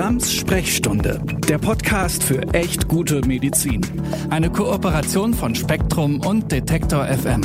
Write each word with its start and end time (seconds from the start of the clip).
Grams 0.00 0.32
Sprechstunde, 0.32 1.20
der 1.46 1.58
Podcast 1.58 2.24
für 2.24 2.40
echt 2.54 2.88
gute 2.88 3.20
Medizin. 3.26 3.82
Eine 4.30 4.50
Kooperation 4.50 5.34
von 5.34 5.54
Spektrum 5.54 6.24
und 6.24 6.50
Detektor 6.50 7.04
FM. 7.04 7.42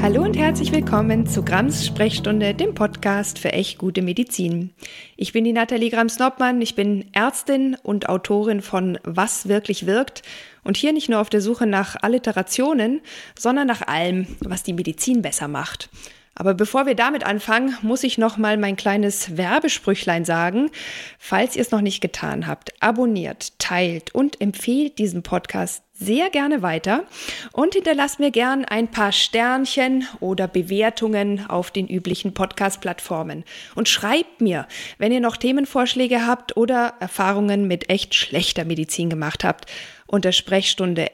Hallo 0.00 0.22
und 0.22 0.36
herzlich 0.36 0.70
willkommen 0.70 1.26
zu 1.26 1.42
Grams 1.42 1.84
Sprechstunde, 1.84 2.54
dem 2.54 2.72
Podcast 2.72 3.40
für 3.40 3.52
echt 3.52 3.78
gute 3.78 4.00
Medizin. 4.00 4.70
Ich 5.16 5.32
bin 5.32 5.42
die 5.42 5.52
Nathalie 5.52 5.90
Grams-Noppmann, 5.90 6.62
ich 6.62 6.76
bin 6.76 7.06
Ärztin 7.12 7.76
und 7.82 8.08
Autorin 8.08 8.62
von 8.62 8.96
Was 9.02 9.48
wirklich 9.48 9.86
wirkt 9.86 10.22
und 10.62 10.76
hier 10.76 10.92
nicht 10.92 11.08
nur 11.08 11.18
auf 11.18 11.30
der 11.30 11.40
Suche 11.40 11.66
nach 11.66 11.96
Alliterationen, 12.00 13.00
sondern 13.36 13.66
nach 13.66 13.82
allem, 13.88 14.28
was 14.38 14.62
die 14.62 14.72
Medizin 14.72 15.20
besser 15.20 15.48
macht. 15.48 15.90
Aber 16.34 16.54
bevor 16.54 16.86
wir 16.86 16.94
damit 16.94 17.24
anfangen, 17.24 17.76
muss 17.82 18.02
ich 18.02 18.18
noch 18.18 18.36
mal 18.36 18.56
mein 18.56 18.76
kleines 18.76 19.36
Werbesprüchlein 19.36 20.24
sagen. 20.24 20.70
Falls 21.18 21.54
ihr 21.54 21.62
es 21.62 21.70
noch 21.70 21.80
nicht 21.80 22.00
getan 22.00 22.46
habt, 22.46 22.72
abonniert, 22.82 23.58
teilt 23.58 24.14
und 24.14 24.40
empfehlt 24.40 24.98
diesen 24.98 25.22
Podcast 25.22 25.82
sehr 25.96 26.28
gerne 26.28 26.60
weiter 26.60 27.04
und 27.52 27.74
hinterlasst 27.74 28.18
mir 28.18 28.32
gern 28.32 28.64
ein 28.64 28.90
paar 28.90 29.12
Sternchen 29.12 30.08
oder 30.18 30.48
Bewertungen 30.48 31.48
auf 31.48 31.70
den 31.70 31.86
üblichen 31.86 32.34
Podcast-Plattformen. 32.34 33.44
Und 33.76 33.88
schreibt 33.88 34.40
mir, 34.40 34.66
wenn 34.98 35.12
ihr 35.12 35.20
noch 35.20 35.36
Themenvorschläge 35.36 36.26
habt 36.26 36.56
oder 36.56 36.94
Erfahrungen 36.98 37.68
mit 37.68 37.90
echt 37.90 38.16
schlechter 38.16 38.64
Medizin 38.64 39.08
gemacht 39.08 39.44
habt, 39.44 39.70
unter 40.08 40.32
Sprechstunde 40.32 41.06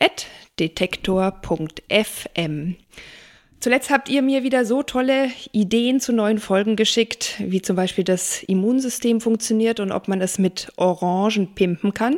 detektor.fm. 0.59 2.77
Zuletzt 3.60 3.91
habt 3.91 4.09
ihr 4.09 4.23
mir 4.23 4.42
wieder 4.42 4.64
so 4.64 4.82
tolle 4.82 5.30
Ideen 5.52 6.00
zu 6.00 6.14
neuen 6.14 6.38
Folgen 6.38 6.77
geschickt, 6.77 7.34
wie 7.41 7.60
zum 7.60 7.77
Beispiel 7.77 8.05
das 8.05 8.42
Immunsystem 8.42 9.20
funktioniert 9.20 9.80
und 9.80 9.92
ob 9.92 10.09
man 10.09 10.23
es 10.23 10.38
mit 10.38 10.73
Orangen 10.77 11.55
pimpen 11.55 11.92
kann, 11.92 12.17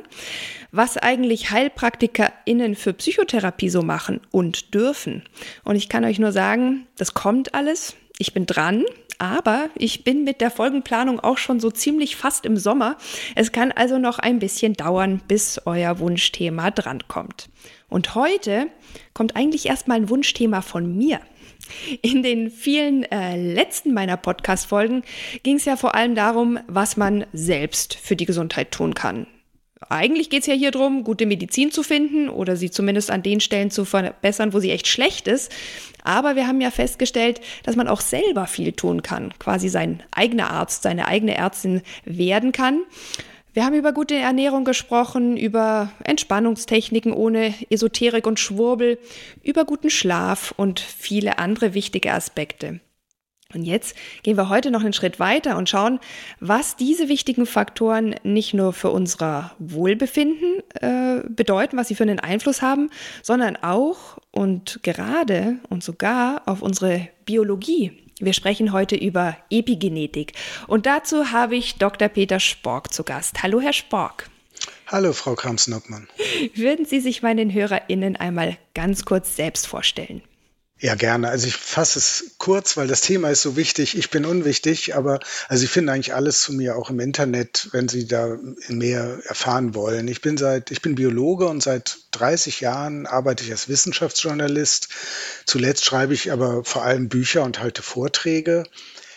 was 0.70 0.98
eigentlich 0.98 1.50
HeilpraktikerInnen 1.50 2.76
für 2.76 2.92
Psychotherapie 2.92 3.70
so 3.70 3.82
machen 3.82 4.20
und 4.30 4.72
dürfen. 4.72 5.24
Und 5.64 5.74
ich 5.74 5.88
kann 5.88 6.04
euch 6.04 6.20
nur 6.20 6.30
sagen, 6.30 6.86
das 6.96 7.12
kommt 7.12 7.54
alles. 7.54 7.96
Ich 8.18 8.32
bin 8.32 8.46
dran, 8.46 8.84
aber 9.18 9.68
ich 9.74 10.04
bin 10.04 10.22
mit 10.22 10.40
der 10.40 10.50
Folgenplanung 10.52 11.18
auch 11.18 11.38
schon 11.38 11.58
so 11.58 11.72
ziemlich 11.72 12.14
fast 12.14 12.46
im 12.46 12.56
Sommer. 12.56 12.96
Es 13.34 13.50
kann 13.50 13.72
also 13.72 13.98
noch 13.98 14.20
ein 14.20 14.38
bisschen 14.38 14.74
dauern, 14.74 15.20
bis 15.26 15.60
euer 15.64 15.98
Wunschthema 15.98 16.70
drankommt. 16.70 17.48
Und 17.88 18.14
heute 18.14 18.68
kommt 19.12 19.36
eigentlich 19.36 19.66
erstmal 19.66 19.98
ein 19.98 20.08
Wunschthema 20.08 20.62
von 20.62 20.96
mir. 20.96 21.20
In 22.02 22.22
den 22.22 22.50
vielen 22.50 23.04
äh, 23.04 23.36
letzten 23.36 23.94
meiner 23.94 24.16
Podcast-Folgen 24.16 25.02
ging 25.42 25.56
es 25.56 25.64
ja 25.64 25.76
vor 25.76 25.94
allem 25.94 26.14
darum, 26.14 26.58
was 26.66 26.96
man 26.96 27.26
selbst 27.32 27.94
für 27.94 28.16
die 28.16 28.26
Gesundheit 28.26 28.70
tun 28.72 28.94
kann. 28.94 29.26
Eigentlich 29.88 30.30
geht 30.30 30.40
es 30.42 30.46
ja 30.46 30.54
hier 30.54 30.70
darum, 30.70 31.04
gute 31.04 31.26
Medizin 31.26 31.70
zu 31.70 31.82
finden 31.82 32.28
oder 32.28 32.56
sie 32.56 32.70
zumindest 32.70 33.10
an 33.10 33.22
den 33.22 33.40
Stellen 33.40 33.70
zu 33.70 33.84
verbessern, 33.84 34.52
wo 34.52 34.60
sie 34.60 34.70
echt 34.70 34.86
schlecht 34.86 35.26
ist. 35.26 35.52
Aber 36.04 36.36
wir 36.36 36.46
haben 36.46 36.60
ja 36.60 36.70
festgestellt, 36.70 37.40
dass 37.64 37.76
man 37.76 37.88
auch 37.88 38.00
selber 38.00 38.46
viel 38.46 38.72
tun 38.72 39.02
kann, 39.02 39.34
quasi 39.38 39.68
sein 39.68 40.02
eigener 40.10 40.50
Arzt, 40.50 40.82
seine 40.82 41.06
eigene 41.08 41.36
Ärztin 41.36 41.82
werden 42.04 42.52
kann. 42.52 42.82
Wir 43.54 43.66
haben 43.66 43.74
über 43.74 43.92
gute 43.92 44.14
Ernährung 44.14 44.64
gesprochen, 44.64 45.36
über 45.36 45.92
Entspannungstechniken 46.04 47.12
ohne 47.12 47.52
Esoterik 47.68 48.26
und 48.26 48.40
Schwurbel, 48.40 48.98
über 49.42 49.66
guten 49.66 49.90
Schlaf 49.90 50.54
und 50.56 50.80
viele 50.80 51.38
andere 51.38 51.74
wichtige 51.74 52.14
Aspekte. 52.14 52.80
Und 53.52 53.64
jetzt 53.64 53.94
gehen 54.22 54.38
wir 54.38 54.48
heute 54.48 54.70
noch 54.70 54.82
einen 54.82 54.94
Schritt 54.94 55.20
weiter 55.20 55.58
und 55.58 55.68
schauen, 55.68 56.00
was 56.40 56.76
diese 56.76 57.10
wichtigen 57.10 57.44
Faktoren 57.44 58.14
nicht 58.22 58.54
nur 58.54 58.72
für 58.72 58.88
unser 58.88 59.52
Wohlbefinden 59.58 60.62
äh, 60.80 61.22
bedeuten, 61.28 61.76
was 61.76 61.88
sie 61.88 61.94
für 61.94 62.04
einen 62.04 62.20
Einfluss 62.20 62.62
haben, 62.62 62.88
sondern 63.22 63.56
auch 63.56 64.16
und 64.30 64.80
gerade 64.82 65.58
und 65.68 65.84
sogar 65.84 66.40
auf 66.46 66.62
unsere 66.62 67.08
Biologie 67.26 68.02
wir 68.24 68.32
sprechen 68.32 68.72
heute 68.72 68.96
über 68.96 69.36
Epigenetik 69.50 70.32
und 70.68 70.86
dazu 70.86 71.32
habe 71.32 71.56
ich 71.56 71.76
Dr. 71.76 72.08
Peter 72.08 72.40
Spork 72.40 72.92
zu 72.92 73.02
Gast. 73.02 73.42
Hallo, 73.42 73.60
Herr 73.60 73.72
Spork. 73.72 74.30
Hallo, 74.86 75.12
Frau 75.12 75.34
Krams-Nockmann. 75.34 76.06
Würden 76.54 76.84
Sie 76.84 77.00
sich 77.00 77.22
meinen 77.22 77.52
HörerInnen 77.52 78.16
einmal 78.16 78.58
ganz 78.74 79.04
kurz 79.04 79.36
selbst 79.36 79.66
vorstellen? 79.66 80.22
Ja, 80.82 80.96
gerne. 80.96 81.28
Also 81.28 81.46
ich 81.46 81.54
fasse 81.54 82.00
es 82.00 82.32
kurz, 82.38 82.76
weil 82.76 82.88
das 82.88 83.02
Thema 83.02 83.30
ist 83.30 83.42
so 83.42 83.54
wichtig. 83.56 83.96
Ich 83.96 84.10
bin 84.10 84.24
unwichtig, 84.24 84.96
aber 84.96 85.20
also 85.46 85.60
Sie 85.60 85.68
finden 85.68 85.90
eigentlich 85.90 86.12
alles 86.12 86.40
zu 86.40 86.52
mir 86.52 86.74
auch 86.74 86.90
im 86.90 86.98
Internet, 86.98 87.68
wenn 87.70 87.88
Sie 87.88 88.08
da 88.08 88.36
mehr 88.66 89.20
erfahren 89.26 89.76
wollen. 89.76 90.08
Ich 90.08 90.22
bin 90.22 90.36
seit, 90.36 90.72
ich 90.72 90.82
bin 90.82 90.96
Biologe 90.96 91.46
und 91.46 91.62
seit 91.62 91.98
30 92.10 92.60
Jahren 92.62 93.06
arbeite 93.06 93.44
ich 93.44 93.52
als 93.52 93.68
Wissenschaftsjournalist. 93.68 94.88
Zuletzt 95.46 95.84
schreibe 95.84 96.14
ich 96.14 96.32
aber 96.32 96.64
vor 96.64 96.82
allem 96.82 97.08
Bücher 97.08 97.44
und 97.44 97.60
halte 97.60 97.82
Vorträge. 97.82 98.64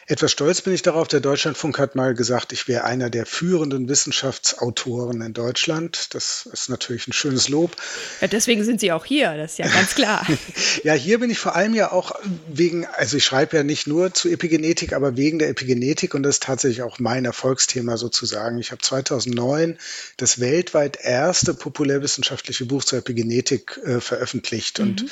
Etwas 0.07 0.31
stolz 0.31 0.61
bin 0.61 0.71
ich 0.73 0.83
darauf, 0.83 1.07
der 1.07 1.19
Deutschlandfunk 1.19 1.79
hat 1.79 1.95
mal 1.95 2.13
gesagt, 2.13 2.53
ich 2.53 2.67
wäre 2.67 2.83
einer 2.83 3.09
der 3.09 3.25
führenden 3.25 3.89
Wissenschaftsautoren 3.89 5.21
in 5.21 5.33
Deutschland. 5.33 6.13
Das 6.13 6.47
ist 6.51 6.69
natürlich 6.69 7.07
ein 7.07 7.13
schönes 7.13 7.49
Lob. 7.49 7.75
Ja, 8.21 8.27
deswegen 8.27 8.63
sind 8.63 8.79
Sie 8.79 8.91
auch 8.91 9.03
hier, 9.03 9.35
das 9.35 9.53
ist 9.53 9.57
ja 9.57 9.67
ganz 9.67 9.95
klar. 9.95 10.27
ja, 10.83 10.93
hier 10.93 11.19
bin 11.19 11.31
ich 11.31 11.39
vor 11.39 11.55
allem 11.55 11.73
ja 11.73 11.91
auch 11.91 12.11
wegen, 12.47 12.85
also 12.85 13.17
ich 13.17 13.25
schreibe 13.25 13.57
ja 13.57 13.63
nicht 13.63 13.87
nur 13.87 14.13
zu 14.13 14.29
Epigenetik, 14.29 14.93
aber 14.93 15.17
wegen 15.17 15.39
der 15.39 15.49
Epigenetik 15.49 16.13
und 16.13 16.21
das 16.21 16.35
ist 16.35 16.43
tatsächlich 16.43 16.83
auch 16.83 16.99
mein 16.99 17.25
Erfolgsthema 17.25 17.97
sozusagen. 17.97 18.59
Ich 18.59 18.71
habe 18.71 18.83
2009 18.83 19.79
das 20.17 20.39
weltweit 20.39 20.99
erste 21.01 21.55
populärwissenschaftliche 21.55 22.65
Buch 22.65 22.83
zur 22.83 22.99
Epigenetik 22.99 23.79
äh, 23.83 23.99
veröffentlicht 23.99 24.77
mhm. 24.77 25.09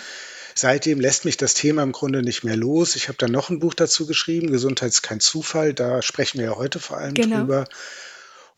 Seitdem 0.55 0.99
lässt 0.99 1.25
mich 1.25 1.37
das 1.37 1.53
Thema 1.53 1.83
im 1.83 1.91
Grunde 1.91 2.21
nicht 2.21 2.43
mehr 2.43 2.55
los. 2.55 2.95
Ich 2.95 3.07
habe 3.07 3.17
dann 3.17 3.31
noch 3.31 3.49
ein 3.49 3.59
Buch 3.59 3.73
dazu 3.73 4.05
geschrieben, 4.05 4.51
Gesundheit 4.51 4.89
ist 4.89 5.01
kein 5.01 5.19
Zufall. 5.19 5.73
Da 5.73 6.01
sprechen 6.01 6.39
wir 6.39 6.45
ja 6.45 6.55
heute 6.55 6.79
vor 6.79 6.97
allem 6.97 7.13
genau. 7.13 7.39
drüber. 7.39 7.65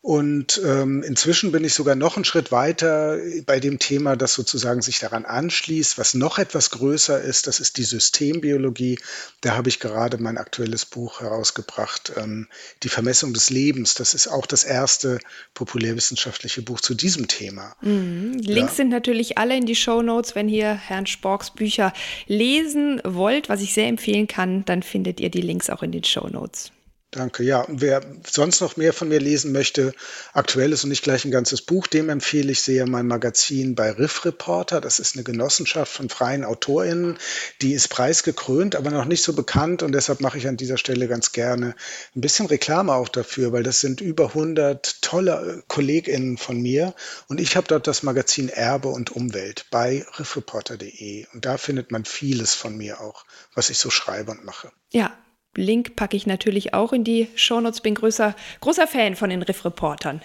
Und 0.06 0.62
ähm, 0.64 1.02
inzwischen 1.02 1.50
bin 1.50 1.64
ich 1.64 1.74
sogar 1.74 1.96
noch 1.96 2.14
einen 2.14 2.24
Schritt 2.24 2.52
weiter 2.52 3.18
bei 3.44 3.58
dem 3.58 3.80
Thema, 3.80 4.14
das 4.14 4.34
sozusagen 4.34 4.80
sich 4.80 5.00
daran 5.00 5.24
anschließt, 5.24 5.98
was 5.98 6.14
noch 6.14 6.38
etwas 6.38 6.70
größer 6.70 7.20
ist. 7.20 7.48
Das 7.48 7.58
ist 7.58 7.76
die 7.76 7.82
Systembiologie. 7.82 9.00
Da 9.40 9.56
habe 9.56 9.68
ich 9.68 9.80
gerade 9.80 10.18
mein 10.18 10.38
aktuelles 10.38 10.84
Buch 10.84 11.22
herausgebracht, 11.22 12.12
ähm, 12.16 12.46
Die 12.84 12.88
Vermessung 12.88 13.34
des 13.34 13.50
Lebens. 13.50 13.94
Das 13.94 14.14
ist 14.14 14.28
auch 14.28 14.46
das 14.46 14.62
erste 14.62 15.18
populärwissenschaftliche 15.54 16.62
Buch 16.62 16.80
zu 16.80 16.94
diesem 16.94 17.26
Thema. 17.26 17.74
Mhm. 17.80 18.34
Links 18.34 18.74
ja. 18.74 18.76
sind 18.76 18.90
natürlich 18.90 19.38
alle 19.38 19.56
in 19.56 19.66
die 19.66 19.74
Show 19.74 20.02
Notes. 20.02 20.36
Wenn 20.36 20.48
ihr 20.48 20.72
Herrn 20.72 21.08
Sporks 21.08 21.50
Bücher 21.50 21.92
lesen 22.28 23.00
wollt, 23.02 23.48
was 23.48 23.60
ich 23.60 23.74
sehr 23.74 23.88
empfehlen 23.88 24.28
kann, 24.28 24.64
dann 24.66 24.84
findet 24.84 25.18
ihr 25.18 25.30
die 25.30 25.40
Links 25.40 25.68
auch 25.68 25.82
in 25.82 25.90
den 25.90 26.04
Show 26.04 26.28
Notes. 26.28 26.70
Danke. 27.16 27.44
Ja, 27.44 27.62
und 27.62 27.80
wer 27.80 28.02
sonst 28.30 28.60
noch 28.60 28.76
mehr 28.76 28.92
von 28.92 29.08
mir 29.08 29.18
lesen 29.18 29.50
möchte, 29.50 29.94
aktuelles 30.34 30.84
und 30.84 30.90
nicht 30.90 31.02
gleich 31.02 31.24
ein 31.24 31.30
ganzes 31.30 31.62
Buch, 31.62 31.86
dem 31.86 32.10
empfehle 32.10 32.52
ich 32.52 32.60
sehr 32.60 32.86
mein 32.86 33.06
Magazin 33.06 33.74
bei 33.74 33.90
Riff 33.90 34.26
Reporter. 34.26 34.82
Das 34.82 34.98
ist 34.98 35.14
eine 35.14 35.24
Genossenschaft 35.24 35.90
von 35.90 36.10
freien 36.10 36.44
AutorInnen. 36.44 37.16
Die 37.62 37.72
ist 37.72 37.88
preisgekrönt, 37.88 38.76
aber 38.76 38.90
noch 38.90 39.06
nicht 39.06 39.22
so 39.22 39.32
bekannt 39.32 39.82
und 39.82 39.92
deshalb 39.92 40.20
mache 40.20 40.36
ich 40.36 40.46
an 40.46 40.58
dieser 40.58 40.76
Stelle 40.76 41.08
ganz 41.08 41.32
gerne 41.32 41.74
ein 42.14 42.20
bisschen 42.20 42.44
Reklame 42.44 42.92
auch 42.92 43.08
dafür, 43.08 43.50
weil 43.50 43.62
das 43.62 43.80
sind 43.80 44.02
über 44.02 44.28
100 44.28 45.00
tolle 45.00 45.64
KollegInnen 45.68 46.36
von 46.36 46.60
mir 46.60 46.94
und 47.28 47.40
ich 47.40 47.56
habe 47.56 47.66
dort 47.66 47.86
das 47.86 48.02
Magazin 48.02 48.50
Erbe 48.50 48.88
und 48.88 49.10
Umwelt 49.10 49.64
bei 49.70 50.04
riffreporter.de 50.18 51.28
und 51.32 51.46
da 51.46 51.56
findet 51.56 51.90
man 51.92 52.04
vieles 52.04 52.52
von 52.52 52.76
mir 52.76 53.00
auch, 53.00 53.24
was 53.54 53.70
ich 53.70 53.78
so 53.78 53.88
schreibe 53.88 54.32
und 54.32 54.44
mache. 54.44 54.70
Ja, 54.92 55.16
Link 55.56 55.96
packe 55.96 56.16
ich 56.16 56.26
natürlich 56.26 56.74
auch 56.74 56.92
in 56.92 57.04
die 57.04 57.28
Shownotes. 57.34 57.80
Bin 57.80 57.94
größer, 57.94 58.34
großer 58.60 58.86
Fan 58.86 59.16
von 59.16 59.30
den 59.30 59.42
Riff-Reportern. 59.42 60.20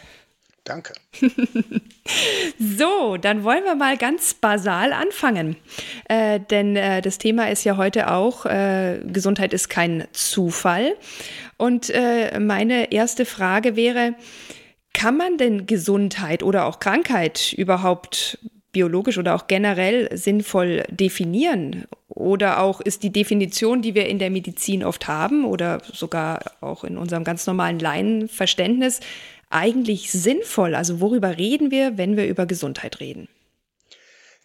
Danke. 0.63 0.94
so, 2.60 3.18
dann 3.18 3.44
wollen 3.44 3.63
wir 3.63 3.75
mal 3.75 3.98
ganz 3.98 4.36
basal 4.36 4.94
anfangen. 4.94 5.56
Äh, 6.07 6.39
denn 6.39 6.75
äh, 6.75 7.01
das 7.01 7.18
Thema 7.18 7.50
ist 7.50 7.63
ja 7.63 7.78
heute 7.78 8.12
auch, 8.12 8.45
äh, 8.45 9.00
Gesundheit 9.06 9.54
ist 9.54 9.69
kein 9.69 10.07
Zufall. 10.12 10.95
Und 11.57 11.89
äh, 11.89 12.39
meine 12.39 12.92
erste 12.92 13.25
Frage 13.25 13.75
wäre, 13.75 14.16
kann 14.94 15.18
man 15.18 15.38
denn 15.38 15.66
Gesundheit 15.66 16.44
oder 16.44 16.66
auch 16.66 16.80
Krankheit 16.80 17.54
überhaupt 17.54 18.38
biologisch 18.72 19.18
oder 19.18 19.36
auch 19.36 19.48
generell 19.48 20.16
sinnvoll 20.16 20.84
definieren? 20.89 21.86
Oder 22.21 22.62
auch 22.62 22.81
ist 22.81 23.03
die 23.03 23.12
Definition, 23.12 23.81
die 23.81 23.95
wir 23.95 24.07
in 24.07 24.19
der 24.19 24.29
Medizin 24.29 24.83
oft 24.83 25.07
haben 25.07 25.44
oder 25.44 25.81
sogar 25.91 26.39
auch 26.62 26.83
in 26.83 26.97
unserem 26.97 27.23
ganz 27.23 27.47
normalen 27.47 27.79
Laienverständnis, 27.79 29.00
eigentlich 29.50 30.12
sinnvoll? 30.12 30.75
Also 30.75 31.01
worüber 31.01 31.38
reden 31.38 31.71
wir, 31.71 31.97
wenn 31.97 32.15
wir 32.18 32.27
über 32.27 32.45
Gesundheit 32.45 33.00
reden? 33.00 33.27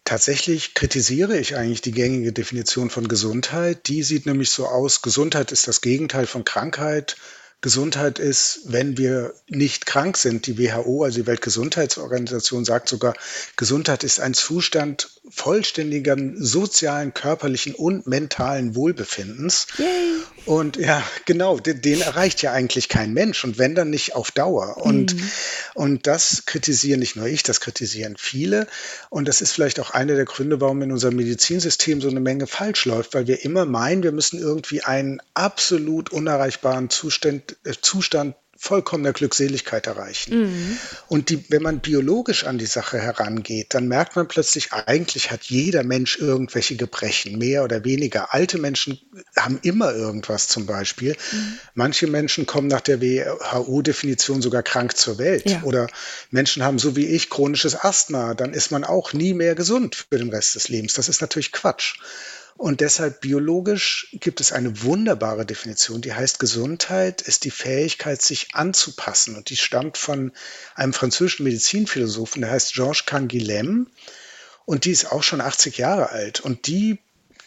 Tatsächlich 0.03 0.73
kritisiere 0.73 1.37
ich 1.37 1.55
eigentlich 1.55 1.81
die 1.81 1.91
gängige 1.91 2.33
Definition 2.33 2.89
von 2.89 3.07
Gesundheit. 3.07 3.87
Die 3.87 4.03
sieht 4.03 4.25
nämlich 4.25 4.49
so 4.49 4.65
aus, 4.65 5.01
Gesundheit 5.01 5.51
ist 5.51 5.67
das 5.67 5.81
Gegenteil 5.81 6.25
von 6.25 6.45
Krankheit. 6.45 7.17
Gesundheit 7.61 8.19
ist, 8.19 8.61
wenn 8.65 8.97
wir 8.97 9.33
nicht 9.47 9.87
krank 9.87 10.17
sind. 10.17 10.45
Die 10.45 10.59
WHO, 10.59 11.03
also 11.03 11.21
die 11.21 11.27
Weltgesundheitsorganisation, 11.27 12.65
sagt 12.65 12.87
sogar, 12.87 13.15
Gesundheit 13.55 14.03
ist 14.03 14.19
ein 14.19 14.35
Zustand 14.35 15.09
vollständigen 15.29 16.35
sozialen, 16.43 17.13
körperlichen 17.13 17.73
und 17.73 18.05
mentalen 18.05 18.75
Wohlbefindens. 18.75 19.67
Yay. 19.77 20.21
Und 20.47 20.77
ja, 20.77 21.03
genau, 21.25 21.59
den, 21.59 21.81
den, 21.81 22.01
erreicht 22.01 22.41
ja 22.41 22.53
eigentlich 22.53 22.87
kein 22.87 23.13
Mensch 23.13 23.43
und 23.43 23.57
wenn 23.57 23.75
dann 23.75 23.89
nicht 23.89 24.15
auf 24.15 24.31
Dauer. 24.31 24.77
Und, 24.77 25.13
mhm. 25.13 25.31
und 25.73 26.07
das 26.07 26.45
kritisieren 26.45 26.99
nicht 26.99 27.15
nur 27.15 27.27
ich, 27.27 27.43
das 27.43 27.59
kritisieren 27.59 28.15
viele. 28.17 28.67
Und 29.09 29.27
das 29.27 29.41
ist 29.41 29.51
vielleicht 29.51 29.79
auch 29.79 29.91
einer 29.91 30.15
der 30.15 30.25
Gründe, 30.25 30.61
warum 30.61 30.81
in 30.81 30.91
unserem 30.91 31.17
Medizinsystem 31.17 32.01
so 32.01 32.09
eine 32.09 32.21
Menge 32.21 32.47
falsch 32.47 32.85
läuft, 32.85 33.13
weil 33.13 33.27
wir 33.27 33.43
immer 33.43 33.65
meinen, 33.65 34.03
wir 34.03 34.13
müssen 34.13 34.39
irgendwie 34.39 34.83
einen 34.83 35.21
absolut 35.33 36.11
unerreichbaren 36.11 36.89
Zustand 36.89 37.57
äh, 37.65 37.73
Zustand 37.81 38.35
vollkommener 38.57 39.13
Glückseligkeit 39.13 39.87
erreichen. 39.87 40.41
Mhm. 40.41 40.77
Und 41.07 41.29
die, 41.29 41.45
wenn 41.49 41.61
man 41.61 41.79
biologisch 41.79 42.45
an 42.45 42.57
die 42.57 42.65
Sache 42.65 42.99
herangeht, 42.99 43.73
dann 43.73 43.87
merkt 43.87 44.15
man 44.15 44.27
plötzlich, 44.27 44.73
eigentlich 44.73 45.31
hat 45.31 45.43
jeder 45.43 45.83
Mensch 45.83 46.17
irgendwelche 46.17 46.75
Gebrechen, 46.75 47.37
mehr 47.37 47.63
oder 47.63 47.83
weniger. 47.83 48.33
Alte 48.33 48.57
Menschen 48.57 48.99
haben 49.37 49.59
immer 49.61 49.93
irgendwas 49.93 50.47
zum 50.47 50.65
Beispiel. 50.65 51.15
Mhm. 51.31 51.57
Manche 51.73 52.07
Menschen 52.07 52.45
kommen 52.45 52.67
nach 52.67 52.81
der 52.81 53.01
WHO-Definition 53.01 54.41
sogar 54.41 54.63
krank 54.63 54.97
zur 54.97 55.17
Welt. 55.17 55.49
Ja. 55.49 55.63
Oder 55.63 55.87
Menschen 56.31 56.63
haben 56.63 56.79
so 56.79 56.95
wie 56.95 57.05
ich 57.05 57.29
chronisches 57.29 57.75
Asthma, 57.75 58.33
dann 58.33 58.53
ist 58.53 58.71
man 58.71 58.83
auch 58.83 59.13
nie 59.13 59.33
mehr 59.33 59.55
gesund 59.55 60.07
für 60.09 60.17
den 60.17 60.29
Rest 60.29 60.55
des 60.55 60.69
Lebens. 60.69 60.93
Das 60.93 61.09
ist 61.09 61.21
natürlich 61.21 61.51
Quatsch. 61.51 61.99
Und 62.57 62.81
deshalb 62.81 63.21
biologisch 63.21 64.09
gibt 64.19 64.41
es 64.41 64.51
eine 64.51 64.81
wunderbare 64.81 65.45
Definition, 65.45 66.01
die 66.01 66.13
heißt, 66.13 66.39
Gesundheit 66.39 67.21
ist 67.21 67.43
die 67.43 67.51
Fähigkeit, 67.51 68.21
sich 68.21 68.55
anzupassen. 68.55 69.35
Und 69.35 69.51
die 69.51 69.57
stammt 69.57 69.97
von 69.97 70.31
einem 70.73 70.93
französischen 70.93 71.43
Medizinphilosophen, 71.43 72.41
der 72.41 72.51
heißt 72.51 72.73
Georges 72.73 73.05
Canguilhem. 73.05 73.87
Und 74.65 74.85
die 74.85 74.91
ist 74.91 75.11
auch 75.11 75.21
schon 75.21 75.39
80 75.39 75.77
Jahre 75.77 76.09
alt. 76.09 76.39
Und 76.39 76.65
die, 76.65 76.97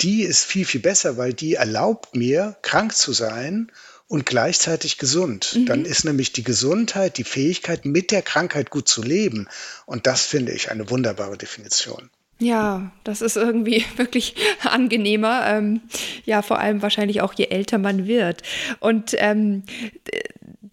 die 0.00 0.22
ist 0.22 0.44
viel, 0.44 0.64
viel 0.64 0.80
besser, 0.80 1.16
weil 1.16 1.34
die 1.34 1.54
erlaubt 1.54 2.14
mir, 2.14 2.56
krank 2.62 2.94
zu 2.94 3.12
sein 3.12 3.72
und 4.06 4.26
gleichzeitig 4.26 4.96
gesund. 4.96 5.56
Mhm. 5.56 5.66
Dann 5.66 5.84
ist 5.84 6.04
nämlich 6.04 6.32
die 6.32 6.44
Gesundheit, 6.44 7.18
die 7.18 7.24
Fähigkeit, 7.24 7.84
mit 7.84 8.12
der 8.12 8.22
Krankheit 8.22 8.70
gut 8.70 8.86
zu 8.86 9.02
leben. 9.02 9.48
Und 9.86 10.06
das 10.06 10.24
finde 10.24 10.52
ich 10.52 10.70
eine 10.70 10.88
wunderbare 10.88 11.36
Definition. 11.36 12.10
Ja, 12.40 12.90
das 13.04 13.20
ist 13.20 13.36
irgendwie 13.36 13.84
wirklich 13.96 14.34
angenehmer. 14.64 15.42
Ähm, 15.46 15.82
ja, 16.24 16.42
vor 16.42 16.58
allem 16.58 16.82
wahrscheinlich 16.82 17.20
auch 17.20 17.34
je 17.34 17.46
älter 17.46 17.78
man 17.78 18.06
wird. 18.06 18.42
Und 18.80 19.14
ähm, 19.18 19.62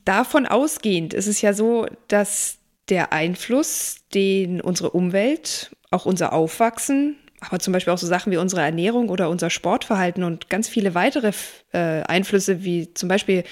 davon 0.06 0.46
ausgehend 0.46 1.14
ist 1.14 1.28
es 1.28 1.42
ja 1.42 1.54
so, 1.54 1.86
dass 2.08 2.58
der 2.90 3.12
Einfluss, 3.12 3.98
den 4.14 4.62
unsere 4.62 4.92
Umwelt, 4.92 5.72
auch 5.92 6.06
unser 6.06 6.31
Aufwachsen, 6.31 7.18
aber 7.42 7.60
zum 7.60 7.74
Beispiel 7.74 7.94
auch 7.94 7.98
so 7.98 8.08
Sachen 8.08 8.31
wie 8.31 8.38
unsere 8.38 8.62
Ernährung 8.62 9.10
oder 9.10 9.30
unser 9.30 9.50
Sportverhalten 9.50 10.24
und 10.24 10.50
ganz 10.50 10.70
viele 10.70 10.96
weitere 10.96 11.34
äh, 11.74 12.02
Einflüsse, 12.04 12.63
wie 12.63 12.94
zum 12.94 13.10
Beispiel 13.10 13.44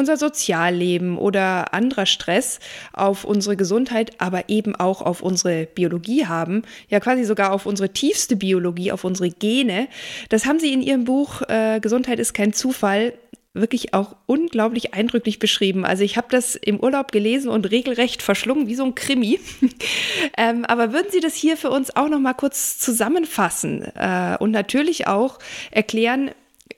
unser 0.00 0.16
Sozialleben 0.16 1.18
oder 1.18 1.74
anderer 1.74 2.06
Stress 2.06 2.58
auf 2.94 3.24
unsere 3.24 3.56
Gesundheit, 3.56 4.12
aber 4.18 4.48
eben 4.48 4.74
auch 4.74 5.02
auf 5.02 5.22
unsere 5.22 5.66
Biologie 5.66 6.26
haben, 6.26 6.62
ja 6.88 7.00
quasi 7.00 7.24
sogar 7.24 7.52
auf 7.52 7.66
unsere 7.66 7.90
tiefste 7.90 8.34
Biologie, 8.34 8.92
auf 8.92 9.04
unsere 9.04 9.30
Gene. 9.30 9.88
Das 10.30 10.46
haben 10.46 10.58
Sie 10.58 10.72
in 10.72 10.80
Ihrem 10.80 11.04
Buch 11.04 11.42
äh, 11.48 11.80
Gesundheit 11.80 12.18
ist 12.18 12.32
kein 12.32 12.54
Zufall 12.54 13.12
wirklich 13.52 13.94
auch 13.94 14.14
unglaublich 14.26 14.94
eindrücklich 14.94 15.38
beschrieben. 15.38 15.84
Also 15.84 16.04
ich 16.04 16.16
habe 16.16 16.28
das 16.30 16.54
im 16.54 16.78
Urlaub 16.78 17.10
gelesen 17.10 17.50
und 17.50 17.70
regelrecht 17.70 18.22
verschlungen, 18.22 18.68
wie 18.68 18.76
so 18.76 18.84
ein 18.84 18.94
Krimi. 18.94 19.40
ähm, 20.38 20.64
aber 20.64 20.92
würden 20.92 21.08
Sie 21.10 21.20
das 21.20 21.34
hier 21.34 21.56
für 21.56 21.70
uns 21.70 21.94
auch 21.96 22.08
noch 22.08 22.20
mal 22.20 22.34
kurz 22.34 22.78
zusammenfassen 22.78 23.82
äh, 23.96 24.36
und 24.38 24.52
natürlich 24.52 25.08
auch 25.08 25.38
erklären, 25.72 26.30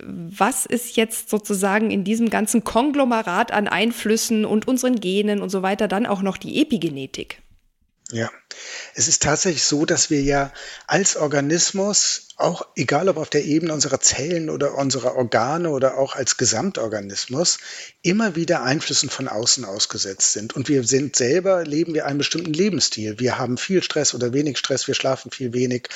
was 0.05 0.67
ist 0.67 0.97
jetzt 0.97 1.31
sozusagen 1.31 1.91
in 1.91 2.05
diesem 2.05 2.31
ganzen 2.31 2.65
Konglomerat 2.65 3.53
an 3.53 3.69
Einflüssen 3.69 4.45
und 4.45 4.67
unseren 4.69 4.97
Genen 5.01 5.41
und 5.41 5.51
so 5.51 5.63
weiter 5.63 5.89
dann 5.89 6.07
auch 6.07 6.23
noch 6.23 6.37
die 6.37 6.61
Epigenetik? 6.61 7.43
Ja, 8.11 8.31
es 8.95 9.09
ist 9.09 9.23
tatsächlich 9.23 9.65
so, 9.65 9.87
dass 9.87 10.11
wir 10.11 10.23
ja 10.23 10.53
als 10.87 11.17
Organismus 11.17 12.29
auch 12.37 12.67
egal 12.77 13.09
ob 13.09 13.17
auf 13.19 13.31
der 13.31 13.45
Ebene 13.45 13.73
unserer 13.73 14.01
Zellen 14.01 14.51
oder 14.51 14.77
unserer 14.77 15.17
Organe 15.17 15.71
oder 15.71 15.99
auch 15.99 16.17
als 16.17 16.37
Gesamtorganismus, 16.37 17.59
immer 18.03 18.35
wieder 18.37 18.63
Einflüssen 18.63 19.11
von 19.11 19.29
außen 19.29 19.65
ausgesetzt 19.65 20.33
sind. 20.33 20.57
Und 20.57 20.69
wir 20.69 20.85
sind 20.85 21.15
selber, 21.15 21.65
leben 21.65 21.95
wir 21.95 22.07
einen 22.07 22.19
bestimmten 22.19 22.53
Lebensstil. 22.53 23.19
Wir 23.19 23.39
haben 23.39 23.59
viel 23.59 23.83
Stress 23.83 24.15
oder 24.15 24.33
wenig 24.33 24.59
Stress, 24.59 24.89
wir 24.89 24.95
schlafen 24.95 25.31
viel 25.31 25.53
wenig, 25.53 25.89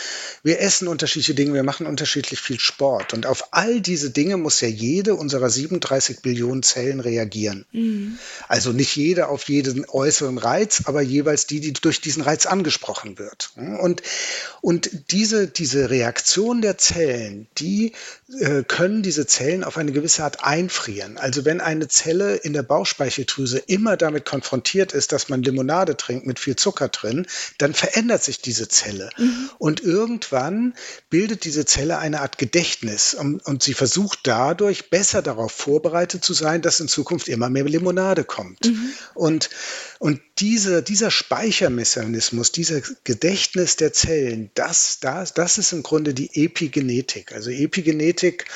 wir 0.42 0.60
essen 0.60 0.88
unterschiedliche 0.88 1.34
Dinge, 1.34 1.54
wir 1.54 1.62
machen 1.62 1.86
unterschiedlich 1.86 2.40
viel 2.40 2.60
Sport. 2.60 3.14
Und 3.14 3.26
auf 3.26 3.52
all 3.52 3.80
diese 3.80 4.10
Dinge 4.10 4.36
muss 4.36 4.60
ja 4.60 4.68
jede 4.68 5.14
unserer 5.14 5.50
37 5.50 6.20
Billionen 6.20 6.62
Zellen 6.62 7.00
reagieren. 7.00 7.64
Mhm. 7.72 8.18
Also 8.46 8.72
nicht 8.72 8.94
jede 8.94 9.28
auf 9.28 9.48
jeden 9.48 9.88
äußeren 9.88 10.38
Reiz, 10.38 10.82
aber 10.84 11.00
jeweils 11.00 11.46
die, 11.46 11.60
die 11.60 11.72
durch 11.72 12.00
diesen 12.00 12.22
Reiz 12.22 12.46
angesprochen 12.46 13.18
wird. 13.18 13.50
Und, 13.56 14.02
und 14.60 14.90
diese, 15.10 15.48
diese 15.48 15.90
Reaktion 15.90 16.25
Reaktion 16.26 16.60
der 16.60 16.76
Zellen, 16.76 17.46
die 17.56 17.92
äh, 18.40 18.64
können 18.64 19.04
diese 19.04 19.28
Zellen 19.28 19.62
auf 19.62 19.76
eine 19.76 19.92
gewisse 19.92 20.24
Art 20.24 20.42
einfrieren. 20.42 21.18
Also 21.18 21.44
wenn 21.44 21.60
eine 21.60 21.86
Zelle 21.86 22.34
in 22.34 22.52
der 22.52 22.64
Bauchspeicheldrüse 22.64 23.58
immer 23.58 23.96
damit 23.96 24.24
konfrontiert 24.24 24.92
ist, 24.92 25.12
dass 25.12 25.28
man 25.28 25.44
Limonade 25.44 25.96
trinkt 25.96 26.26
mit 26.26 26.40
viel 26.40 26.56
Zucker 26.56 26.88
drin, 26.88 27.28
dann 27.58 27.74
verändert 27.74 28.24
sich 28.24 28.40
diese 28.40 28.66
Zelle. 28.66 29.10
Mhm. 29.16 29.50
Und 29.58 29.84
irgendwann 29.84 30.74
bildet 31.10 31.44
diese 31.44 31.64
Zelle 31.64 31.98
eine 31.98 32.20
Art 32.20 32.38
Gedächtnis 32.38 33.14
und, 33.14 33.46
und, 33.46 33.62
sie 33.62 33.74
versucht 33.74 34.20
dadurch 34.24 34.90
besser 34.90 35.22
darauf 35.22 35.52
vorbereitet 35.52 36.24
zu 36.24 36.34
sein, 36.34 36.60
dass 36.60 36.80
in 36.80 36.88
Zukunft 36.88 37.28
immer 37.28 37.48
mehr 37.48 37.64
Limonade 37.64 38.24
kommt. 38.24 38.66
Mhm. 38.66 38.92
Und 39.14 39.48
und 39.98 40.20
diese, 40.38 40.82
dieser 40.82 41.10
Speichermechanismus, 41.10 42.52
dieser 42.52 42.82
Gedächtnis 43.04 43.76
der 43.76 43.92
Zellen, 43.92 44.50
das, 44.54 44.98
das, 45.00 45.32
das 45.32 45.56
ist 45.56 45.72
im 45.72 45.82
Grunde 45.82 46.12
die 46.16 46.44
Epigenetik. 46.44 47.32
Also 47.32 47.50
Epigenetik 47.50 48.46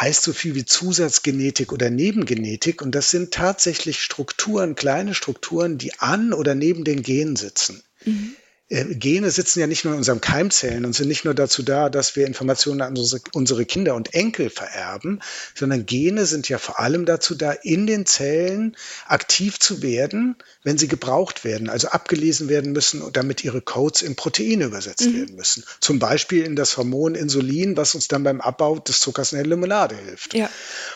heißt 0.00 0.22
so 0.22 0.32
viel 0.32 0.54
wie 0.54 0.64
Zusatzgenetik 0.64 1.72
oder 1.72 1.90
Nebengenetik. 1.90 2.82
Und 2.82 2.94
das 2.94 3.10
sind 3.10 3.32
tatsächlich 3.32 4.02
Strukturen, 4.02 4.74
kleine 4.74 5.14
Strukturen, 5.14 5.78
die 5.78 5.98
an 5.98 6.32
oder 6.32 6.54
neben 6.54 6.84
den 6.84 7.02
Genen 7.02 7.36
sitzen. 7.36 7.82
Mhm. 8.04 8.36
Äh, 8.68 8.96
Gene 8.96 9.30
sitzen 9.30 9.60
ja 9.60 9.66
nicht 9.66 9.84
nur 9.84 9.94
in 9.94 9.98
unseren 9.98 10.20
Keimzellen 10.20 10.84
und 10.84 10.92
sind 10.92 11.06
nicht 11.06 11.24
nur 11.24 11.34
dazu 11.34 11.62
da, 11.62 11.88
dass 11.88 12.16
wir 12.16 12.26
Informationen 12.26 12.80
an 12.80 12.96
unsere, 13.32 13.64
Kinder 13.64 13.94
und 13.94 14.12
Enkel 14.14 14.50
vererben, 14.50 15.20
sondern 15.54 15.86
Gene 15.86 16.26
sind 16.26 16.48
ja 16.48 16.58
vor 16.58 16.80
allem 16.80 17.06
dazu 17.06 17.36
da, 17.36 17.52
in 17.52 17.86
den 17.86 18.06
Zellen 18.06 18.76
aktiv 19.06 19.60
zu 19.60 19.82
werden, 19.82 20.36
wenn 20.64 20.78
sie 20.78 20.88
gebraucht 20.88 21.44
werden, 21.44 21.70
also 21.70 21.88
abgelesen 21.88 22.48
werden 22.48 22.72
müssen, 22.72 23.02
damit 23.12 23.44
ihre 23.44 23.60
Codes 23.60 24.02
in 24.02 24.16
Proteine 24.16 24.64
übersetzt 24.64 25.06
mhm. 25.06 25.14
werden 25.14 25.36
müssen. 25.36 25.64
Zum 25.80 26.00
Beispiel 26.00 26.44
in 26.44 26.56
das 26.56 26.76
Hormon 26.76 27.14
Insulin, 27.14 27.76
was 27.76 27.94
uns 27.94 28.08
dann 28.08 28.24
beim 28.24 28.40
Abbau 28.40 28.80
des 28.80 28.98
Zuckers 29.00 29.32
in 29.32 29.38
der 29.38 29.46
Limonade 29.46 29.96
hilft. 29.96 30.34
Ja. 30.34 30.50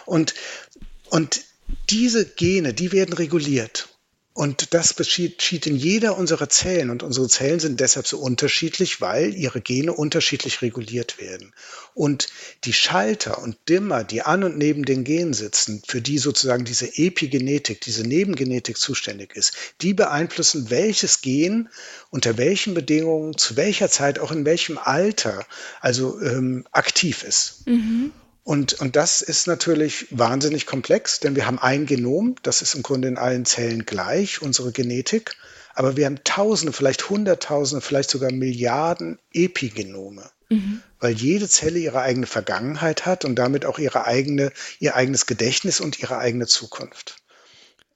Und, 0.06 0.34
und 1.10 1.42
diese 1.88 2.24
Gene, 2.24 2.74
die 2.74 2.90
werden 2.90 3.12
reguliert. 3.12 3.89
Und 4.40 4.72
das 4.72 4.96
geschieht 4.96 5.66
in 5.66 5.76
jeder 5.76 6.16
unserer 6.16 6.48
Zellen. 6.48 6.88
Und 6.88 7.02
unsere 7.02 7.28
Zellen 7.28 7.60
sind 7.60 7.78
deshalb 7.78 8.06
so 8.06 8.18
unterschiedlich, 8.18 9.02
weil 9.02 9.34
ihre 9.34 9.60
Gene 9.60 9.92
unterschiedlich 9.92 10.62
reguliert 10.62 11.20
werden. 11.20 11.52
Und 11.92 12.28
die 12.64 12.72
Schalter 12.72 13.42
und 13.42 13.58
Dimmer, 13.68 14.02
die 14.02 14.22
an 14.22 14.42
und 14.42 14.56
neben 14.56 14.86
den 14.86 15.04
Genen 15.04 15.34
sitzen, 15.34 15.82
für 15.86 16.00
die 16.00 16.16
sozusagen 16.16 16.64
diese 16.64 16.86
Epigenetik, 16.96 17.82
diese 17.82 18.02
Nebengenetik 18.02 18.78
zuständig 18.78 19.36
ist, 19.36 19.52
die 19.82 19.92
beeinflussen, 19.92 20.70
welches 20.70 21.20
Gen 21.20 21.68
unter 22.08 22.38
welchen 22.38 22.72
Bedingungen, 22.72 23.36
zu 23.36 23.58
welcher 23.58 23.90
Zeit, 23.90 24.18
auch 24.20 24.32
in 24.32 24.46
welchem 24.46 24.78
Alter, 24.78 25.44
also 25.82 26.18
ähm, 26.22 26.66
aktiv 26.72 27.24
ist. 27.24 27.66
Mhm. 27.66 28.10
Und, 28.42 28.74
und 28.80 28.96
das 28.96 29.20
ist 29.20 29.46
natürlich 29.46 30.06
wahnsinnig 30.10 30.66
komplex, 30.66 31.20
denn 31.20 31.36
wir 31.36 31.46
haben 31.46 31.58
ein 31.58 31.86
Genom, 31.86 32.36
das 32.42 32.62
ist 32.62 32.74
im 32.74 32.82
Grunde 32.82 33.08
in 33.08 33.18
allen 33.18 33.44
Zellen 33.44 33.84
gleich, 33.84 34.40
unsere 34.40 34.72
Genetik, 34.72 35.36
aber 35.74 35.96
wir 35.96 36.06
haben 36.06 36.24
Tausende, 36.24 36.72
vielleicht 36.72 37.10
Hunderttausende, 37.10 37.84
vielleicht 37.84 38.10
sogar 38.10 38.32
Milliarden 38.32 39.18
Epigenome. 39.32 40.30
Mhm. 40.48 40.82
Weil 40.98 41.12
jede 41.12 41.48
Zelle 41.48 41.78
ihre 41.78 42.00
eigene 42.00 42.26
Vergangenheit 42.26 43.06
hat 43.06 43.24
und 43.24 43.36
damit 43.36 43.64
auch 43.64 43.78
ihre 43.78 44.04
eigene, 44.04 44.52
ihr 44.80 44.96
eigenes 44.96 45.26
Gedächtnis 45.26 45.80
und 45.80 46.00
ihre 46.00 46.18
eigene 46.18 46.46
Zukunft. 46.46 47.19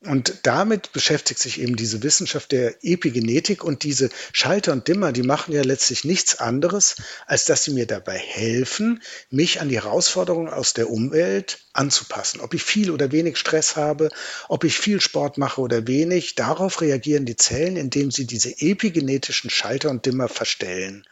Und 0.06 0.40
damit 0.42 0.92
beschäftigt 0.92 1.40
sich 1.40 1.61
eben 1.61 1.76
diese 1.76 2.02
Wissenschaft 2.02 2.52
der 2.52 2.84
Epigenetik 2.84 3.64
und 3.64 3.84
diese 3.84 4.11
Schalter 4.32 4.73
und 4.73 4.87
Dimmer, 4.87 5.12
die 5.12 5.23
machen 5.23 5.54
ja 5.54 5.62
letztlich 5.62 6.04
nichts 6.04 6.38
anderes, 6.38 6.96
als 7.26 7.46
dass 7.46 7.64
sie 7.64 7.73
mir 7.73 7.87
dabei 7.87 8.18
helfen, 8.18 9.02
mich 9.30 9.62
an 9.62 9.70
die 9.70 9.80
Herausforderungen 9.80 10.49
aus 10.52 10.75
der 10.75 10.90
Umwelt 10.90 11.61
anzupassen. 11.73 12.42
Ob 12.42 12.52
ich 12.52 12.62
viel 12.62 12.90
oder 12.90 13.12
wenig 13.12 13.38
Stress 13.38 13.76
habe, 13.76 14.11
ob 14.49 14.64
ich 14.64 14.76
viel 14.76 15.00
Sport 15.00 15.38
mache 15.38 15.62
oder 15.62 15.87
wenig, 15.87 16.34
darauf 16.34 16.82
reagieren 16.82 17.25
die 17.25 17.37
Zellen, 17.37 17.76
indem 17.76 18.11
sie 18.11 18.26
diese 18.26 18.50
epigenetischen 18.61 19.49
Schalter 19.49 19.88
und 19.88 20.04
Dimmer 20.04 20.28
verstellen. 20.28 21.06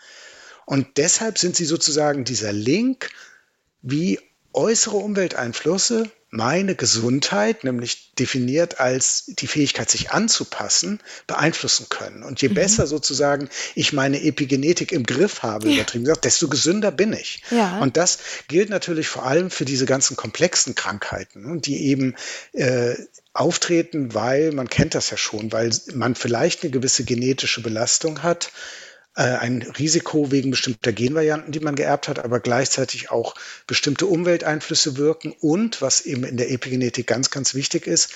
Und 0.66 0.98
deshalb 0.98 1.38
sind 1.38 1.56
sie 1.56 1.64
sozusagen 1.64 2.24
dieser 2.24 2.52
Link, 2.52 3.08
wie 3.80 4.20
äußere 4.52 4.96
Umwelteinflüsse 4.96 6.10
meine 6.32 6.74
Gesundheit, 6.74 7.62
nämlich 7.62 8.14
definiert 8.18 8.80
als 8.80 9.24
die 9.26 9.46
Fähigkeit, 9.46 9.90
sich 9.90 10.12
anzupassen, 10.12 10.98
beeinflussen 11.26 11.90
können. 11.90 12.22
Und 12.22 12.40
je 12.40 12.48
mhm. 12.48 12.54
besser 12.54 12.86
sozusagen 12.86 13.50
ich 13.74 13.92
meine 13.92 14.22
Epigenetik 14.22 14.92
im 14.92 15.04
Griff 15.04 15.42
habe, 15.42 15.68
ja. 15.68 15.74
übertrieben 15.74 16.04
gesagt, 16.04 16.24
desto 16.24 16.48
gesünder 16.48 16.90
bin 16.90 17.12
ich. 17.12 17.42
Ja. 17.50 17.78
Und 17.80 17.98
das 17.98 18.18
gilt 18.48 18.70
natürlich 18.70 19.08
vor 19.08 19.26
allem 19.26 19.50
für 19.50 19.66
diese 19.66 19.84
ganzen 19.84 20.16
komplexen 20.16 20.74
Krankheiten, 20.74 21.60
die 21.60 21.84
eben 21.84 22.14
äh, 22.54 22.94
auftreten, 23.34 24.14
weil 24.14 24.52
man 24.52 24.70
kennt 24.70 24.94
das 24.94 25.10
ja 25.10 25.18
schon, 25.18 25.52
weil 25.52 25.70
man 25.92 26.14
vielleicht 26.14 26.62
eine 26.62 26.70
gewisse 26.70 27.04
genetische 27.04 27.60
Belastung 27.60 28.22
hat 28.22 28.50
ein 29.14 29.62
Risiko 29.62 30.30
wegen 30.30 30.50
bestimmter 30.50 30.92
Genvarianten, 30.92 31.52
die 31.52 31.60
man 31.60 31.74
geerbt 31.74 32.08
hat, 32.08 32.18
aber 32.18 32.40
gleichzeitig 32.40 33.10
auch 33.10 33.34
bestimmte 33.66 34.06
Umwelteinflüsse 34.06 34.96
wirken 34.96 35.32
und, 35.40 35.82
was 35.82 36.02
eben 36.02 36.24
in 36.24 36.36
der 36.36 36.50
Epigenetik 36.50 37.06
ganz, 37.06 37.30
ganz 37.30 37.54
wichtig 37.54 37.86
ist, 37.86 38.14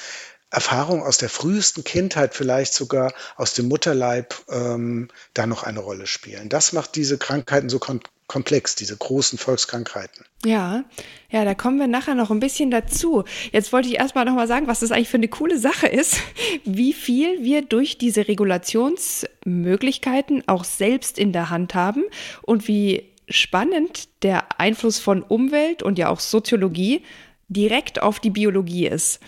Erfahrung 0.50 1.02
aus 1.02 1.18
der 1.18 1.28
frühesten 1.28 1.84
Kindheit, 1.84 2.34
vielleicht 2.34 2.72
sogar 2.72 3.12
aus 3.36 3.52
dem 3.54 3.68
Mutterleib, 3.68 4.34
ähm, 4.48 5.08
da 5.34 5.46
noch 5.46 5.64
eine 5.64 5.80
Rolle 5.80 6.06
spielen. 6.06 6.48
Das 6.48 6.72
macht 6.72 6.94
diese 6.94 7.18
Krankheiten 7.18 7.68
so 7.68 7.78
kom 7.78 8.00
komplex, 8.26 8.74
diese 8.74 8.96
großen 8.96 9.38
Volkskrankheiten. 9.38 10.24
Ja, 10.44 10.84
ja, 11.30 11.44
da 11.44 11.54
kommen 11.54 11.78
wir 11.78 11.86
nachher 11.86 12.14
noch 12.14 12.30
ein 12.30 12.40
bisschen 12.40 12.70
dazu. 12.70 13.24
Jetzt 13.52 13.72
wollte 13.72 13.88
ich 13.88 13.96
erstmal 13.96 14.24
nochmal 14.24 14.48
sagen, 14.48 14.66
was 14.66 14.80
das 14.80 14.90
eigentlich 14.90 15.08
für 15.08 15.16
eine 15.16 15.28
coole 15.28 15.58
Sache 15.58 15.86
ist, 15.86 16.18
wie 16.64 16.92
viel 16.92 17.42
wir 17.42 17.62
durch 17.62 17.98
diese 17.98 18.28
Regulationsmöglichkeiten 18.28 20.46
auch 20.48 20.64
selbst 20.64 21.18
in 21.18 21.32
der 21.32 21.50
Hand 21.50 21.74
haben 21.74 22.04
und 22.42 22.68
wie 22.68 23.04
spannend 23.28 24.08
der 24.22 24.60
Einfluss 24.60 24.98
von 24.98 25.22
Umwelt 25.22 25.82
und 25.82 25.98
ja 25.98 26.08
auch 26.08 26.20
Soziologie 26.20 27.02
direkt 27.48 28.02
auf 28.02 28.20
die 28.20 28.30
Biologie 28.30 28.86
ist. 28.86 29.20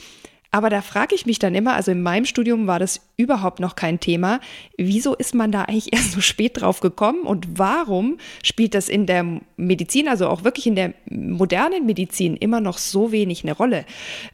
Aber 0.50 0.71
da 0.71 0.81
frage 0.81 1.14
ich 1.14 1.26
mich 1.26 1.38
dann 1.38 1.55
immer, 1.55 1.75
also 1.75 1.90
in 1.90 2.02
meinem 2.02 2.25
Studium 2.25 2.67
war 2.67 2.78
das 2.78 3.02
überhaupt 3.17 3.61
noch 3.61 3.76
kein 3.76 4.00
Thema. 4.00 4.40
Wieso 4.78 5.14
ist 5.14 5.35
man 5.35 5.52
da 5.52 5.62
eigentlich 5.62 5.93
erst 5.93 6.12
so 6.12 6.21
spät 6.21 6.61
drauf 6.61 6.81
gekommen 6.81 7.23
und 7.23 7.59
warum 7.59 8.19
spielt 8.43 8.75
das 8.75 8.88
in 8.88 9.07
der 9.07 9.40
Medizin, 9.57 10.09
also 10.09 10.28
auch 10.28 10.45
wirklich 10.45 10.67
in 10.67 10.75
der 10.75 10.95
modernen 11.11 11.85
Medizin, 11.85 12.37
immer 12.37 12.61
noch 12.61 12.78
so 12.78 13.12
wenig 13.12 13.45
eine 13.45 13.52
Rolle? 13.52 13.85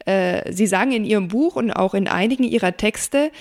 Äh, 0.05 0.51
Sie 0.53 0.67
sagen 0.67 0.93
in 0.93 1.03
Ihrem 1.03 1.27
Buch 1.27 1.57
und 1.57 1.71
auch 1.71 1.93
in 1.93 2.07
einigen 2.07 2.43
Ihrer 2.43 2.77
Texte, 2.77 3.31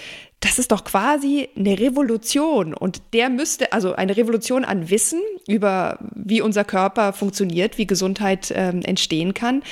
das 0.45 0.59
ist 0.59 0.73
doch 0.73 0.85
quasi 0.85 1.49
eine 1.57 1.79
Revolution 1.79 2.75
und 2.75 3.01
der 3.15 3.31
müsste, 3.31 3.73
also 3.73 3.95
eine 3.95 4.15
Revolution 4.15 4.67
an 4.67 4.91
Wissen 4.91 5.23
über, 5.49 5.99
wie 6.15 6.43
unser 6.43 6.65
Körper 6.65 7.15
funktioniert, 7.15 7.79
wie 7.79 7.87
Gesundheit 7.87 8.53
ähm, 8.55 8.83
entstehen 8.83 9.33
kann, 9.33 9.63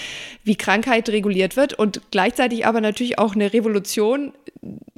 wie 0.44 0.56
Krankheit 0.56 1.10
reguliert 1.10 1.58
wird 1.58 1.74
und 1.74 2.00
gleichzeitig 2.10 2.64
aber 2.64 2.80
natürlich 2.80 3.18
auch 3.18 3.34
eine 3.34 3.52
Revolution 3.52 4.32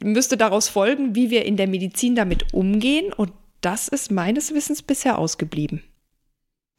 müsste 0.00 0.36
daraus 0.36 0.68
folgen, 0.68 1.16
wie 1.16 1.30
wir 1.30 1.44
in 1.44 1.56
der 1.56 1.66
Medizin 1.66 2.14
damit 2.14 2.54
umgehen 2.54 3.12
und 3.12 3.32
das 3.60 3.88
ist 3.88 4.12
meines 4.12 4.54
Wissens 4.54 4.80
bisher 4.80 5.18
ausgeblieben. 5.18 5.82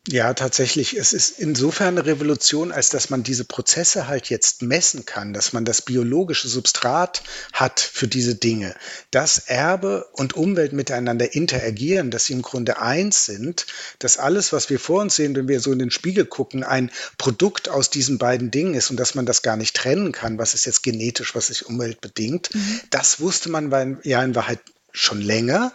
Ja, 0.08 0.36
tatsächlich. 0.36 0.96
Es 0.96 1.14
ist 1.14 1.40
insofern 1.40 1.98
eine 1.98 2.06
Revolution, 2.06 2.72
als 2.72 2.90
dass 2.90 3.10
man 3.10 3.24
diese 3.24 3.44
Prozesse 3.44 4.08
halt 4.08 4.30
jetzt 4.30 4.62
messen 4.62 5.06
kann, 5.06 5.34
dass 5.34 5.52
man 5.52 5.66
das 5.66 5.82
biologische 5.82 6.48
Substrat 6.48 7.24
hat 7.54 7.80
für 7.80 8.08
diese 8.08 8.36
Dinge, 8.36 8.76
dass 9.10 9.40
Erbe 9.40 10.06
und 10.14 10.34
Umwelt 10.34 10.74
miteinander 10.74 11.34
interagieren, 11.34 12.12
dass 12.12 12.26
sie 12.26 12.34
im 12.34 12.44
Grunde 12.44 12.80
eins 12.80 13.26
sind, 13.26 13.66
dass 13.98 14.20
alles, 14.20 14.54
was 14.54 14.70
wir 14.70 14.80
vor 14.80 15.02
uns 15.02 15.16
sehen, 15.16 15.36
wenn 15.36 15.48
wir 15.48 15.60
so 15.60 15.72
in 15.72 15.80
den 15.80 15.92
Spiegel 15.92 16.26
gucken, 16.26 16.64
ein 16.64 16.92
Produkt 17.18 17.68
aus 17.68 17.90
diesen 17.90 18.20
beiden 18.20 18.52
Dingen 18.52 18.76
ist 18.76 18.92
und 18.92 18.98
dass 18.98 19.16
man 19.16 19.26
das 19.26 19.42
gar 19.42 19.58
nicht 19.58 19.76
trennen 19.76 20.12
kann, 20.12 20.38
was 20.38 20.54
ist 20.54 20.66
jetzt 20.66 20.84
genetisch, 20.84 21.34
was 21.34 21.50
ist 21.50 21.64
umweltbedingt. 21.64 22.54
Mhm. 22.54 22.82
Das 22.92 23.20
wusste 23.22 23.50
man 23.50 24.00
ja 24.04 24.24
in 24.24 24.36
Wahrheit 24.36 24.60
schon 24.92 25.20
länger. 25.20 25.74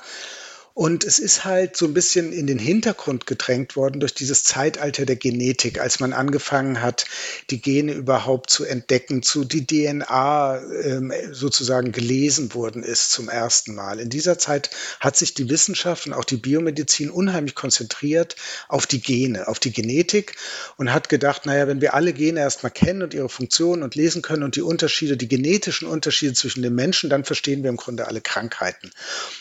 Und 0.73 1.05
es 1.05 1.19
ist 1.19 1.45
halt 1.45 1.77
so 1.77 1.85
ein 1.87 1.95
bisschen 1.95 2.33
in 2.33 2.47
den 2.47 2.59
Hintergrund 2.59 3.27
gedrängt 3.27 3.75
worden 3.75 4.01
durch 4.01 4.15
dieses 4.15 4.45
Zeitalter 4.45 5.05
der 5.05 5.17
Genetik, 5.17 5.81
als 5.81 5.99
man 5.99 6.13
angefangen 6.13 6.81
hat, 6.81 7.07
die 7.51 7.61
Gene 7.61 7.93
überhaupt 7.93 8.51
zu 8.51 8.65
entdecken, 8.65 9.23
zu 9.23 9.45
die 9.45 9.67
DNA 9.67 10.63
ähm, 10.85 11.13
sozusagen 11.33 11.91
gelesen 11.91 12.55
worden 12.55 12.85
ist 12.85 13.11
zum 13.11 13.29
ersten 13.29 13.75
Mal. 13.75 13.99
In 13.99 14.11
dieser 14.11 14.39
Zeit 14.39 14.71
hat 15.01 15.17
sich 15.17 15.35
die 15.35 15.51
Wissenschaft 15.51 16.07
und 16.07 16.13
auch 16.13 16.25
die 16.25 16.37
Biomedizin 16.37 17.11
unheimlich 17.11 17.57
konzentriert 17.57 18.37
auf 18.69 18.87
die 18.87 19.03
Gene, 19.03 19.49
auf 19.49 19.59
die 19.59 19.73
Genetik 19.73 20.37
und 20.77 20.93
hat 20.93 21.09
gedacht, 21.09 21.47
naja, 21.47 21.67
wenn 21.67 21.81
wir 21.81 21.95
alle 21.95 22.13
Gene 22.13 22.41
erstmal 22.41 22.71
kennen 22.71 23.03
und 23.03 23.13
ihre 23.13 23.29
Funktionen 23.29 23.83
und 23.83 23.97
lesen 23.97 24.23
können 24.23 24.45
und 24.45 24.55
die 24.55 24.63
Unterschiede, 24.63 25.17
die 25.17 25.29
genetischen 25.29 25.89
Unterschiede 25.89 26.35
zwischen 26.35 26.63
den 26.63 26.75
Menschen, 26.77 27.11
dann 27.11 27.25
verstehen 27.25 27.65
wir 27.65 27.71
im 27.71 27.77
Grunde 27.77 28.07
alle 28.07 28.21
Krankheiten. 28.21 28.93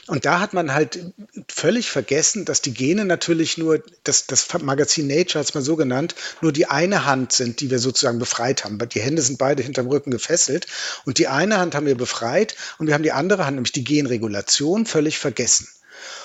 Und 0.07 0.25
da 0.25 0.39
hat 0.39 0.53
man 0.53 0.74
halt 0.74 1.00
völlig 1.48 1.90
vergessen, 1.90 2.46
dass 2.46 2.62
die 2.62 2.74
Gene 2.74 3.06
natürlich 3.06 3.58
nur, 3.58 3.84
das, 4.04 4.28
das 4.28 4.48
Magazin 4.62 5.08
Nature 5.08 5.40
hat 5.40 5.50
es 5.50 5.54
mal 5.54 5.62
so 5.62 5.76
genannt, 5.76 6.16
nur 6.42 6.54
die 6.54 6.68
eine 6.68 7.06
Hand 7.06 7.34
sind, 7.34 7.60
die 7.60 7.70
wir 7.70 7.80
sozusagen 7.80 8.20
befreit 8.20 8.64
haben. 8.64 8.80
Die 8.90 9.02
Hände 9.02 9.22
sind 9.22 9.38
beide 9.38 9.62
hinterm 9.64 9.88
Rücken 9.88 10.12
gefesselt 10.12 10.68
und 11.06 11.18
die 11.18 11.28
eine 11.28 11.58
Hand 11.58 11.76
haben 11.76 11.86
wir 11.86 11.98
befreit 11.98 12.56
und 12.78 12.88
wir 12.88 12.94
haben 12.94 13.04
die 13.04 13.12
andere 13.12 13.46
Hand, 13.46 13.56
nämlich 13.56 13.74
die 13.74 13.84
Genregulation, 13.84 14.86
völlig 14.86 15.20
vergessen. 15.20 15.68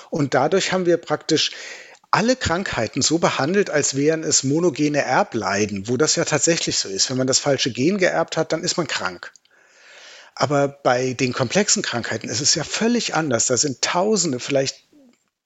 Und 0.09 0.33
dadurch 0.33 0.71
haben 0.71 0.85
wir 0.85 0.97
praktisch 0.97 1.51
alle 2.11 2.37
Krankheiten 2.37 3.01
so 3.01 3.17
behandelt, 3.17 3.69
als 3.69 3.95
wären 3.97 4.23
es 4.23 4.43
monogene 4.43 5.01
Erbleiden, 5.01 5.89
wo 5.89 5.97
das 5.97 6.15
ja 6.15 6.23
tatsächlich 6.23 6.77
so 6.77 6.87
ist. 6.87 7.09
Wenn 7.09 7.17
man 7.17 7.27
das 7.27 7.39
falsche 7.39 7.71
Gen 7.71 7.97
geerbt 7.97 8.37
hat, 8.37 8.53
dann 8.53 8.63
ist 8.63 8.77
man 8.77 8.87
krank. 8.87 9.33
Aber 10.35 10.67
bei 10.67 11.13
den 11.13 11.31
komplexen 11.31 11.81
Krankheiten 11.81 12.27
ist 12.27 12.41
es 12.41 12.55
ja 12.55 12.65
völlig 12.65 13.15
anders. 13.15 13.47
Da 13.47 13.55
sind 13.55 13.81
Tausende, 13.81 14.41
vielleicht 14.41 14.84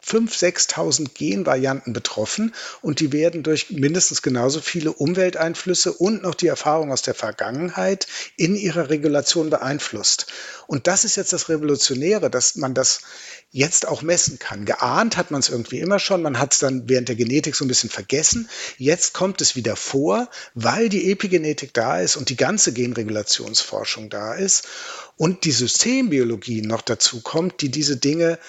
5.000, 0.06 0.70
6.000 0.70 1.14
Genvarianten 1.14 1.94
betroffen 1.94 2.54
und 2.82 3.00
die 3.00 3.12
werden 3.12 3.44
durch 3.44 3.70
mindestens 3.70 4.22
genauso 4.22 4.62
viele 4.62 4.94
Umwelteinflüsse 4.94 5.94
und 5.94 6.24
noch 6.24 6.36
die 6.36 6.48
Erfahrung 6.48 6.92
aus 6.92 7.02
der 7.02 7.14
Vergangenheit 7.14 8.08
in 8.38 8.56
ihrer 8.56 8.90
Regulation 8.90 9.50
beeinflusst. 9.50 10.28
Und 10.68 10.88
das 10.88 11.04
ist 11.04 11.16
jetzt 11.16 11.34
das 11.34 11.50
Revolutionäre, 11.50 12.30
dass 12.30 12.56
man 12.56 12.74
das 12.74 13.02
jetzt 13.52 13.88
auch 13.88 14.02
messen 14.02 14.40
kann. 14.40 14.66
Geahnt 14.66 15.18
hat 15.18 15.32
man 15.32 15.40
es 15.40 15.50
irgendwie 15.50 15.80
immer 15.80 16.00
schon, 16.00 16.22
man 16.22 16.40
hat 16.40 16.54
es 16.54 16.60
dann 16.60 16.88
während 16.88 17.10
der 17.10 17.16
Genetik 17.16 17.56
so 17.56 17.66
ein 17.66 17.68
bisschen 17.68 17.90
vergessen. 17.90 18.50
Jetzt 18.78 19.14
kommt 19.14 19.42
es 19.42 19.56
wieder 19.56 19.76
vor, 19.76 20.30
weil 20.54 20.90
die 20.90 21.12
Epigenetik 21.12 21.74
da 21.74 22.00
ist 22.00 22.16
und 22.16 22.30
die 22.30 22.38
ganze 22.38 22.72
Genregulationsforschung 22.74 24.10
da 24.10 24.34
ist 24.36 24.68
und 25.18 25.44
die 25.44 25.52
Systembiologie 25.52 26.62
noch 26.62 26.82
dazu 26.82 27.22
kommt, 27.22 27.62
die 27.62 27.70
diese 27.70 27.98
Dinge 27.98 28.40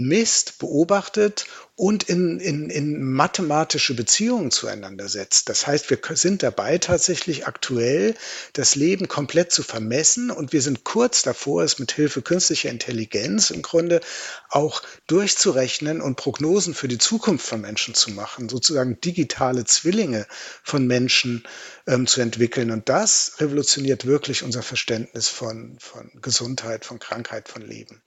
misst, 0.00 0.58
beobachtet 0.58 1.46
und 1.76 2.04
in, 2.04 2.40
in, 2.40 2.68
in 2.68 3.02
mathematische 3.02 3.94
Beziehungen 3.94 4.50
zueinander 4.50 5.08
setzt. 5.08 5.48
Das 5.48 5.66
heißt, 5.66 5.88
wir 5.90 5.98
sind 6.14 6.42
dabei 6.42 6.78
tatsächlich 6.78 7.46
aktuell 7.46 8.14
das 8.52 8.74
Leben 8.74 9.08
komplett 9.08 9.52
zu 9.52 9.62
vermessen 9.62 10.30
und 10.30 10.52
wir 10.52 10.62
sind 10.62 10.84
kurz 10.84 11.22
davor, 11.22 11.62
es 11.62 11.78
mit 11.78 11.92
Hilfe 11.92 12.22
künstlicher 12.22 12.70
Intelligenz 12.70 13.50
im 13.50 13.62
Grunde 13.62 14.00
auch 14.48 14.82
durchzurechnen 15.06 16.00
und 16.00 16.16
Prognosen 16.16 16.74
für 16.74 16.88
die 16.88 16.98
Zukunft 16.98 17.46
von 17.46 17.60
Menschen 17.60 17.94
zu 17.94 18.10
machen, 18.10 18.48
sozusagen 18.48 19.00
digitale 19.00 19.64
Zwillinge 19.64 20.26
von 20.62 20.86
Menschen 20.86 21.44
ähm, 21.86 22.06
zu 22.06 22.20
entwickeln. 22.20 22.70
Und 22.70 22.88
das 22.88 23.36
revolutioniert 23.38 24.04
wirklich 24.06 24.42
unser 24.42 24.62
Verständnis 24.62 25.28
von, 25.28 25.76
von 25.78 26.10
Gesundheit, 26.20 26.84
von 26.84 26.98
Krankheit, 26.98 27.48
von 27.48 27.62
Leben. 27.62 28.02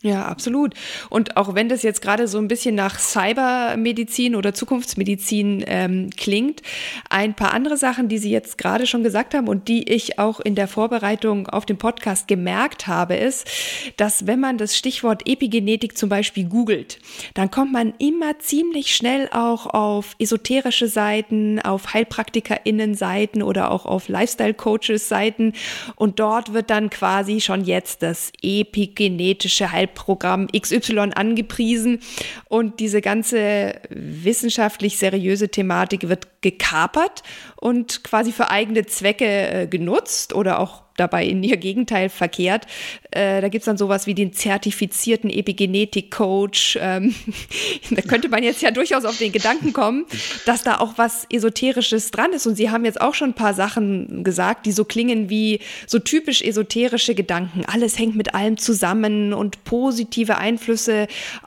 Ja, 0.00 0.26
absolut. 0.26 0.74
Und 1.10 1.36
auch 1.36 1.56
wenn 1.56 1.68
das 1.68 1.82
jetzt 1.82 2.02
gerade 2.02 2.28
so 2.28 2.38
ein 2.38 2.46
bisschen 2.46 2.76
nach 2.76 3.00
Cybermedizin 3.00 4.36
oder 4.36 4.54
Zukunftsmedizin 4.54 5.64
ähm, 5.66 6.10
klingt, 6.16 6.62
ein 7.10 7.34
paar 7.34 7.52
andere 7.52 7.76
Sachen, 7.76 8.08
die 8.08 8.18
Sie 8.18 8.30
jetzt 8.30 8.58
gerade 8.58 8.86
schon 8.86 9.02
gesagt 9.02 9.34
haben 9.34 9.48
und 9.48 9.66
die 9.66 9.90
ich 9.92 10.20
auch 10.20 10.38
in 10.38 10.54
der 10.54 10.68
Vorbereitung 10.68 11.48
auf 11.48 11.66
den 11.66 11.78
Podcast 11.78 12.28
gemerkt 12.28 12.86
habe, 12.86 13.16
ist, 13.16 13.48
dass 13.96 14.28
wenn 14.28 14.38
man 14.38 14.56
das 14.56 14.76
Stichwort 14.76 15.26
Epigenetik 15.26 15.98
zum 15.98 16.08
Beispiel 16.08 16.44
googelt, 16.44 17.00
dann 17.34 17.50
kommt 17.50 17.72
man 17.72 17.92
immer 17.98 18.38
ziemlich 18.38 18.94
schnell 18.94 19.28
auch 19.32 19.66
auf 19.66 20.14
esoterische 20.20 20.86
Seiten, 20.86 21.58
auf 21.58 21.92
HeilpraktikerInnen-Seiten 21.92 23.42
oder 23.42 23.72
auch 23.72 23.84
auf 23.84 24.06
Lifestyle-Coaches-Seiten 24.06 25.54
und 25.96 26.20
dort 26.20 26.52
wird 26.52 26.70
dann 26.70 26.88
quasi 26.88 27.40
schon 27.40 27.64
jetzt 27.64 28.04
das 28.04 28.30
epigenetische 28.42 29.72
Heil 29.72 29.87
Programm 29.94 30.48
XY 30.48 31.10
angepriesen. 31.14 32.00
Und 32.48 32.80
diese 32.80 33.00
ganze 33.00 33.80
wissenschaftlich 33.90 34.98
seriöse 34.98 35.48
Thematik 35.48 36.08
wird 36.08 36.37
gekapert 36.40 37.22
und 37.56 38.04
quasi 38.04 38.32
für 38.32 38.50
eigene 38.50 38.86
Zwecke 38.86 39.26
äh, 39.26 39.66
genutzt 39.66 40.34
oder 40.34 40.60
auch 40.60 40.82
dabei 40.98 41.24
in 41.24 41.42
ihr 41.42 41.56
Gegenteil 41.56 42.08
verkehrt. 42.08 42.66
Äh, 43.10 43.40
da 43.40 43.48
gibt 43.48 43.62
es 43.62 43.66
dann 43.66 43.78
sowas 43.78 44.06
wie 44.06 44.14
den 44.14 44.32
zertifizierten 44.32 45.30
Epigenetik-Coach. 45.30 46.78
Ähm, 46.80 47.14
da 47.90 48.02
könnte 48.02 48.28
man 48.28 48.42
jetzt 48.42 48.62
ja 48.62 48.70
durchaus 48.70 49.04
auf 49.04 49.16
den 49.16 49.32
Gedanken 49.32 49.72
kommen, 49.72 50.06
dass 50.44 50.62
da 50.62 50.78
auch 50.78 50.94
was 50.96 51.26
Esoterisches 51.30 52.10
dran 52.10 52.32
ist. 52.32 52.46
Und 52.46 52.56
Sie 52.56 52.70
haben 52.70 52.84
jetzt 52.84 53.00
auch 53.00 53.14
schon 53.14 53.30
ein 53.30 53.34
paar 53.34 53.54
Sachen 53.54 54.24
gesagt, 54.24 54.66
die 54.66 54.72
so 54.72 54.84
klingen 54.84 55.30
wie 55.30 55.60
so 55.86 55.98
typisch 55.98 56.42
esoterische 56.42 57.14
Gedanken. 57.14 57.64
Alles 57.64 57.98
hängt 57.98 58.16
mit 58.16 58.34
allem 58.34 58.58
zusammen 58.58 59.32
und 59.32 59.64
positive 59.64 60.36
Einflüsse 60.36 61.06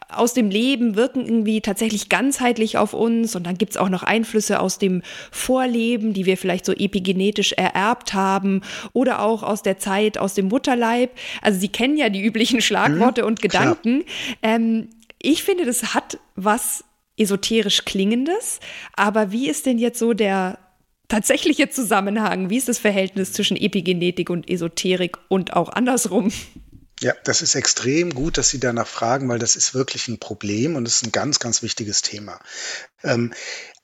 aus 0.10 0.34
dem 0.34 0.50
Leben 0.50 0.96
wirken 0.96 1.26
irgendwie 1.26 1.62
tatsächlich 1.62 2.10
ganzheitlich 2.10 2.78
auf 2.78 2.94
uns. 2.94 3.36
Und 3.36 3.46
dann 3.46 3.58
gibt 3.58 3.72
es 3.72 3.78
auch 3.78 3.90
noch 3.90 4.04
Einflüsse 4.04 4.60
aus 4.60 4.78
dem 4.82 5.02
Vorleben, 5.32 6.14
die 6.14 6.26
wir 6.26 6.38
vielleicht 6.38 6.66
so 6.66 6.74
epigenetisch 6.74 7.54
ererbt 7.54 8.14
haben 8.14 8.62
oder 8.94 9.22
auch 9.22 9.44
aus 9.44 9.64
der 9.64 9.78
Zeit 9.78 10.18
aus 10.18 10.34
dem 10.34 10.48
Mutterleib. 10.48 11.12
Also 11.42 11.60
Sie 11.60 11.70
kennen 11.70 11.98
ja 11.98 12.10
die 12.10 12.24
üblichen 12.24 12.62
Schlagworte 12.62 13.22
mhm, 13.22 13.28
und 13.28 13.42
Gedanken. 13.42 14.04
Ähm, 14.42 14.90
ich 15.22 15.44
finde, 15.44 15.66
das 15.66 15.94
hat 15.94 16.20
was 16.36 16.84
esoterisch 17.18 17.86
Klingendes. 17.86 18.60
Aber 18.94 19.32
wie 19.32 19.50
ist 19.50 19.66
denn 19.66 19.78
jetzt 19.78 20.00
so 20.00 20.14
der 20.14 20.58
tatsächliche 21.08 21.70
Zusammenhang? 21.70 22.50
Wie 22.50 22.58
ist 22.58 22.70
das 22.70 22.80
Verhältnis 22.80 23.34
zwischen 23.34 23.58
Epigenetik 23.58 24.30
und 24.30 24.50
Esoterik 24.50 25.18
und 25.28 25.54
auch 25.54 25.70
andersrum? 25.70 26.32
Ja, 27.02 27.14
das 27.24 27.42
ist 27.42 27.56
extrem 27.56 28.14
gut, 28.14 28.38
dass 28.38 28.50
Sie 28.50 28.60
danach 28.60 28.88
fragen, 28.88 29.28
weil 29.28 29.40
das 29.40 29.56
ist 29.56 29.74
wirklich 29.74 30.08
ein 30.08 30.20
Problem 30.20 30.76
und 30.76 30.88
es 30.88 30.98
ist 30.98 31.06
ein 31.08 31.12
ganz, 31.12 31.40
ganz 31.40 31.64
wichtiges 31.64 32.04
Thema. 32.04 32.40
Ähm, 33.04 33.34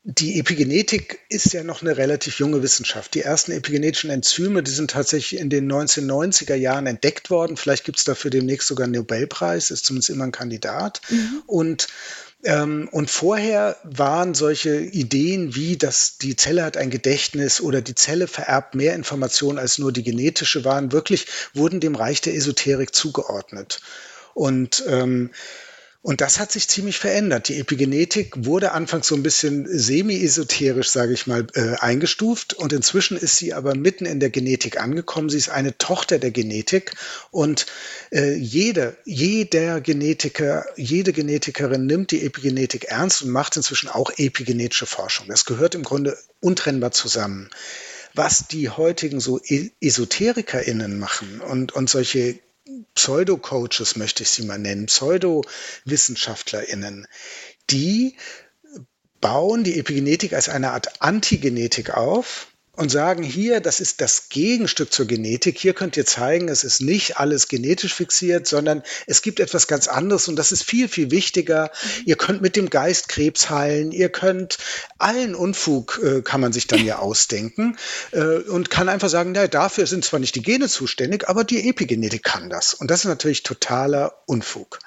die 0.03 0.39
Epigenetik 0.39 1.19
ist 1.27 1.51
ja 1.53 1.63
noch 1.63 1.81
eine 1.81 1.97
relativ 1.97 2.39
junge 2.39 2.63
Wissenschaft. 2.63 3.13
Die 3.13 3.23
ersten 3.23 3.51
epigenetischen 3.51 4.09
Enzyme, 4.09 4.63
die 4.63 4.71
sind 4.71 4.91
tatsächlich 4.91 5.39
in 5.39 5.49
den 5.49 5.69
1990er 5.69 6.55
Jahren 6.55 6.87
entdeckt 6.87 7.29
worden. 7.29 7.57
Vielleicht 7.57 7.83
gibt 7.83 7.97
es 7.97 8.05
dafür 8.05 8.31
demnächst 8.31 8.69
sogar 8.69 8.85
einen 8.85 8.93
Nobelpreis, 8.93 9.69
ist 9.69 9.85
zumindest 9.85 10.09
immer 10.09 10.23
ein 10.23 10.31
Kandidat. 10.31 11.01
Mhm. 11.09 11.43
Und 11.45 11.87
ähm, 12.43 12.87
und 12.91 13.09
vorher 13.09 13.77
waren 13.83 14.35
solche 14.35 14.79
Ideen 14.79 15.55
wie, 15.55 15.75
dass 15.75 16.17
die 16.19 16.35
Zelle 16.35 16.63
hat 16.63 16.77
ein 16.77 16.91
Gedächtnis 16.91 17.59
oder 17.59 17.81
die 17.81 17.95
Zelle 17.95 18.27
vererbt 18.27 18.75
mehr 18.75 18.93
Informationen 18.93 19.57
als 19.57 19.79
nur 19.79 19.91
die 19.91 20.03
genetische 20.03 20.63
waren, 20.63 20.91
wirklich 20.91 21.25
wurden 21.53 21.79
dem 21.79 21.95
Reich 21.95 22.21
der 22.21 22.35
Esoterik 22.35 22.93
zugeordnet. 22.93 23.81
Und 24.35 24.83
ähm, 24.87 25.31
und 26.07 26.21
das 26.21 26.39
hat 26.39 26.53
sich 26.53 26.69
ziemlich 26.69 26.99
verändert. 26.99 27.49
Die 27.49 27.59
Epigenetik 27.59 28.45
wurde 28.45 28.71
anfangs 28.71 29.07
so 29.07 29.15
ein 29.15 29.23
bisschen 29.23 29.67
semi-esoterisch, 29.67 30.89
sage 30.89 31.11
ich 31.11 31.27
mal, 31.27 31.45
äh, 31.53 31.75
eingestuft. 31.79 32.53
Und 32.53 32.71
inzwischen 32.71 33.17
ist 33.17 33.35
sie 33.35 33.53
aber 33.53 33.75
mitten 33.75 34.05
in 34.05 34.21
der 34.21 34.29
Genetik 34.29 34.79
angekommen. 34.79 35.27
Sie 35.27 35.35
ist 35.35 35.49
eine 35.49 35.77
Tochter 35.77 36.17
der 36.17 36.31
Genetik. 36.31 36.93
Und 37.29 37.65
äh, 38.13 38.35
jede, 38.35 38.95
jeder 39.03 39.81
Genetiker, 39.81 40.63
jede 40.77 41.11
Genetikerin 41.11 41.85
nimmt 41.85 42.11
die 42.11 42.23
Epigenetik 42.25 42.85
ernst 42.85 43.23
und 43.23 43.31
macht 43.31 43.57
inzwischen 43.57 43.89
auch 43.89 44.09
epigenetische 44.15 44.85
Forschung. 44.85 45.27
Das 45.27 45.43
gehört 45.43 45.75
im 45.75 45.83
Grunde 45.83 46.17
untrennbar 46.39 46.93
zusammen 46.93 47.49
was 48.13 48.47
die 48.47 48.69
heutigen 48.69 49.19
so 49.19 49.39
e-, 49.43 49.69
EsoterikerInnen 49.79 50.97
machen 50.97 51.39
und, 51.39 51.73
und 51.73 51.87
solche 51.87 52.39
Pseudo-Coaches, 52.95 53.95
möchte 53.95 54.23
ich 54.23 54.29
sie 54.29 54.43
mal 54.43 54.59
nennen, 54.59 54.87
Pseudo-WissenschaftlerInnen, 54.87 57.07
die 57.69 58.17
bauen 59.21 59.63
die 59.63 59.79
Epigenetik 59.79 60.33
als 60.33 60.49
eine 60.49 60.71
Art 60.71 61.01
Antigenetik 61.01 61.91
auf 61.91 62.47
und 62.77 62.89
sagen 62.91 63.23
hier, 63.23 63.59
das 63.59 63.79
ist 63.79 64.01
das 64.01 64.29
Gegenstück 64.29 64.93
zur 64.93 65.07
Genetik. 65.07 65.57
Hier 65.57 65.73
könnt 65.73 65.97
ihr 65.97 66.05
zeigen, 66.05 66.47
es 66.47 66.63
ist 66.63 66.79
nicht 66.79 67.17
alles 67.17 67.47
genetisch 67.47 67.93
fixiert, 67.93 68.47
sondern 68.47 68.83
es 69.07 69.23
gibt 69.23 69.39
etwas 69.39 69.67
ganz 69.67 69.87
anderes 69.87 70.27
und 70.27 70.35
das 70.35 70.51
ist 70.51 70.63
viel, 70.63 70.87
viel 70.87 71.09
wichtiger. 71.09 71.71
Ihr 72.05 72.15
könnt 72.17 72.41
mit 72.41 72.55
dem 72.55 72.69
Geist 72.69 73.09
Krebs 73.09 73.49
heilen, 73.49 73.91
ihr 73.91 74.09
könnt 74.09 74.59
allen 74.99 75.33
Unfug 75.33 75.99
äh, 76.03 76.21
kann 76.21 76.39
man 76.39 76.53
sich 76.53 76.67
dann 76.67 76.85
ja 76.85 76.99
ausdenken 77.07 77.77
äh, 78.11 78.21
und 78.21 78.69
kann 78.69 78.89
einfach 78.89 79.09
sagen, 79.09 79.33
ja, 79.33 79.47
dafür 79.47 79.87
sind 79.87 80.05
zwar 80.05 80.19
nicht 80.19 80.35
die 80.35 80.43
Gene 80.43 80.69
zuständig, 80.69 81.27
aber 81.27 81.43
die 81.43 81.67
Epigenetik 81.67 82.23
kann 82.23 82.49
das. 82.49 82.75
Und 82.75 82.91
das 82.91 82.99
ist 82.99 83.09
natürlich 83.09 83.41
totaler 83.41 84.21
Unfug. 84.27 84.79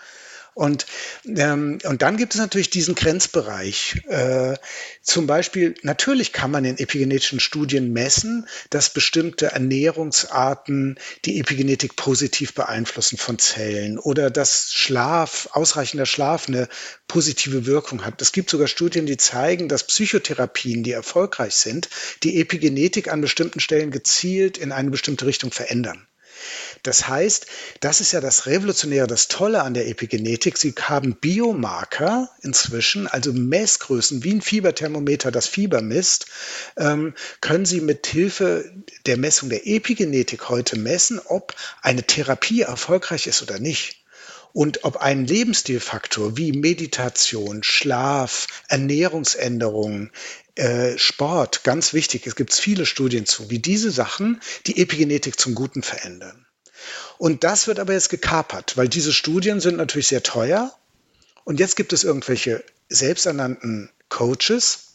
Und, 0.61 0.85
ähm, 1.25 1.79
und 1.85 2.03
dann 2.03 2.19
gibt 2.19 2.35
es 2.35 2.39
natürlich 2.39 2.69
diesen 2.69 2.95
Grenzbereich. 2.95 4.03
Äh, 4.09 4.59
zum 5.01 5.27
Beispiel, 5.27 5.75
natürlich 5.81 6.35
kann 6.35 6.51
man 6.51 6.67
in 6.67 6.77
epigenetischen 6.77 7.41
Studien 7.41 7.95
messen, 7.95 8.47
dass 8.69 8.93
bestimmte 8.93 9.53
Ernährungsarten 9.53 10.99
die 11.25 11.41
Epigenetik 11.41 11.97
positiv 11.97 12.53
beeinflussen 12.53 13.17
von 13.17 13.39
Zellen 13.39 13.99
oder 13.99 14.29
dass 14.29 14.75
Schlaf, 14.75 15.49
ausreichender 15.53 16.05
Schlaf 16.05 16.47
eine 16.47 16.69
positive 17.09 17.65
Wirkung 17.65 18.05
hat. 18.05 18.21
Es 18.21 18.33
gibt 18.33 18.51
sogar 18.51 18.69
Studien, 18.69 19.07
die 19.07 19.17
zeigen, 19.17 19.67
dass 19.67 19.87
Psychotherapien, 19.87 20.83
die 20.83 20.93
erfolgreich 20.93 21.55
sind, 21.55 21.89
die 22.23 22.39
Epigenetik 22.39 23.11
an 23.11 23.23
bestimmten 23.23 23.61
Stellen 23.61 23.91
gezielt 23.91 24.59
in 24.59 24.73
eine 24.73 24.91
bestimmte 24.91 25.25
Richtung 25.25 25.53
verändern. 25.53 26.07
Das 26.83 27.09
heißt, 27.09 27.47
das 27.81 28.01
ist 28.01 28.13
ja 28.13 28.21
das 28.21 28.47
Revolutionäre, 28.47 29.07
das 29.07 29.29
Tolle 29.29 29.63
an 29.63 29.75
der 29.75 29.89
Epigenetik. 29.89 30.57
Sie 30.59 30.75
haben 30.81 31.17
Biomarker 31.17 32.31
inzwischen, 32.43 33.07
also 33.07 33.33
Messgrößen 33.33 34.25
wie 34.25 34.35
ein 34.35 34.43
Fieberthermometer, 34.43 35.31
das 35.31 35.47
Fieber 35.47 35.83
misst, 35.83 36.27
ähm, 36.77 37.15
können 37.41 37.67
Sie 37.67 37.81
mit 37.81 38.07
Hilfe 38.07 38.73
der 39.07 39.17
Messung 39.17 39.49
der 39.49 39.67
Epigenetik 39.67 40.49
heute 40.49 40.79
messen, 40.79 41.21
ob 41.25 41.55
eine 41.83 42.03
Therapie 42.03 42.63
erfolgreich 42.63 43.27
ist 43.27 43.43
oder 43.43 43.59
nicht. 43.59 44.00
Und 44.53 44.85
ob 44.85 44.97
ein 44.97 45.27
Lebensstilfaktor 45.27 46.37
wie 46.37 46.53
Meditation, 46.53 47.63
Schlaf, 47.63 48.47
Ernährungsänderungen, 48.69 50.11
äh, 50.57 50.99
Sport, 50.99 51.63
ganz 51.65 51.93
wichtig, 51.93 52.27
es 52.27 52.37
gibt 52.37 52.53
viele 52.53 52.85
Studien 52.85 53.27
zu, 53.27 53.49
wie 53.51 53.61
diese 53.61 53.91
Sachen 53.91 54.41
die 54.67 54.81
Epigenetik 54.81 55.39
zum 55.39 55.55
Guten 55.55 55.83
verändern. 55.83 56.47
Und 57.19 57.45
das 57.45 57.67
wird 57.67 57.79
aber 57.79 57.93
jetzt 57.93 58.09
gekapert, 58.09 58.77
weil 58.77 58.89
diese 58.89 59.13
Studien 59.13 59.61
sind 59.61 59.77
natürlich 59.77 60.09
sehr 60.09 60.23
teuer. 60.23 60.75
Und 61.45 61.61
jetzt 61.61 61.77
gibt 61.77 61.93
es 61.93 62.05
irgendwelche 62.05 62.65
selbsternannten 62.89 63.91
Coaches, 64.09 64.90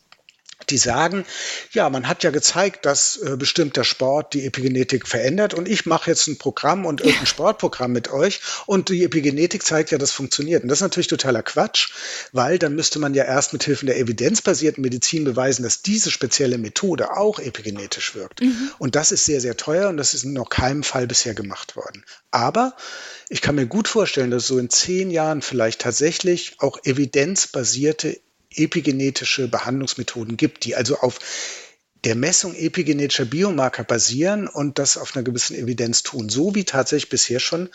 die 0.69 0.77
sagen, 0.77 1.25
ja, 1.71 1.89
man 1.89 2.07
hat 2.07 2.23
ja 2.23 2.31
gezeigt, 2.31 2.85
dass 2.85 3.17
äh, 3.17 3.37
bestimmter 3.37 3.83
Sport 3.83 4.33
die 4.33 4.45
Epigenetik 4.45 5.07
verändert 5.07 5.53
und 5.53 5.67
ich 5.67 5.85
mache 5.85 6.09
jetzt 6.09 6.27
ein 6.27 6.37
Programm 6.37 6.85
und 6.85 7.01
irgendein 7.01 7.25
Sportprogramm 7.25 7.91
mit 7.91 8.11
euch 8.11 8.41
und 8.65 8.89
die 8.89 9.03
Epigenetik 9.03 9.63
zeigt 9.63 9.91
ja, 9.91 9.97
das 9.97 10.11
funktioniert. 10.11 10.63
Und 10.63 10.69
das 10.69 10.79
ist 10.79 10.83
natürlich 10.83 11.07
totaler 11.07 11.43
Quatsch, 11.43 11.89
weil 12.31 12.59
dann 12.59 12.75
müsste 12.75 12.99
man 12.99 13.13
ja 13.13 13.23
erst 13.23 13.53
mit 13.53 13.63
Hilfe 13.63 13.85
der 13.85 13.97
evidenzbasierten 13.97 14.81
Medizin 14.81 15.23
beweisen, 15.23 15.63
dass 15.63 15.81
diese 15.81 16.11
spezielle 16.11 16.57
Methode 16.57 17.15
auch 17.15 17.39
epigenetisch 17.39 18.15
wirkt. 18.15 18.41
Mhm. 18.41 18.71
Und 18.77 18.95
das 18.95 19.11
ist 19.11 19.25
sehr, 19.25 19.41
sehr 19.41 19.57
teuer 19.57 19.89
und 19.89 19.97
das 19.97 20.13
ist 20.13 20.23
in 20.23 20.33
noch 20.33 20.49
keinem 20.49 20.83
Fall 20.83 21.07
bisher 21.07 21.33
gemacht 21.33 21.75
worden. 21.75 22.05
Aber 22.31 22.75
ich 23.29 23.41
kann 23.41 23.55
mir 23.55 23.65
gut 23.65 23.87
vorstellen, 23.87 24.31
dass 24.31 24.47
so 24.47 24.59
in 24.59 24.69
zehn 24.69 25.09
Jahren 25.09 25.41
vielleicht 25.41 25.81
tatsächlich 25.81 26.57
auch 26.59 26.77
evidenzbasierte 26.83 28.19
epigenetische 28.55 29.47
Behandlungsmethoden 29.47 30.37
gibt, 30.37 30.65
die 30.65 30.75
also 30.75 30.97
auf 30.97 31.19
der 32.05 32.15
Messung 32.15 32.55
epigenetischer 32.55 33.25
Biomarker 33.25 33.83
basieren 33.83 34.47
und 34.47 34.77
das 34.79 34.97
auf 34.97 35.15
einer 35.15 35.23
gewissen 35.23 35.55
Evidenz 35.55 36.03
tun, 36.03 36.29
so 36.29 36.53
wie 36.53 36.63
tatsächlich 36.63 37.09
bisher 37.09 37.39
schon 37.39 37.69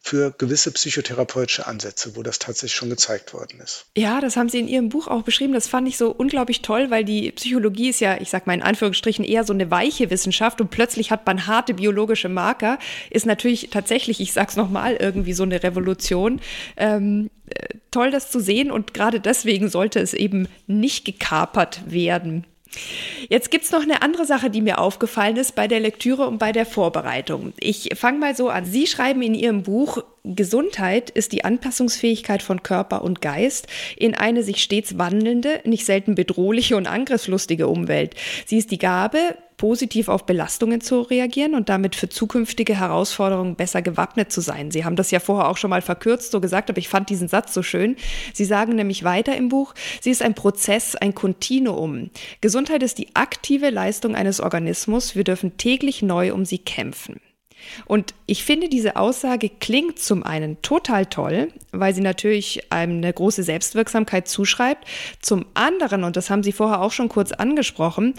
für 0.00 0.32
gewisse 0.38 0.70
psychotherapeutische 0.70 1.66
Ansätze, 1.66 2.14
wo 2.14 2.22
das 2.22 2.38
tatsächlich 2.38 2.76
schon 2.76 2.90
gezeigt 2.90 3.32
worden 3.32 3.60
ist. 3.60 3.86
Ja, 3.96 4.20
das 4.20 4.36
haben 4.36 4.48
Sie 4.48 4.60
in 4.60 4.68
Ihrem 4.68 4.88
Buch 4.88 5.08
auch 5.08 5.22
beschrieben. 5.22 5.52
Das 5.52 5.66
fand 5.66 5.88
ich 5.88 5.96
so 5.96 6.12
unglaublich 6.12 6.62
toll, 6.62 6.90
weil 6.90 7.04
die 7.04 7.32
Psychologie 7.32 7.88
ist 7.88 8.00
ja, 8.00 8.20
ich 8.20 8.30
sag 8.30 8.46
mal 8.46 8.54
in 8.54 8.62
Anführungsstrichen, 8.62 9.24
eher 9.24 9.42
so 9.42 9.52
eine 9.52 9.70
weiche 9.70 10.10
Wissenschaft 10.10 10.60
und 10.60 10.70
plötzlich 10.70 11.10
hat 11.10 11.26
man 11.26 11.46
harte 11.46 11.74
biologische 11.74 12.28
Marker. 12.28 12.78
Ist 13.10 13.26
natürlich 13.26 13.70
tatsächlich, 13.70 14.20
ich 14.20 14.32
sag's 14.32 14.54
nochmal, 14.54 14.94
irgendwie 14.94 15.32
so 15.32 15.42
eine 15.42 15.62
Revolution. 15.62 16.40
Ähm, 16.76 17.30
äh, 17.46 17.66
toll, 17.90 18.12
das 18.12 18.30
zu 18.30 18.38
sehen 18.38 18.70
und 18.70 18.94
gerade 18.94 19.18
deswegen 19.18 19.68
sollte 19.68 19.98
es 19.98 20.14
eben 20.14 20.46
nicht 20.68 21.04
gekapert 21.04 21.80
werden. 21.86 22.46
Jetzt 23.28 23.50
gibt 23.50 23.64
es 23.64 23.72
noch 23.72 23.82
eine 23.82 24.02
andere 24.02 24.26
Sache, 24.26 24.50
die 24.50 24.60
mir 24.60 24.78
aufgefallen 24.78 25.36
ist 25.36 25.54
bei 25.54 25.66
der 25.66 25.80
Lektüre 25.80 26.26
und 26.26 26.38
bei 26.38 26.52
der 26.52 26.66
Vorbereitung. 26.66 27.52
Ich 27.58 27.90
fange 27.94 28.18
mal 28.18 28.36
so 28.36 28.48
an. 28.48 28.64
Sie 28.64 28.86
schreiben 28.86 29.22
in 29.22 29.34
Ihrem 29.34 29.62
Buch, 29.62 30.02
Gesundheit 30.24 31.10
ist 31.10 31.32
die 31.32 31.44
Anpassungsfähigkeit 31.44 32.42
von 32.42 32.62
Körper 32.62 33.02
und 33.02 33.22
Geist 33.22 33.68
in 33.96 34.14
eine 34.14 34.42
sich 34.42 34.62
stets 34.62 34.98
wandelnde, 34.98 35.60
nicht 35.64 35.86
selten 35.86 36.14
bedrohliche 36.14 36.76
und 36.76 36.86
angriffslustige 36.86 37.68
Umwelt. 37.68 38.14
Sie 38.44 38.58
ist 38.58 38.70
die 38.70 38.78
Gabe, 38.78 39.36
positiv 39.56 40.08
auf 40.08 40.26
Belastungen 40.26 40.80
zu 40.80 41.00
reagieren 41.02 41.54
und 41.54 41.68
damit 41.68 41.94
für 41.94 42.08
zukünftige 42.08 42.78
Herausforderungen 42.78 43.56
besser 43.56 43.82
gewappnet 43.82 44.30
zu 44.30 44.40
sein. 44.40 44.70
Sie 44.70 44.84
haben 44.84 44.96
das 44.96 45.10
ja 45.10 45.20
vorher 45.20 45.48
auch 45.48 45.56
schon 45.56 45.70
mal 45.70 45.82
verkürzt 45.82 46.30
so 46.30 46.40
gesagt, 46.40 46.70
aber 46.70 46.78
ich 46.78 46.88
fand 46.88 47.10
diesen 47.10 47.28
Satz 47.28 47.54
so 47.54 47.62
schön. 47.62 47.96
Sie 48.34 48.44
sagen 48.44 48.74
nämlich 48.74 49.04
weiter 49.04 49.36
im 49.36 49.48
Buch, 49.48 49.74
sie 50.00 50.10
ist 50.10 50.22
ein 50.22 50.34
Prozess, 50.34 50.94
ein 50.94 51.14
Kontinuum. 51.14 52.10
Gesundheit 52.40 52.82
ist 52.82 52.98
die 52.98 53.14
aktive 53.14 53.70
Leistung 53.70 54.14
eines 54.14 54.40
Organismus. 54.40 55.16
Wir 55.16 55.24
dürfen 55.24 55.56
täglich 55.56 56.02
neu 56.02 56.32
um 56.32 56.44
sie 56.44 56.58
kämpfen. 56.58 57.20
Und 57.84 58.14
ich 58.26 58.44
finde, 58.44 58.68
diese 58.68 58.96
Aussage 58.96 59.48
klingt 59.48 59.98
zum 59.98 60.22
einen 60.22 60.60
total 60.62 61.06
toll, 61.06 61.48
weil 61.72 61.94
sie 61.94 62.00
natürlich 62.00 62.72
einem 62.72 62.98
eine 62.98 63.12
große 63.12 63.42
Selbstwirksamkeit 63.42 64.28
zuschreibt. 64.28 64.86
Zum 65.20 65.46
anderen, 65.54 66.04
und 66.04 66.16
das 66.16 66.30
haben 66.30 66.42
Sie 66.42 66.52
vorher 66.52 66.80
auch 66.80 66.92
schon 66.92 67.08
kurz 67.08 67.32
angesprochen, 67.32 68.14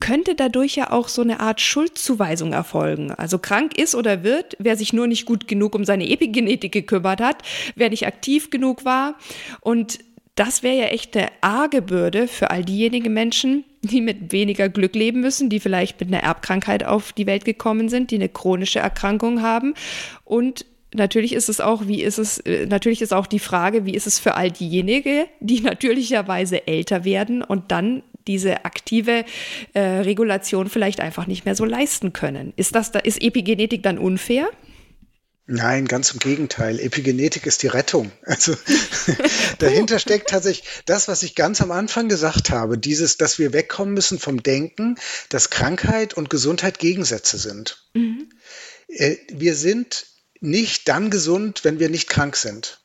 könnte 0.00 0.34
dadurch 0.34 0.76
ja 0.76 0.92
auch 0.92 1.08
so 1.08 1.22
eine 1.22 1.40
Art 1.40 1.60
Schuldzuweisung 1.60 2.52
erfolgen. 2.52 3.12
Also 3.12 3.38
krank 3.38 3.78
ist 3.78 3.94
oder 3.94 4.22
wird, 4.22 4.56
wer 4.58 4.76
sich 4.76 4.92
nur 4.92 5.06
nicht 5.06 5.26
gut 5.26 5.48
genug 5.48 5.74
um 5.74 5.84
seine 5.84 6.08
Epigenetik 6.08 6.72
gekümmert 6.72 7.20
hat, 7.20 7.42
wer 7.74 7.90
nicht 7.90 8.06
aktiv 8.06 8.50
genug 8.50 8.84
war. 8.84 9.16
Und 9.60 9.98
das 10.34 10.62
wäre 10.62 10.76
ja 10.76 10.84
echt 10.86 11.16
eine 11.16 11.28
arge 11.40 11.80
Bürde 11.80 12.28
für 12.28 12.50
all 12.50 12.62
diejenigen 12.62 13.12
Menschen, 13.14 13.64
die 13.80 14.02
mit 14.02 14.32
weniger 14.32 14.68
Glück 14.68 14.94
leben 14.94 15.20
müssen, 15.20 15.48
die 15.48 15.60
vielleicht 15.60 15.98
mit 15.98 16.12
einer 16.12 16.22
Erbkrankheit 16.22 16.84
auf 16.84 17.12
die 17.12 17.26
Welt 17.26 17.46
gekommen 17.46 17.88
sind, 17.88 18.10
die 18.10 18.16
eine 18.16 18.28
chronische 18.28 18.80
Erkrankung 18.80 19.40
haben. 19.40 19.72
Und 20.24 20.66
natürlich 20.94 21.32
ist 21.32 21.48
es 21.48 21.60
auch, 21.60 21.86
wie 21.86 22.02
ist 22.02 22.18
es, 22.18 22.38
äh, 22.40 22.66
natürlich 22.66 23.00
ist 23.00 23.14
auch 23.14 23.26
die 23.26 23.38
Frage, 23.38 23.86
wie 23.86 23.94
ist 23.94 24.06
es 24.06 24.18
für 24.18 24.34
all 24.34 24.50
diejenigen, 24.50 25.24
die 25.40 25.60
natürlicherweise 25.62 26.66
älter 26.66 27.04
werden 27.04 27.42
und 27.42 27.72
dann 27.72 28.02
diese 28.26 28.64
aktive 28.64 29.24
äh, 29.72 29.80
Regulation 29.80 30.68
vielleicht 30.68 31.00
einfach 31.00 31.26
nicht 31.26 31.44
mehr 31.44 31.54
so 31.54 31.64
leisten 31.64 32.12
können. 32.12 32.52
Ist 32.56 32.74
das 32.74 32.92
da, 32.92 32.98
ist 32.98 33.22
Epigenetik 33.22 33.82
dann 33.82 33.98
unfair? 33.98 34.48
Nein, 35.48 35.86
ganz 35.86 36.10
im 36.10 36.18
Gegenteil. 36.18 36.80
Epigenetik 36.80 37.46
ist 37.46 37.62
die 37.62 37.68
Rettung. 37.68 38.10
Also 38.24 38.56
dahinter 39.60 40.00
steckt 40.00 40.30
tatsächlich 40.30 40.66
das, 40.86 41.06
was 41.06 41.22
ich 41.22 41.36
ganz 41.36 41.60
am 41.60 41.70
Anfang 41.70 42.08
gesagt 42.08 42.50
habe, 42.50 42.78
dieses, 42.78 43.16
dass 43.16 43.38
wir 43.38 43.52
wegkommen 43.52 43.94
müssen 43.94 44.18
vom 44.18 44.42
Denken, 44.42 44.96
dass 45.28 45.50
Krankheit 45.50 46.14
und 46.14 46.30
Gesundheit 46.30 46.80
Gegensätze 46.80 47.38
sind. 47.38 47.88
Mhm. 47.94 48.28
Äh, 48.88 49.16
wir 49.28 49.54
sind 49.54 50.06
nicht 50.40 50.88
dann 50.88 51.10
gesund, 51.10 51.60
wenn 51.62 51.78
wir 51.78 51.90
nicht 51.90 52.08
krank 52.08 52.36
sind. 52.36 52.80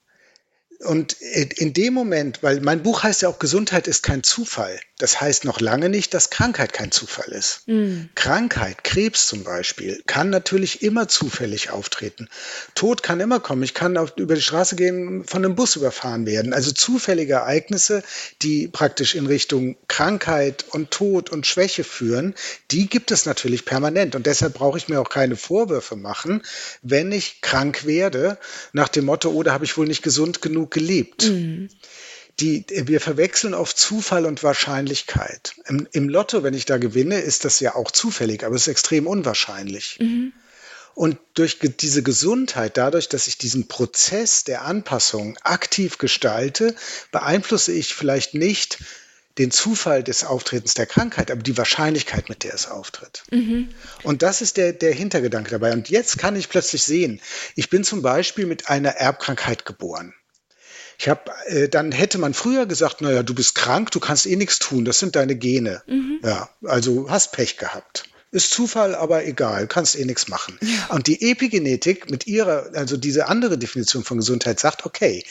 Und 0.83 1.13
in 1.13 1.73
dem 1.73 1.93
Moment, 1.93 2.41
weil 2.41 2.59
mein 2.61 2.81
Buch 2.81 3.03
heißt 3.03 3.21
ja 3.21 3.29
auch 3.29 3.39
Gesundheit 3.39 3.87
ist 3.87 4.01
kein 4.01 4.23
Zufall. 4.23 4.79
Das 4.97 5.19
heißt 5.19 5.45
noch 5.45 5.59
lange 5.59 5.89
nicht, 5.89 6.13
dass 6.13 6.29
Krankheit 6.29 6.73
kein 6.73 6.91
Zufall 6.91 7.31
ist. 7.31 7.67
Mhm. 7.67 8.09
Krankheit, 8.15 8.83
Krebs 8.83 9.27
zum 9.27 9.43
Beispiel, 9.43 10.01
kann 10.05 10.29
natürlich 10.29 10.83
immer 10.83 11.07
zufällig 11.07 11.71
auftreten. 11.71 12.29
Tod 12.75 13.01
kann 13.01 13.19
immer 13.19 13.39
kommen. 13.39 13.63
Ich 13.63 13.73
kann 13.73 13.97
auf, 13.97 14.13
über 14.17 14.35
die 14.35 14.41
Straße 14.41 14.75
gehen, 14.75 15.23
von 15.23 15.43
einem 15.43 15.55
Bus 15.55 15.75
überfahren 15.75 16.25
werden. 16.25 16.53
Also 16.53 16.71
zufällige 16.71 17.33
Ereignisse, 17.33 18.03
die 18.41 18.67
praktisch 18.67 19.15
in 19.15 19.25
Richtung 19.25 19.75
Krankheit 19.87 20.65
und 20.69 20.91
Tod 20.91 21.31
und 21.31 21.47
Schwäche 21.47 21.83
führen, 21.83 22.35
die 22.69 22.87
gibt 22.87 23.11
es 23.11 23.25
natürlich 23.25 23.65
permanent. 23.65 24.15
Und 24.15 24.25
deshalb 24.25 24.53
brauche 24.53 24.77
ich 24.77 24.87
mir 24.87 24.99
auch 24.99 25.09
keine 25.09 25.35
Vorwürfe 25.35 25.95
machen, 25.95 26.43
wenn 26.81 27.11
ich 27.11 27.41
krank 27.41 27.85
werde, 27.85 28.37
nach 28.73 28.87
dem 28.87 29.05
Motto, 29.05 29.29
oh, 29.29 29.43
da 29.43 29.53
habe 29.53 29.65
ich 29.65 29.77
wohl 29.77 29.87
nicht 29.87 30.03
gesund 30.03 30.41
genug 30.41 30.70
gelebt. 30.71 31.29
Mhm 31.29 31.69
die, 32.41 32.65
wir 32.69 32.99
verwechseln 32.99 33.53
oft 33.53 33.77
Zufall 33.77 34.25
und 34.25 34.43
Wahrscheinlichkeit. 34.43 35.53
Im, 35.65 35.87
Im, 35.91 36.09
Lotto, 36.09 36.43
wenn 36.43 36.53
ich 36.53 36.65
da 36.65 36.77
gewinne, 36.77 37.19
ist 37.19 37.45
das 37.45 37.59
ja 37.59 37.75
auch 37.75 37.91
zufällig, 37.91 38.43
aber 38.43 38.55
es 38.55 38.63
ist 38.63 38.67
extrem 38.67 39.07
unwahrscheinlich. 39.07 39.99
Mhm. 39.99 40.33
Und 40.93 41.17
durch 41.35 41.59
diese 41.59 42.03
Gesundheit, 42.03 42.75
dadurch, 42.77 43.07
dass 43.07 43.27
ich 43.27 43.37
diesen 43.37 43.67
Prozess 43.67 44.43
der 44.43 44.63
Anpassung 44.63 45.37
aktiv 45.41 45.99
gestalte, 45.99 46.75
beeinflusse 47.11 47.71
ich 47.71 47.93
vielleicht 47.93 48.33
nicht 48.33 48.79
den 49.37 49.51
Zufall 49.51 50.03
des 50.03 50.25
Auftretens 50.25 50.73
der 50.73 50.85
Krankheit, 50.85 51.31
aber 51.31 51.41
die 51.41 51.57
Wahrscheinlichkeit, 51.57 52.27
mit 52.27 52.43
der 52.43 52.53
es 52.53 52.67
auftritt. 52.67 53.23
Mhm. 53.31 53.69
Und 54.03 54.21
das 54.23 54.41
ist 54.41 54.57
der, 54.57 54.73
der 54.73 54.93
Hintergedanke 54.93 55.51
dabei. 55.51 55.71
Und 55.71 55.89
jetzt 55.89 56.17
kann 56.17 56.35
ich 56.35 56.49
plötzlich 56.49 56.83
sehen, 56.83 57.21
ich 57.55 57.69
bin 57.69 57.85
zum 57.85 58.01
Beispiel 58.01 58.45
mit 58.45 58.67
einer 58.67 58.89
Erbkrankheit 58.89 59.63
geboren. 59.63 60.13
Ich 61.01 61.09
habe, 61.09 61.31
äh, 61.47 61.67
dann 61.67 61.91
hätte 61.91 62.19
man 62.19 62.35
früher 62.35 62.67
gesagt, 62.67 63.01
naja, 63.01 63.23
du 63.23 63.33
bist 63.33 63.55
krank, 63.55 63.89
du 63.89 63.99
kannst 63.99 64.27
eh 64.27 64.35
nichts 64.35 64.59
tun, 64.59 64.85
das 64.85 64.99
sind 64.99 65.15
deine 65.15 65.35
Gene. 65.35 65.81
Mhm. 65.87 66.19
Ja, 66.23 66.47
also 66.63 67.09
hast 67.09 67.31
Pech 67.31 67.57
gehabt. 67.57 68.03
Ist 68.33 68.51
Zufall, 68.51 68.95
aber 68.95 69.25
egal, 69.25 69.67
kannst 69.67 69.99
eh 69.99 70.05
nichts 70.05 70.29
machen. 70.29 70.57
Ja. 70.61 70.95
Und 70.95 71.07
die 71.07 71.29
Epigenetik 71.31 72.09
mit 72.09 72.27
ihrer, 72.27 72.69
also 72.75 72.95
diese 72.95 73.27
andere 73.27 73.57
Definition 73.57 74.05
von 74.05 74.19
Gesundheit 74.19 74.57
sagt, 74.57 74.85
okay, 74.85 75.25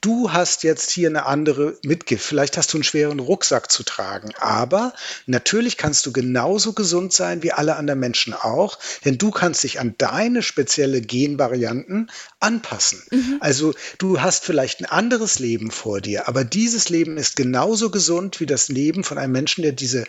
du 0.00 0.32
hast 0.32 0.64
jetzt 0.64 0.90
hier 0.90 1.08
eine 1.08 1.26
andere 1.26 1.78
Mitgift, 1.84 2.26
vielleicht 2.26 2.56
hast 2.56 2.72
du 2.72 2.78
einen 2.78 2.82
schweren 2.82 3.20
Rucksack 3.20 3.70
zu 3.70 3.84
tragen, 3.84 4.32
aber 4.40 4.94
natürlich 5.26 5.76
kannst 5.76 6.06
du 6.06 6.12
genauso 6.12 6.72
gesund 6.72 7.12
sein 7.12 7.44
wie 7.44 7.52
alle 7.52 7.76
anderen 7.76 8.00
Menschen 8.00 8.34
auch, 8.34 8.80
denn 9.04 9.16
du 9.16 9.30
kannst 9.30 9.62
dich 9.62 9.78
an 9.78 9.94
deine 9.98 10.42
spezielle 10.42 11.02
Genvarianten 11.02 12.10
anpassen. 12.40 13.00
Mhm. 13.12 13.36
Also 13.38 13.74
du 13.98 14.20
hast 14.22 14.44
vielleicht 14.44 14.80
ein 14.80 14.86
anderes 14.86 15.38
Leben 15.38 15.70
vor 15.70 16.00
dir, 16.00 16.26
aber 16.26 16.42
dieses 16.42 16.88
Leben 16.88 17.16
ist 17.16 17.36
genauso 17.36 17.90
gesund 17.90 18.40
wie 18.40 18.46
das 18.46 18.68
Leben 18.68 19.04
von 19.04 19.18
einem 19.18 19.32
Menschen, 19.32 19.62
der 19.62 19.70
diese 19.70 20.04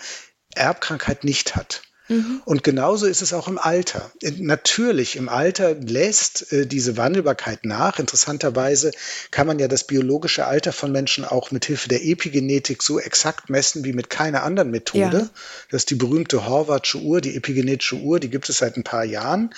Erbkrankheit 0.56 1.24
nicht 1.24 1.56
hat. 1.56 1.84
Mhm. 2.12 2.42
Und 2.44 2.64
genauso 2.64 3.06
ist 3.06 3.22
es 3.22 3.32
auch 3.32 3.48
im 3.48 3.58
Alter. 3.58 4.12
Natürlich, 4.38 5.16
im 5.16 5.30
Alter 5.30 5.76
lässt 5.76 6.52
äh, 6.52 6.68
diese 6.68 6.98
Wandelbarkeit 6.98 7.66
nach. 7.66 8.00
Interessanterweise 8.00 8.92
kann 9.32 9.48
man 9.48 9.60
ja 9.60 9.70
das 9.70 9.88
biologische 9.88 10.46
Alter 10.46 10.74
von 10.74 10.92
Menschen 10.92 11.24
auch 11.24 11.52
mit 11.52 11.66
Hilfe 11.66 11.88
der 11.88 12.04
Epigenetik 12.04 12.84
so 12.84 13.00
exakt 13.00 13.50
messen 13.50 13.86
wie 13.86 13.94
mit 13.94 14.10
keiner 14.10 14.44
anderen 14.44 14.72
Methode. 14.72 15.18
Ja. 15.18 15.30
Das 15.70 15.84
ist 15.84 15.90
die 15.90 15.96
berühmte 15.96 16.46
Horvathsche 16.46 17.00
Uhr, 17.00 17.22
die 17.22 17.36
epigenetische 17.36 17.96
Uhr, 17.96 18.20
die 18.20 18.30
gibt 18.30 18.50
es 18.50 18.58
seit 18.58 18.76
ein 18.76 18.84
paar 18.84 19.06
Jahren. 19.06 19.56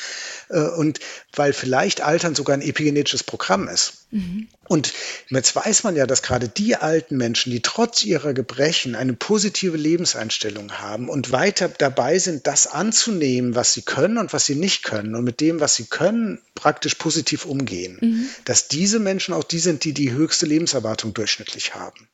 Äh, 0.49 0.61
und 0.61 0.99
weil 1.35 1.53
vielleicht 1.53 2.01
Altern 2.01 2.35
sogar 2.35 2.55
ein 2.55 2.61
epigenetisches 2.61 3.23
Programm 3.23 3.67
ist. 3.67 4.05
Mhm. 4.11 4.47
Und 4.67 4.93
jetzt 5.29 5.55
weiß 5.55 5.83
man 5.83 5.95
ja, 5.95 6.07
dass 6.07 6.21
gerade 6.21 6.47
die 6.47 6.77
alten 6.77 7.17
Menschen, 7.17 7.51
die 7.51 7.61
trotz 7.61 8.03
ihrer 8.03 8.33
Gebrechen 8.33 8.95
eine 8.95 9.13
positive 9.13 9.75
Lebenseinstellung 9.75 10.71
haben 10.73 11.09
und 11.09 11.31
weiter 11.31 11.67
dabei 11.67 12.17
sind, 12.17 12.47
das 12.47 12.67
anzunehmen, 12.67 13.55
was 13.55 13.73
sie 13.73 13.81
können 13.81 14.17
und 14.17 14.31
was 14.31 14.45
sie 14.45 14.55
nicht 14.55 14.83
können 14.83 15.15
und 15.15 15.25
mit 15.25 15.41
dem, 15.41 15.59
was 15.59 15.75
sie 15.75 15.85
können, 15.85 16.41
praktisch 16.55 16.95
positiv 16.95 17.45
umgehen, 17.45 17.97
mhm. 17.99 18.29
dass 18.45 18.69
diese 18.69 18.99
Menschen 18.99 19.33
auch 19.33 19.43
die 19.43 19.59
sind, 19.59 19.83
die 19.83 19.93
die 19.93 20.11
höchste 20.11 20.45
Lebenserwartung 20.45 21.13
durchschnittlich 21.13 21.75
haben. 21.75 22.07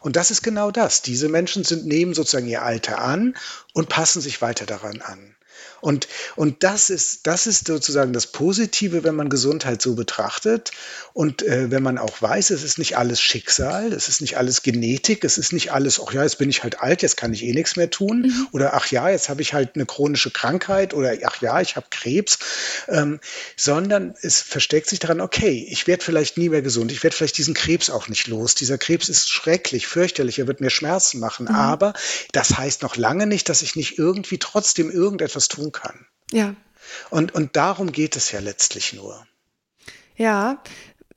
Und 0.00 0.16
das 0.16 0.30
ist 0.30 0.42
genau 0.42 0.70
das. 0.70 1.02
Diese 1.02 1.28
Menschen 1.28 1.64
sind, 1.64 1.86
nehmen 1.86 2.14
sozusagen 2.14 2.48
ihr 2.48 2.62
Alter 2.62 3.00
an 3.00 3.36
und 3.74 3.90
passen 3.90 4.22
sich 4.22 4.40
weiter 4.40 4.64
daran 4.64 5.02
an. 5.02 5.36
Und, 5.80 6.08
und 6.36 6.62
das, 6.62 6.90
ist, 6.90 7.26
das 7.26 7.46
ist 7.46 7.66
sozusagen 7.66 8.12
das 8.12 8.26
Positive, 8.26 9.04
wenn 9.04 9.14
man 9.14 9.28
Gesundheit 9.28 9.80
so 9.80 9.94
betrachtet. 9.94 10.72
Und 11.12 11.42
äh, 11.42 11.70
wenn 11.70 11.82
man 11.82 11.98
auch 11.98 12.20
weiß, 12.20 12.50
es 12.50 12.62
ist 12.62 12.78
nicht 12.78 12.96
alles 12.96 13.20
Schicksal, 13.20 13.92
es 13.92 14.08
ist 14.08 14.20
nicht 14.20 14.36
alles 14.36 14.62
Genetik, 14.62 15.24
es 15.24 15.38
ist 15.38 15.52
nicht 15.52 15.72
alles, 15.72 16.00
ach 16.00 16.12
ja, 16.12 16.22
jetzt 16.22 16.38
bin 16.38 16.50
ich 16.50 16.62
halt 16.62 16.80
alt, 16.80 17.02
jetzt 17.02 17.16
kann 17.16 17.32
ich 17.32 17.44
eh 17.44 17.52
nichts 17.52 17.76
mehr 17.76 17.90
tun. 17.90 18.22
Mhm. 18.22 18.48
Oder 18.52 18.74
ach 18.74 18.86
ja, 18.90 19.08
jetzt 19.08 19.28
habe 19.28 19.42
ich 19.42 19.54
halt 19.54 19.74
eine 19.74 19.86
chronische 19.86 20.30
Krankheit 20.30 20.94
oder 20.94 21.12
ach 21.24 21.40
ja, 21.40 21.60
ich 21.60 21.76
habe 21.76 21.86
Krebs. 21.90 22.38
Ähm, 22.88 23.20
sondern 23.56 24.14
es 24.22 24.40
versteckt 24.40 24.88
sich 24.88 24.98
daran, 24.98 25.20
okay, 25.20 25.66
ich 25.70 25.86
werde 25.86 26.04
vielleicht 26.04 26.36
nie 26.36 26.48
mehr 26.48 26.62
gesund, 26.62 26.92
ich 26.92 27.02
werde 27.02 27.16
vielleicht 27.16 27.38
diesen 27.38 27.54
Krebs 27.54 27.90
auch 27.90 28.08
nicht 28.08 28.26
los. 28.28 28.54
Dieser 28.54 28.78
Krebs 28.78 29.08
ist 29.08 29.30
schrecklich, 29.30 29.86
fürchterlich, 29.86 30.38
er 30.38 30.46
wird 30.46 30.60
mir 30.60 30.70
Schmerzen 30.70 31.20
machen. 31.20 31.46
Mhm. 31.46 31.54
Aber 31.54 31.92
das 32.32 32.56
heißt 32.56 32.82
noch 32.82 32.96
lange 32.96 33.26
nicht, 33.26 33.48
dass 33.48 33.62
ich 33.62 33.76
nicht 33.76 33.98
irgendwie 33.98 34.38
trotzdem 34.38 34.90
irgendetwas 34.90 35.48
tun 35.48 35.69
kann. 35.72 36.06
Ja. 36.32 36.54
Und, 37.10 37.34
und 37.34 37.56
darum 37.56 37.92
geht 37.92 38.16
es 38.16 38.32
ja 38.32 38.40
letztlich 38.40 38.92
nur. 38.92 39.26
Ja, 40.16 40.62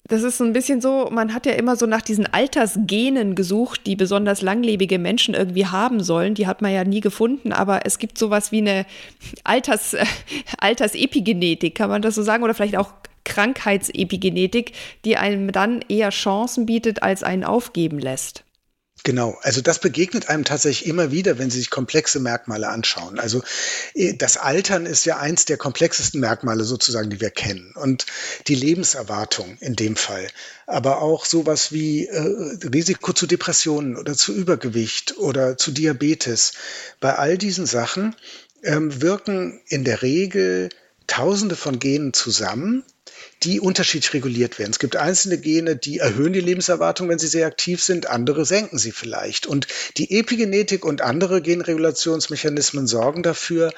das 0.06 0.24
ist 0.24 0.38
so 0.38 0.44
ein 0.44 0.52
bisschen 0.52 0.82
so, 0.82 1.10
man 1.12 1.34
hat 1.34 1.46
ja 1.46 1.54
immer 1.54 1.78
so 1.78 1.86
nach 1.86 2.02
diesen 2.02 2.26
Altersgenen 2.26 3.36
gesucht, 3.36 3.86
die 3.86 3.96
besonders 3.96 4.42
langlebige 4.42 5.00
Menschen 5.00 5.34
irgendwie 5.34 5.66
haben 5.66 6.04
sollen. 6.04 6.36
Die 6.36 6.46
hat 6.46 6.62
man 6.62 6.74
ja 6.74 6.84
nie 6.84 7.00
gefunden, 7.00 7.54
aber 7.54 7.86
es 7.86 8.00
gibt 8.00 8.18
sowas 8.18 8.52
wie 8.52 8.60
eine 8.60 8.86
Alters, 9.46 9.94
äh, 9.94 10.06
Altersepigenetik, 10.58 11.76
kann 11.76 11.90
man 11.90 12.02
das 12.02 12.16
so 12.16 12.22
sagen? 12.22 12.44
Oder 12.44 12.54
vielleicht 12.54 12.78
auch 12.78 12.92
Krankheitsepigenetik, 13.24 14.74
die 15.06 15.16
einem 15.16 15.54
dann 15.54 15.84
eher 15.88 16.10
Chancen 16.10 16.66
bietet, 16.66 17.02
als 17.02 17.24
einen 17.24 17.46
aufgeben 17.46 18.00
lässt. 18.00 18.44
Genau, 19.06 19.38
also 19.42 19.60
das 19.60 19.80
begegnet 19.80 20.30
einem 20.30 20.46
tatsächlich 20.46 20.88
immer 20.88 21.12
wieder, 21.12 21.38
wenn 21.38 21.50
Sie 21.50 21.58
sich 21.58 21.70
komplexe 21.70 22.22
Merkmale 22.22 22.70
anschauen. 22.70 23.20
Also 23.20 23.44
äh, 23.94 24.14
das 24.14 24.38
Altern 24.38 24.86
ist 24.86 25.04
ja 25.06 25.18
eins 25.18 25.44
der 25.44 25.58
komplexesten 25.58 26.22
Merkmale 26.22 26.64
sozusagen, 26.64 27.10
die 27.10 27.20
wir 27.20 27.30
kennen. 27.30 27.74
Und 27.76 28.06
die 28.48 28.56
Lebenserwartung 28.56 29.58
in 29.60 29.76
dem 29.76 29.98
Fall. 29.98 30.26
Aber 30.68 31.02
auch 31.02 31.26
sowas 31.26 31.74
wie 31.74 32.08
äh, 32.08 32.58
Risiko 32.74 33.12
zu 33.12 33.28
Depressionen 33.28 33.98
oder 33.98 34.16
zu 34.16 34.34
Übergewicht 34.34 35.18
oder 35.18 35.58
zu 35.58 35.72
Diabetes. 35.72 36.54
Bei 37.02 37.16
all 37.16 37.38
diesen 37.38 37.66
Sachen 37.66 38.16
ähm, 38.64 39.02
wirken 39.02 39.62
in 39.68 39.84
der 39.84 40.02
Regel 40.02 40.70
Tausende 41.08 41.58
von 41.58 41.80
Genen 41.80 42.14
zusammen 42.14 42.86
die 43.44 43.60
unterschiedlich 43.60 44.14
reguliert 44.14 44.60
werden. 44.60 44.72
Es 44.72 44.80
gibt 44.80 44.96
einzelne 44.96 45.38
Gene, 45.38 45.76
die 45.76 46.00
erhöhen 46.00 46.34
die 46.34 46.40
Lebenserwartung, 46.40 47.10
wenn 47.10 47.20
sie 47.20 47.28
sehr 47.28 47.48
aktiv 47.48 47.84
sind, 47.84 48.08
andere 48.08 48.46
senken 48.46 48.78
sie 48.78 48.92
vielleicht. 48.92 49.46
Und 49.46 49.68
die 49.98 50.18
Epigenetik 50.18 50.86
und 50.86 51.02
andere 51.02 51.42
Genregulationsmechanismen 51.42 52.88
sorgen 52.88 53.24
dafür, 53.24 53.74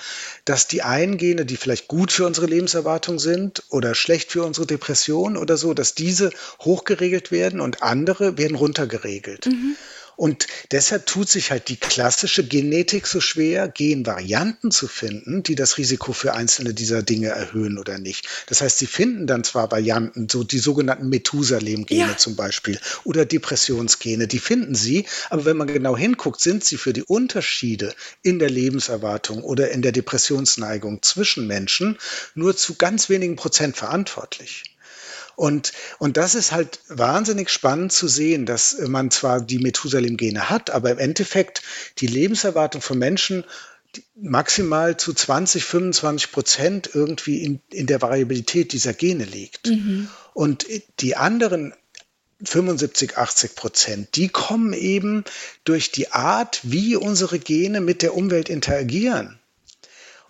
dass 0.46 0.68
die 0.68 0.84
einen 0.84 1.18
Gene, 1.18 1.46
die 1.46 1.58
vielleicht 1.58 1.88
gut 1.88 2.12
für 2.12 2.26
unsere 2.26 2.48
Lebenserwartung 2.48 3.20
sind 3.20 3.64
oder 3.70 3.96
schlecht 3.96 4.32
für 4.32 4.44
unsere 4.44 4.68
Depression 4.68 5.38
oder 5.38 5.58
so, 5.58 5.74
dass 5.74 5.96
diese 5.96 6.32
hochgeregelt 6.62 7.32
werden 7.32 7.60
und 7.60 7.82
andere 7.82 8.38
werden 8.38 8.56
runtergeregelt. 8.56 9.48
Mhm. 9.48 9.76
Und 10.16 10.48
deshalb 10.72 11.06
tut 11.06 11.30
sich 11.30 11.52
halt 11.52 11.70
die 11.70 11.78
klassische 11.78 12.46
Genetik 12.46 13.08
so 13.08 13.20
schwer, 13.20 13.68
Genvarianten 13.68 14.72
zu 14.72 14.88
finden, 14.88 15.44
die 15.44 15.56
das 15.56 15.78
Risiko 15.78 16.14
für 16.14 16.34
einzelne 16.34 16.74
dieser 16.74 17.04
Dinge 17.04 17.30
erhöhen 17.30 17.78
oder 17.78 17.98
nicht. 17.98 18.28
Das 18.48 18.62
heißt, 18.62 18.78
sie 18.78 18.88
finden 18.88 19.28
dann 19.28 19.44
zwar 19.44 19.72
Varianten, 19.72 20.28
so 20.30 20.44
die 20.44 20.60
sogenannten 20.60 21.10
Methusalem-Gene 21.10 22.12
ja. 22.12 22.18
zum 22.18 22.36
Beispiel 22.36 22.80
oder 23.04 23.26
Depressionsgene, 23.26 24.28
die 24.28 24.40
finden 24.40 24.76
sie, 24.76 25.06
aber 25.30 25.46
wenn 25.46 25.58
man 25.58 25.68
genau 25.68 25.98
hinguckt, 25.98 26.40
sind 26.40 26.64
sie 26.64 26.78
für 26.78 26.94
die 26.94 27.04
Unterschiede 27.04 27.94
in 28.22 28.40
der 28.40 28.50
Lebenserwartung 28.50 29.44
oder 29.44 29.72
in 29.72 29.82
der 29.82 29.92
Depressionsneigung 29.92 31.02
zwischen 31.02 31.48
Menschen 31.48 31.98
nur 32.34 32.56
zu 32.56 32.76
ganz 32.76 33.10
wenigen 33.10 33.36
Prozent 33.36 33.78
verantwortlich. 33.78 34.75
Und, 35.36 35.74
und 36.00 36.18
das 36.18 36.36
ist 36.36 36.52
halt 36.52 36.80
wahnsinnig 36.88 37.50
spannend 37.50 37.92
zu 37.92 38.08
sehen, 38.08 38.46
dass 38.46 38.78
man 38.80 39.12
zwar 39.12 39.42
die 39.42 39.60
Methusalem-Gene 39.60 40.50
hat, 40.50 40.70
aber 40.70 40.92
im 40.92 40.98
Endeffekt 40.98 41.62
die 42.00 42.08
Lebenserwartung 42.08 42.82
von 42.82 42.98
Menschen 42.98 43.44
maximal 44.16 44.98
zu 44.98 45.14
20, 45.14 45.64
25 45.64 46.32
Prozent 46.32 46.90
irgendwie 46.94 47.44
in, 47.44 47.62
in 47.72 47.88
der 47.88 48.02
Variabilität 48.02 48.74
dieser 48.74 48.94
Gene 48.94 49.26
liegt. 49.26 49.68
Mhm. 49.68 50.10
Und 50.34 50.66
die 51.00 51.16
anderen 51.16 51.74
75, 52.44 53.18
80 53.18 53.56
Prozent, 53.56 54.16
die 54.16 54.28
kommen 54.28 54.74
eben 54.74 55.24
durch 55.64 55.92
die 55.92 56.12
Art, 56.12 56.60
wie 56.64 56.96
unsere 56.96 57.40
Gene 57.40 57.80
mit 57.80 58.02
der 58.02 58.16
Umwelt 58.16 58.50
interagieren. 58.50 59.40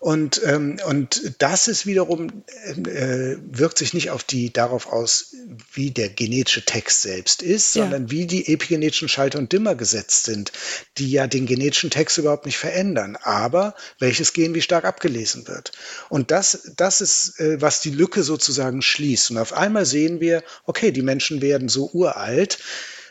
Und, 0.06 0.39
ähm, 0.46 0.78
und 0.86 1.34
das 1.39 1.68
ist 1.68 1.88
wiederum, 1.88 2.44
äh, 2.63 3.38
wirkt 3.41 3.80
sich 3.80 3.96
nicht 3.96 4.12
auf 4.12 4.24
die, 4.24 4.54
darauf 4.54 4.86
aus, 4.86 5.34
wie 5.74 5.89
der 5.89 6.10
genetische 6.10 6.63
Text 6.63 7.02
selbst 7.02 7.41
ist, 7.41 7.74
ja. 7.74 7.82
sondern 7.82 8.12
wie 8.12 8.28
die 8.28 8.54
epigenetischen 8.54 9.10
Schalter 9.10 9.39
und 9.39 9.52
Dimmer 9.52 9.74
gesetzt 9.74 10.26
sind, 10.26 10.52
die 11.00 11.10
ja 11.10 11.26
den 11.26 11.48
genetischen 11.48 11.89
Text 11.89 12.20
überhaupt 12.20 12.46
nicht 12.46 12.60
verändern, 12.60 13.18
aber 13.20 13.74
welches 13.98 14.34
Gen 14.34 14.54
wie 14.54 14.62
stark 14.62 14.86
abgelesen 14.86 15.48
wird. 15.48 15.72
Und 16.10 16.30
das, 16.30 16.72
das 16.78 17.02
ist, 17.02 17.39
äh, 17.39 17.60
was 17.60 17.82
die 17.82 17.89
Lücke 17.89 18.22
sozusagen 18.22 18.84
schließt. 18.84 19.32
Und 19.32 19.39
auf 19.39 19.54
einmal 19.54 19.88
sehen 19.88 20.20
wir, 20.20 20.44
okay, 20.65 20.91
die 20.91 21.02
Menschen 21.02 21.41
werden 21.41 21.68
so 21.68 21.89
uralt, 21.91 22.60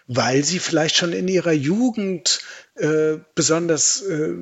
weil 0.07 0.45
sie 0.45 0.61
vielleicht 0.61 0.95
schon 0.95 1.13
in 1.13 1.27
ihrer 1.27 1.51
Jugend 1.51 2.39
äh, 2.77 3.17
besonders 3.35 4.03
äh, 4.03 4.33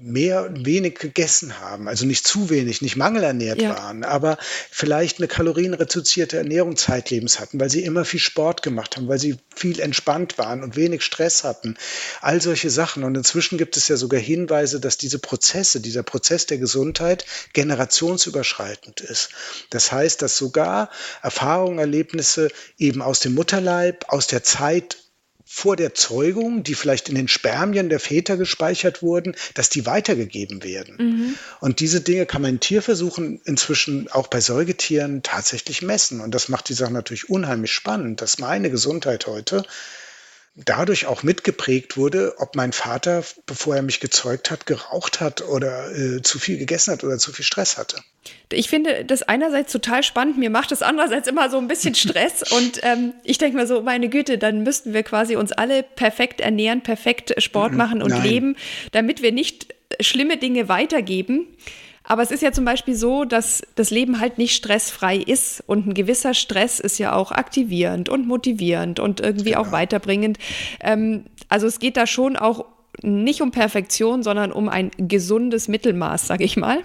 mehr 0.00 0.48
wenig 0.52 0.98
gegessen 0.98 1.58
haben, 1.58 1.88
also 1.88 2.06
nicht 2.06 2.26
zu 2.26 2.50
wenig, 2.50 2.82
nicht 2.82 2.96
mangelernährt 2.96 3.60
ja. 3.60 3.70
waren, 3.76 4.04
aber 4.04 4.38
vielleicht 4.70 5.18
eine 5.18 5.28
kalorienreduzierte 5.28 6.36
Ernährung 6.36 6.76
zeitlebens 6.76 7.40
hatten, 7.40 7.58
weil 7.58 7.70
sie 7.70 7.82
immer 7.82 8.04
viel 8.04 8.20
Sport 8.20 8.62
gemacht 8.62 8.96
haben, 8.96 9.08
weil 9.08 9.18
sie 9.18 9.36
viel 9.54 9.80
entspannt 9.80 10.38
waren 10.38 10.62
und 10.62 10.76
wenig 10.76 11.02
Stress 11.02 11.42
hatten. 11.42 11.76
All 12.20 12.40
solche 12.40 12.70
Sachen. 12.70 13.02
Und 13.02 13.16
inzwischen 13.16 13.58
gibt 13.58 13.76
es 13.76 13.88
ja 13.88 13.96
sogar 13.96 14.20
Hinweise, 14.20 14.78
dass 14.78 14.98
diese 14.98 15.18
Prozesse, 15.18 15.80
dieser 15.80 16.02
Prozess 16.02 16.46
der 16.46 16.58
Gesundheit 16.58 17.24
generationsüberschreitend 17.52 19.00
ist. 19.00 19.30
Das 19.70 19.90
heißt, 19.90 20.22
dass 20.22 20.36
sogar 20.36 20.90
Erfahrungen, 21.22 21.78
Erlebnisse 21.78 22.48
eben 22.78 23.02
aus 23.02 23.20
dem 23.20 23.34
Mutterleib, 23.34 24.04
aus 24.08 24.28
der 24.28 24.44
Zeit 24.44 24.96
vor 25.50 25.76
der 25.76 25.94
Zeugung, 25.94 26.62
die 26.62 26.74
vielleicht 26.74 27.08
in 27.08 27.14
den 27.14 27.26
Spermien 27.26 27.88
der 27.88 28.00
Väter 28.00 28.36
gespeichert 28.36 29.00
wurden, 29.00 29.34
dass 29.54 29.70
die 29.70 29.86
weitergegeben 29.86 30.62
werden. 30.62 30.96
Mhm. 30.98 31.34
Und 31.60 31.80
diese 31.80 32.02
Dinge 32.02 32.26
kann 32.26 32.42
man 32.42 32.52
in 32.52 32.60
Tierversuchen 32.60 33.40
inzwischen 33.44 34.08
auch 34.12 34.26
bei 34.26 34.42
Säugetieren 34.42 35.22
tatsächlich 35.22 35.80
messen. 35.80 36.20
Und 36.20 36.34
das 36.34 36.50
macht 36.50 36.68
die 36.68 36.74
Sache 36.74 36.92
natürlich 36.92 37.30
unheimlich 37.30 37.72
spannend, 37.72 38.20
dass 38.20 38.38
meine 38.38 38.70
Gesundheit 38.70 39.26
heute 39.26 39.64
dadurch 40.64 41.06
auch 41.06 41.22
mitgeprägt 41.22 41.96
wurde, 41.96 42.34
ob 42.38 42.56
mein 42.56 42.72
Vater, 42.72 43.22
bevor 43.46 43.76
er 43.76 43.82
mich 43.82 44.00
gezeugt 44.00 44.50
hat, 44.50 44.66
geraucht 44.66 45.20
hat 45.20 45.42
oder 45.42 45.92
äh, 45.96 46.22
zu 46.22 46.38
viel 46.38 46.58
gegessen 46.58 46.92
hat 46.92 47.04
oder 47.04 47.18
zu 47.18 47.32
viel 47.32 47.44
Stress 47.44 47.78
hatte. 47.78 48.02
Ich 48.52 48.68
finde 48.68 49.04
das 49.04 49.22
einerseits 49.22 49.72
total 49.72 50.02
spannend, 50.02 50.38
mir 50.38 50.50
macht 50.50 50.70
das 50.70 50.82
andererseits 50.82 51.28
immer 51.28 51.48
so 51.50 51.58
ein 51.58 51.68
bisschen 51.68 51.94
Stress 51.94 52.42
und 52.52 52.80
ähm, 52.82 53.14
ich 53.22 53.38
denke 53.38 53.56
mal 53.56 53.66
so, 53.66 53.82
meine 53.82 54.08
Güte, 54.08 54.38
dann 54.38 54.62
müssten 54.62 54.94
wir 54.94 55.02
quasi 55.02 55.36
uns 55.36 55.52
alle 55.52 55.82
perfekt 55.82 56.40
ernähren, 56.40 56.82
perfekt 56.82 57.34
Sport 57.38 57.72
machen 57.72 58.02
und 58.02 58.10
Nein. 58.10 58.22
leben, 58.22 58.56
damit 58.92 59.22
wir 59.22 59.32
nicht 59.32 59.74
schlimme 60.00 60.36
Dinge 60.36 60.68
weitergeben. 60.68 61.46
Aber 62.08 62.22
es 62.22 62.30
ist 62.30 62.42
ja 62.42 62.52
zum 62.52 62.64
Beispiel 62.64 62.94
so, 62.94 63.26
dass 63.26 63.62
das 63.74 63.90
Leben 63.90 64.18
halt 64.18 64.38
nicht 64.38 64.56
stressfrei 64.56 65.18
ist 65.18 65.62
und 65.66 65.86
ein 65.86 65.92
gewisser 65.92 66.32
Stress 66.32 66.80
ist 66.80 66.96
ja 66.96 67.12
auch 67.12 67.32
aktivierend 67.32 68.08
und 68.08 68.26
motivierend 68.26 68.98
und 68.98 69.20
irgendwie 69.20 69.50
genau. 69.50 69.60
auch 69.60 69.72
weiterbringend. 69.72 70.38
Ähm, 70.80 71.26
also 71.50 71.66
es 71.66 71.78
geht 71.78 71.98
da 71.98 72.06
schon 72.06 72.36
auch 72.36 72.64
nicht 73.02 73.42
um 73.42 73.50
Perfektion, 73.50 74.22
sondern 74.22 74.52
um 74.52 74.70
ein 74.70 74.90
gesundes 74.96 75.68
Mittelmaß, 75.68 76.26
sage 76.26 76.44
ich 76.44 76.56
mal. 76.56 76.78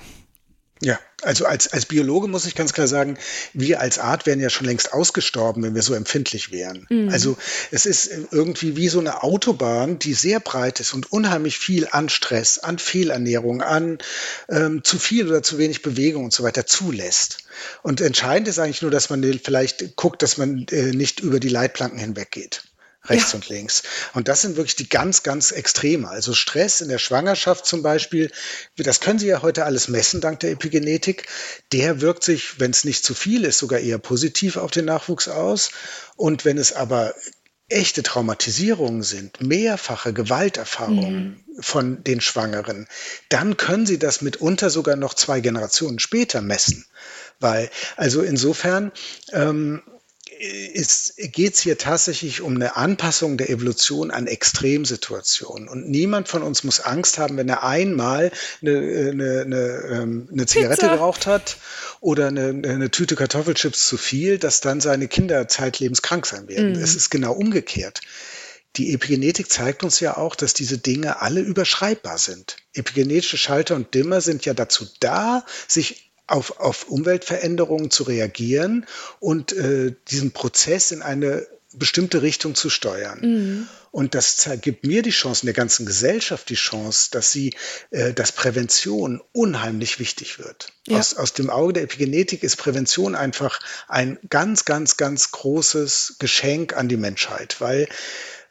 Ja, 0.82 1.00
also 1.22 1.46
als, 1.46 1.72
als 1.72 1.86
Biologe 1.86 2.28
muss 2.28 2.46
ich 2.46 2.56
ganz 2.56 2.74
klar 2.74 2.88
sagen, 2.88 3.18
wir 3.54 3.80
als 3.80 4.00
Art 4.00 4.26
wären 4.26 4.42
ja 4.42 4.50
schon 4.50 4.66
längst 4.66 4.92
ausgestorben, 4.92 5.64
wenn 5.64 5.76
wir 5.76 5.82
so 5.82 5.94
empfindlich 5.94 6.52
wären. 6.52 6.86
Mhm. 6.90 7.10
Also 7.10 7.38
es 7.72 7.86
ist 7.86 8.12
irgendwie 8.32 8.76
wie 8.76 8.90
so 8.90 9.00
eine 9.00 9.24
Autobahn, 9.24 10.00
die 10.00 10.14
sehr 10.14 10.42
breit 10.42 10.82
ist 10.82 10.94
und 10.94 11.12
unheimlich 11.12 11.58
viel 11.58 11.88
an 11.90 12.10
Stress, 12.10 12.60
an 12.60 12.80
Fehlernährung, 12.80 13.62
an 13.62 14.00
ähm, 14.50 14.84
zu 14.84 15.00
viel 15.00 15.30
oder 15.30 15.42
zu 15.42 15.58
wenig 15.58 15.84
Bewegung 15.84 16.26
und 16.26 16.34
so 16.34 16.44
weiter 16.44 16.66
zulässt. 16.66 17.46
Und 17.82 18.02
entscheidend 18.02 18.50
ist 18.50 18.60
eigentlich 18.60 18.82
nur, 18.82 18.92
dass 18.92 19.10
man 19.10 19.24
vielleicht 19.42 19.96
guckt, 19.96 20.22
dass 20.22 20.38
man 20.38 20.66
äh, 20.72 20.92
nicht 20.92 21.22
über 21.22 21.40
die 21.40 21.50
Leitplanken 21.50 22.00
hinweggeht 22.00 22.64
rechts 23.06 23.32
ja. 23.32 23.36
und 23.36 23.50
links. 23.50 23.84
Und 24.14 24.28
das 24.28 24.42
sind 24.42 24.56
wirklich 24.56 24.76
die 24.76 24.90
ganz, 24.90 25.24
ganz 25.24 25.52
Extreme. 25.52 26.08
Also 26.08 26.34
Stress 26.34 26.82
in 26.82 26.90
der 26.90 27.00
Schwangerschaft 27.00 27.66
zum 27.66 27.84
Beispiel, 27.84 28.32
das 28.78 29.00
können 29.00 29.20
Sie 29.20 29.28
ja 29.28 29.42
heute 29.42 29.66
alles 29.66 29.88
messen 29.88 30.22
dank 30.22 30.40
der 30.40 30.52
Epigenetik. 30.52 31.28
Der 31.72 32.02
wirkt 32.02 32.24
sich, 32.24 32.60
wenn 32.60 32.72
es 32.72 32.84
nicht 32.84 33.04
zu 33.04 33.14
viel 33.14 33.44
ist, 33.44 33.60
sogar 33.60 33.80
eher 33.80 33.98
positiv 33.98 34.58
auf 34.58 34.72
den 34.72 34.86
Nachwuchs 34.86 35.28
aus. 35.28 35.72
Und 36.16 36.46
wenn 36.46 36.58
es 36.58 36.74
aber 36.74 37.14
echte 37.70 38.04
Traumatisierungen 38.04 39.04
sind, 39.04 39.42
mehrfache 39.42 40.14
Gewalterfahrungen 40.14 41.44
mhm. 41.46 41.62
von 41.62 42.04
den 42.04 42.22
Schwangeren, 42.22 42.88
dann 43.30 43.58
können 43.58 43.86
Sie 43.86 43.98
das 43.98 44.22
mitunter 44.22 44.70
sogar 44.70 44.96
noch 44.96 45.14
zwei 45.14 45.40
Generationen 45.40 46.00
später 46.00 46.42
messen. 46.42 46.86
Weil, 47.40 47.70
also 47.98 48.22
insofern, 48.22 48.92
ähm, 49.32 49.82
geht 51.32 51.54
es 51.54 51.60
hier 51.62 51.78
tatsächlich 51.78 52.42
um 52.42 52.56
eine 52.56 52.76
Anpassung 52.76 53.38
der 53.38 53.50
Evolution 53.50 54.12
an 54.12 54.28
Extremsituationen. 54.28 55.68
Und 55.68 55.90
niemand 55.90 56.28
von 56.28 56.44
uns 56.44 56.64
muss 56.64 56.80
Angst 56.80 57.18
haben, 57.18 57.38
wenn 57.38 57.50
er 57.50 57.64
einmal 57.64 58.32
eine, 58.62 58.78
eine, 58.78 59.42
eine, 59.42 59.58
ähm, 59.92 60.30
eine 60.32 60.46
Zigarette 60.46 60.82
Pizza. 60.82 60.96
geraucht 60.96 61.28
hat 61.28 61.58
oder 62.00 62.28
eine, 62.28 62.50
eine, 62.50 62.92
Tüte 62.92 63.16
Kartoffelchips 63.16 63.88
zu 63.88 63.98
viel, 63.98 64.38
dass 64.38 64.62
dann 64.62 64.82
seine 64.82 65.08
Kinder 65.08 65.48
zeitlebens 65.48 66.02
krank 66.02 66.26
sein 66.26 66.48
werden. 66.48 66.74
Mhm. 66.74 66.84
Es 66.84 66.96
ist 66.96 67.10
genau 67.10 67.34
umgekehrt. 67.34 68.02
Die 68.76 68.94
Epigenetik 68.94 69.52
zeigt 69.52 69.84
uns 69.84 70.00
ja 70.00 70.18
auch, 70.18 70.36
dass 70.36 70.54
diese 70.54 70.80
Dinge 70.80 71.22
alle 71.22 71.42
überschreibbar 71.42 72.18
sind. 72.18 72.58
Epigenetische 72.74 73.38
Schalter 73.38 73.76
und 73.76 73.94
Dimmer 73.94 74.20
sind 74.20 74.46
ja 74.46 74.54
dazu 74.56 74.88
da, 75.00 75.46
sich 75.68 76.12
auf, 76.28 76.60
auf 76.60 76.88
Umweltveränderungen 76.88 77.92
zu 77.92 78.04
reagieren 78.04 78.86
und 79.20 79.54
äh, 79.54 79.96
diesen 80.08 80.32
Prozess 80.32 80.92
in 80.92 81.02
eine 81.02 81.46
bestimmte 81.74 82.22
Richtung 82.22 82.56
zu 82.56 82.70
steuern. 82.70 83.20
Mhm. 83.22 83.68
Und 83.92 84.16
das 84.16 84.50
gibt 84.62 84.86
mir 84.86 85.04
die 85.04 85.12
Chance, 85.12 85.46
der 85.46 85.54
ganzen 85.54 85.86
Gesellschaft 85.86 86.50
die 86.50 86.56
Chance, 86.56 87.10
dass 87.12 87.32
sie, 87.32 87.54
äh, 87.92 88.14
dass 88.14 88.32
Prävention 88.32 89.22
unheimlich 89.34 90.00
wichtig 90.00 90.40
wird. 90.40 90.74
Ja. 90.88 90.98
Aus, 90.98 91.16
aus 91.16 91.34
dem 91.34 91.50
Auge 91.50 91.74
der 91.74 91.84
Epigenetik 91.84 92.44
ist 92.44 92.58
Prävention 92.58 93.16
einfach 93.16 93.60
ein 93.88 94.18
ganz, 94.30 94.66
ganz, 94.66 94.98
ganz 94.98 95.32
großes 95.32 96.16
Geschenk 96.20 96.76
an 96.76 96.90
die 96.90 96.98
Menschheit, 96.98 97.58
weil 97.60 97.88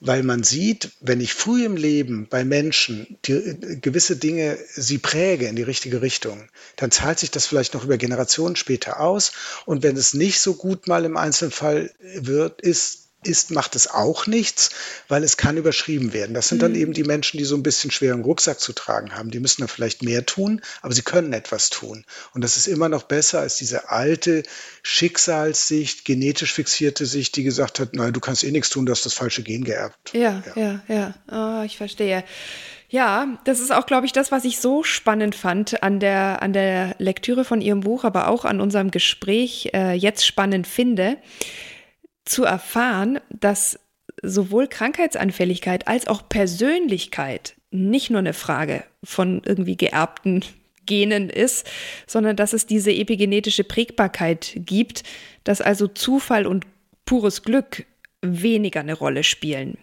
weil 0.04 0.24
man 0.24 0.42
sieht, 0.42 0.90
wenn 1.00 1.20
ich 1.20 1.32
früh 1.32 1.64
im 1.64 1.76
Leben 1.76 2.26
bei 2.28 2.44
Menschen 2.44 3.18
die, 3.24 3.32
äh, 3.32 3.76
gewisse 3.76 4.16
Dinge 4.16 4.58
sie 4.74 4.98
präge 4.98 5.46
in 5.46 5.54
die 5.54 5.62
richtige 5.62 6.02
Richtung, 6.02 6.48
dann 6.76 6.90
zahlt 6.90 7.20
sich 7.20 7.30
das 7.30 7.46
vielleicht 7.46 7.74
noch 7.74 7.84
über 7.84 7.96
Generationen 7.98 8.56
später 8.56 8.98
aus. 8.98 9.32
Und 9.64 9.84
wenn 9.84 9.96
es 9.96 10.12
nicht 10.12 10.40
so 10.40 10.54
gut 10.54 10.88
mal 10.88 11.04
im 11.04 11.16
Einzelfall 11.16 11.92
wird, 12.00 12.60
ist, 12.60 13.01
ist, 13.24 13.50
macht 13.50 13.76
es 13.76 13.88
auch 13.88 14.26
nichts, 14.26 14.70
weil 15.08 15.24
es 15.24 15.36
kann 15.36 15.56
überschrieben 15.56 16.12
werden. 16.12 16.34
Das 16.34 16.48
sind 16.48 16.62
dann 16.62 16.72
mhm. 16.72 16.78
eben 16.78 16.92
die 16.92 17.04
Menschen, 17.04 17.38
die 17.38 17.44
so 17.44 17.56
ein 17.56 17.62
bisschen 17.62 17.90
schweren 17.90 18.22
Rucksack 18.22 18.60
zu 18.60 18.72
tragen 18.72 19.14
haben. 19.14 19.30
Die 19.30 19.40
müssen 19.40 19.62
dann 19.62 19.68
vielleicht 19.68 20.02
mehr 20.02 20.26
tun, 20.26 20.60
aber 20.80 20.92
sie 20.94 21.02
können 21.02 21.32
etwas 21.32 21.70
tun. 21.70 22.04
Und 22.34 22.42
das 22.42 22.56
ist 22.56 22.66
immer 22.66 22.88
noch 22.88 23.04
besser 23.04 23.40
als 23.40 23.56
diese 23.56 23.90
alte 23.90 24.42
Schicksalssicht, 24.82 26.04
genetisch 26.04 26.52
fixierte 26.52 27.06
Sicht, 27.06 27.36
die 27.36 27.44
gesagt 27.44 27.80
hat, 27.80 27.94
naja, 27.94 28.10
du 28.10 28.20
kannst 28.20 28.44
eh 28.44 28.50
nichts 28.50 28.70
tun, 28.70 28.86
du 28.86 28.92
hast 28.92 29.06
das 29.06 29.14
falsche 29.14 29.42
Gen 29.42 29.64
geerbt. 29.64 30.12
Ja, 30.12 30.42
ja, 30.56 30.80
ja. 30.88 31.14
ja. 31.28 31.60
Oh, 31.60 31.64
ich 31.64 31.76
verstehe. 31.76 32.24
Ja, 32.88 33.38
das 33.46 33.60
ist 33.60 33.72
auch, 33.72 33.86
glaube 33.86 34.04
ich, 34.04 34.12
das, 34.12 34.32
was 34.32 34.44
ich 34.44 34.58
so 34.58 34.82
spannend 34.82 35.34
fand 35.34 35.82
an 35.82 35.98
der, 35.98 36.42
an 36.42 36.52
der 36.52 36.94
Lektüre 36.98 37.42
von 37.42 37.62
Ihrem 37.62 37.80
Buch, 37.80 38.04
aber 38.04 38.28
auch 38.28 38.44
an 38.44 38.60
unserem 38.60 38.90
Gespräch 38.90 39.70
äh, 39.72 39.94
jetzt 39.94 40.26
spannend 40.26 40.66
finde 40.66 41.16
zu 42.24 42.44
erfahren, 42.44 43.20
dass 43.30 43.78
sowohl 44.22 44.68
Krankheitsanfälligkeit 44.68 45.88
als 45.88 46.06
auch 46.06 46.28
Persönlichkeit 46.28 47.54
nicht 47.70 48.10
nur 48.10 48.20
eine 48.20 48.34
Frage 48.34 48.84
von 49.02 49.42
irgendwie 49.44 49.76
geerbten 49.76 50.44
Genen 50.86 51.30
ist, 51.30 51.70
sondern 52.08 52.34
dass 52.34 52.52
es 52.52 52.66
diese 52.66 52.90
epigenetische 52.90 53.62
Prägbarkeit 53.62 54.52
gibt, 54.56 55.04
dass 55.44 55.60
also 55.60 55.86
Zufall 55.86 56.44
und 56.44 56.66
pures 57.04 57.42
Glück 57.42 57.86
weniger 58.20 58.80
eine 58.80 58.94
Rolle 58.94 59.22
spielen. 59.22 59.78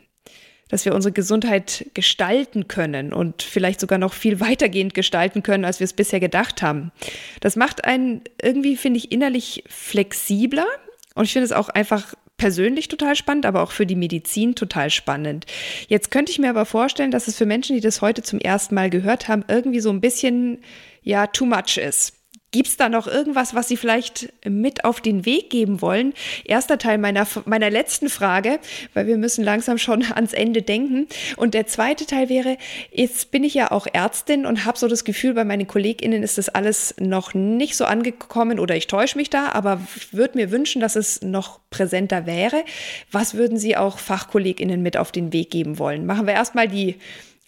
Dass 0.67 0.84
wir 0.86 0.93
unsere 0.93 1.13
Gesundheit 1.13 1.89
gestalten 1.93 2.67
können 2.67 3.13
und 3.13 3.41
vielleicht 3.43 3.80
sogar 3.80 3.97
noch 3.97 4.13
viel 4.13 4.39
weitergehend 4.41 4.93
gestalten 4.93 5.41
können, 5.41 5.63
als 5.63 5.80
wir 5.80 5.86
es 5.86 5.93
bisher 5.93 6.19
gedacht 6.19 6.62
haben. 6.62 6.91
Das 7.39 7.56
macht 7.56 7.86
einen 7.86 8.21
irgendwie, 8.41 8.75
finde 8.75 8.97
ich, 8.97 9.12
innerlich 9.12 9.63
flexibler. 9.67 10.67
Und 11.15 11.25
ich 11.25 11.34
finde 11.34 11.45
es 11.45 11.54
auch 11.54 11.69
einfach 11.69 12.13
persönlich 12.39 12.88
total 12.88 13.15
spannend, 13.15 13.45
aber 13.45 13.62
auch 13.62 13.71
für 13.71 13.86
die 13.86 13.95
Medizin 13.95 14.56
total 14.56 14.89
spannend. 14.89 15.45
Jetzt 15.88 16.10
könnte 16.10 16.32
ich 16.32 16.39
mir 16.39 16.49
aber 16.49 16.65
vorstellen, 16.65 17.12
dass 17.12 17.28
es 17.28 17.38
für 17.38 17.45
Menschen, 17.45 17.75
die 17.75 17.82
das 17.82 18.02
heute 18.02 18.23
zum 18.23 18.39
ersten 18.39 18.73
Mal 18.73 18.89
gehört 18.89 19.28
haben, 19.28 19.45
irgendwie 19.47 19.82
so 19.82 19.91
ein 19.91 20.02
bisschen 20.02 20.63
ja 21.04 21.28
too 21.28 21.45
much 21.45 21.78
ist. 21.78 22.19
Gibt 22.52 22.68
es 22.68 22.78
da 22.78 22.90
noch 22.90 23.06
irgendwas, 23.06 23.54
was 23.54 23.68
Sie 23.68 23.78
vielleicht 23.78 24.34
mit 24.44 24.84
auf 24.84 25.02
den 25.02 25.26
Weg 25.26 25.52
geben 25.52 25.84
wollen? 25.84 26.14
Erster 26.46 26.80
Teil 26.80 26.98
meiner, 26.98 27.28
meiner 27.46 27.70
letzten 27.70 28.10
Frage, 28.10 28.60
weil 28.96 29.06
wir 29.06 29.18
müssen 29.18 29.44
langsam 29.44 29.78
schon 29.78 30.04
ans 30.16 30.34
Ende 30.34 30.64
denken. 30.64 31.08
Und 31.38 31.54
der 31.54 31.68
zweite 31.68 32.08
Teil 32.08 32.28
wäre, 32.28 32.58
jetzt 32.92 33.30
bin 33.30 33.44
ich 33.44 33.54
ja 33.54 33.70
auch 33.72 33.86
Ärztin 33.92 34.48
und 34.48 34.66
habe 34.66 34.80
so 34.80 34.88
das 34.88 35.04
Gefühl, 35.04 35.36
bei 35.36 35.44
meinen 35.44 35.68
KollegInnen 35.68 36.24
ist 36.24 36.40
das 36.40 36.50
alles 36.50 36.96
noch 37.00 37.36
nicht 37.36 37.76
so 37.76 37.86
angekommen 37.86 38.60
oder 38.60 38.76
ich 38.76 38.88
täusche 38.88 39.18
mich 39.18 39.30
da, 39.30 39.50
aber 39.50 39.80
würde 40.12 40.38
mir 40.38 40.50
wünschen, 40.50 40.82
dass 40.82 40.96
es 40.96 41.22
noch 41.22 41.60
präsenter 41.70 42.26
wäre. 42.26 42.64
Was 43.12 43.36
würden 43.36 43.60
Sie 43.60 43.78
auch 43.78 44.00
FachkollegInnen 44.00 44.82
mit 44.82 44.98
auf 44.98 45.12
den 45.12 45.34
Weg 45.34 45.52
geben 45.52 45.78
wollen? 45.78 46.08
Machen 46.08 46.26
wir 46.26 46.34
erstmal 46.34 46.68
die, 46.68 46.96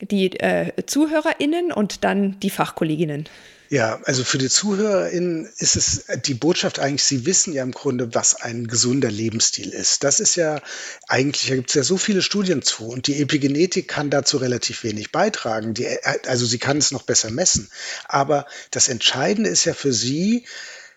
die 0.01 0.39
äh, 0.39 0.71
ZuhörerInnen 0.85 1.71
und 1.71 2.03
dann 2.03 2.39
die 2.39 2.49
Fachkolleginnen. 2.49 3.27
Ja, 3.71 4.01
also 4.03 4.25
für 4.25 4.37
die 4.37 4.49
ZuhörerInnen 4.49 5.49
ist 5.57 5.77
es 5.77 6.03
die 6.25 6.33
Botschaft 6.33 6.79
eigentlich, 6.79 7.05
sie 7.05 7.25
wissen 7.25 7.53
ja 7.53 7.63
im 7.63 7.71
Grunde, 7.71 8.13
was 8.13 8.35
ein 8.35 8.67
gesunder 8.67 9.09
Lebensstil 9.09 9.69
ist. 9.69 10.03
Das 10.03 10.19
ist 10.19 10.35
ja 10.35 10.59
eigentlich, 11.07 11.47
da 11.47 11.55
gibt 11.55 11.69
es 11.69 11.75
ja 11.75 11.83
so 11.83 11.95
viele 11.95 12.21
Studien 12.21 12.61
zu 12.63 12.89
und 12.89 13.07
die 13.07 13.21
Epigenetik 13.21 13.87
kann 13.87 14.09
dazu 14.09 14.35
relativ 14.35 14.83
wenig 14.83 15.13
beitragen. 15.13 15.73
Die, 15.73 15.87
also 16.27 16.45
sie 16.45 16.59
kann 16.59 16.79
es 16.79 16.91
noch 16.91 17.03
besser 17.03 17.31
messen. 17.31 17.69
Aber 18.09 18.45
das 18.71 18.89
Entscheidende 18.89 19.49
ist 19.49 19.63
ja 19.63 19.73
für 19.73 19.93
sie, 19.93 20.45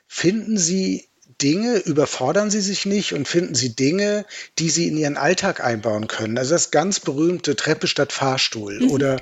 finden 0.08 0.58
sie 0.58 1.08
Dinge, 1.42 1.78
überfordern 1.78 2.50
Sie 2.50 2.60
sich 2.60 2.86
nicht 2.86 3.12
und 3.12 3.28
finden 3.28 3.54
Sie 3.54 3.74
Dinge, 3.74 4.24
die 4.58 4.70
Sie 4.70 4.88
in 4.88 4.96
Ihren 4.96 5.16
Alltag 5.16 5.62
einbauen 5.62 6.06
können. 6.06 6.38
Also 6.38 6.54
das 6.54 6.70
ganz 6.70 7.00
berühmte 7.00 7.56
Treppe 7.56 7.86
statt 7.86 8.12
Fahrstuhl. 8.12 8.80
Mhm. 8.80 8.90
Oder 8.90 9.16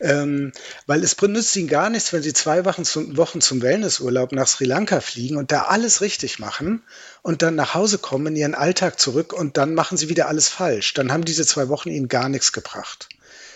ähm, 0.00 0.52
weil 0.86 1.02
es 1.02 1.14
benutzt 1.14 1.56
Ihnen 1.56 1.68
gar 1.68 1.90
nichts, 1.90 2.12
wenn 2.12 2.22
Sie 2.22 2.32
zwei 2.32 2.64
Wochen 2.64 2.84
zum, 2.84 3.16
Wochen 3.16 3.40
zum 3.40 3.62
Wellnessurlaub 3.62 4.32
nach 4.32 4.46
Sri 4.46 4.64
Lanka 4.64 5.00
fliegen 5.00 5.36
und 5.36 5.52
da 5.52 5.62
alles 5.62 6.00
richtig 6.00 6.38
machen 6.38 6.82
und 7.22 7.42
dann 7.42 7.54
nach 7.54 7.74
Hause 7.74 7.98
kommen 7.98 8.28
in 8.28 8.36
Ihren 8.36 8.54
Alltag 8.54 8.98
zurück 9.00 9.32
und 9.32 9.56
dann 9.56 9.74
machen 9.74 9.96
Sie 9.96 10.08
wieder 10.08 10.28
alles 10.28 10.48
falsch. 10.48 10.94
Dann 10.94 11.12
haben 11.12 11.24
diese 11.24 11.46
zwei 11.46 11.68
Wochen 11.68 11.90
Ihnen 11.90 12.08
gar 12.08 12.28
nichts 12.28 12.52
gebracht. 12.52 13.08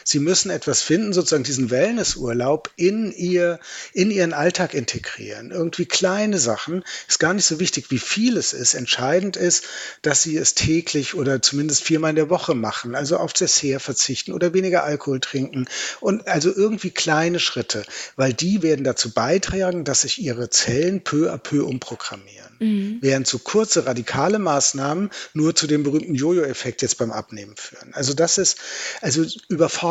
Sie 0.08 0.20
müssen 0.20 0.48
etwas 0.48 0.80
finden, 0.80 1.12
sozusagen 1.12 1.44
diesen 1.44 1.68
Wellnessurlaub 1.70 2.70
in 2.76 3.12
ihr, 3.12 3.60
in 3.92 4.10
ihren 4.10 4.32
Alltag 4.32 4.72
integrieren. 4.72 5.50
Irgendwie 5.50 5.84
kleine 5.84 6.38
Sachen. 6.38 6.82
Ist 7.06 7.20
gar 7.20 7.34
nicht 7.34 7.44
so 7.44 7.60
wichtig, 7.60 7.90
wie 7.90 7.98
viel 7.98 8.38
es 8.38 8.54
ist. 8.54 8.72
Entscheidend 8.72 9.36
ist, 9.36 9.64
dass 10.00 10.22
sie 10.22 10.38
es 10.38 10.54
täglich 10.54 11.14
oder 11.14 11.42
zumindest 11.42 11.82
viermal 11.84 12.08
in 12.08 12.16
der 12.16 12.30
Woche 12.30 12.54
machen. 12.54 12.94
Also 12.94 13.18
auf 13.18 13.34
Dessert 13.34 13.82
verzichten 13.82 14.32
oder 14.32 14.54
weniger 14.54 14.82
Alkohol 14.82 15.20
trinken. 15.20 15.68
Und 16.00 16.26
also 16.26 16.54
irgendwie 16.54 16.90
kleine 16.90 17.38
Schritte, 17.38 17.84
weil 18.16 18.32
die 18.32 18.62
werden 18.62 18.84
dazu 18.84 19.10
beitragen, 19.10 19.84
dass 19.84 20.00
sich 20.00 20.22
ihre 20.22 20.48
Zellen 20.48 21.04
peu 21.04 21.30
à 21.30 21.36
peu 21.36 21.66
umprogrammieren. 21.66 22.48
Mhm. 22.60 22.98
Während 23.00 23.26
so 23.26 23.38
kurze 23.38 23.86
radikale 23.86 24.38
Maßnahmen 24.38 25.10
nur 25.34 25.54
zu 25.54 25.66
dem 25.66 25.82
berühmten 25.82 26.14
Jojo-Effekt 26.14 26.82
jetzt 26.82 26.98
beim 26.98 27.12
Abnehmen 27.12 27.56
führen. 27.56 27.92
Also 27.92 28.14
das 28.14 28.38
ist, 28.38 28.56
also 29.00 29.24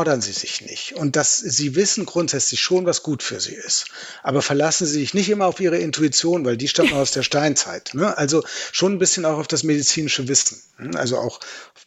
überfordern 0.07 0.21
Sie 0.21 0.31
sich 0.31 0.61
nicht. 0.61 0.95
Und 0.95 1.15
dass 1.15 1.37
Sie 1.37 1.75
wissen 1.75 2.05
grundsätzlich 2.05 2.61
schon, 2.61 2.85
was 2.85 3.03
gut 3.03 3.23
für 3.23 3.39
Sie 3.39 3.53
ist. 3.53 3.85
Aber 4.23 4.41
verlassen 4.41 4.85
Sie 4.87 4.99
sich 4.99 5.13
nicht 5.13 5.29
immer 5.29 5.45
auf 5.45 5.59
Ihre 5.59 5.77
Intuition, 5.77 6.45
weil 6.45 6.57
die 6.57 6.67
stammt 6.67 6.93
aus 6.93 7.11
der 7.11 7.23
Steinzeit. 7.23 7.91
Ne? 7.93 8.17
Also 8.17 8.43
schon 8.71 8.93
ein 8.93 8.99
bisschen 8.99 9.25
auch 9.25 9.37
auf 9.37 9.47
das 9.47 9.63
medizinische 9.63 10.27
Wissen. 10.27 10.61
Ne? 10.79 10.97
Also 10.97 11.17
auch 11.17 11.39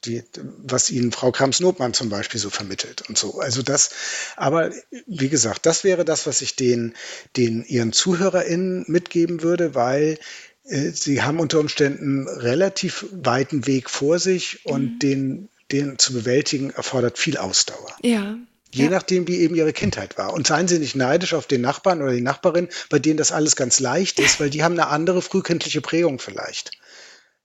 die, 0.04 0.22
was 0.62 0.90
Ihnen 0.90 1.12
Frau 1.12 1.32
Krams-Notmann 1.32 1.94
zum 1.94 2.10
Beispiel 2.10 2.40
so 2.40 2.50
vermittelt 2.50 3.08
und 3.08 3.16
so. 3.16 3.40
Also 3.40 3.62
das, 3.62 3.90
aber 4.36 4.70
wie 5.06 5.28
gesagt, 5.28 5.66
das 5.66 5.84
wäre 5.84 6.04
das, 6.04 6.26
was 6.26 6.42
ich 6.42 6.56
den, 6.56 6.94
den 7.36 7.64
Ihren 7.64 7.92
ZuhörerInnen 7.92 8.84
mitgeben 8.86 9.42
würde, 9.42 9.74
weil 9.74 10.18
äh, 10.64 10.90
sie 10.90 11.22
haben 11.22 11.40
unter 11.40 11.58
Umständen 11.60 12.28
relativ 12.28 13.06
weiten 13.12 13.66
Weg 13.66 13.88
vor 13.90 14.18
sich 14.18 14.64
und 14.64 14.94
mhm. 14.94 14.98
den, 14.98 15.48
den 15.72 15.98
zu 15.98 16.12
bewältigen 16.12 16.70
erfordert 16.70 17.18
viel 17.18 17.36
Ausdauer. 17.36 17.94
Ja. 18.02 18.36
Je 18.72 18.84
ja. 18.84 18.90
nachdem, 18.90 19.26
wie 19.26 19.40
eben 19.40 19.54
ihre 19.54 19.72
Kindheit 19.72 20.16
war. 20.16 20.32
Und 20.32 20.46
seien 20.46 20.68
Sie 20.68 20.78
nicht 20.78 20.94
neidisch 20.94 21.34
auf 21.34 21.46
den 21.46 21.60
Nachbarn 21.60 22.02
oder 22.02 22.12
die 22.12 22.20
Nachbarin, 22.20 22.68
bei 22.88 22.98
denen 22.98 23.16
das 23.16 23.32
alles 23.32 23.56
ganz 23.56 23.80
leicht 23.80 24.20
ist, 24.20 24.38
weil 24.38 24.50
die 24.50 24.62
haben 24.62 24.78
eine 24.78 24.88
andere 24.88 25.22
frühkindliche 25.22 25.80
Prägung 25.80 26.20
vielleicht. 26.20 26.70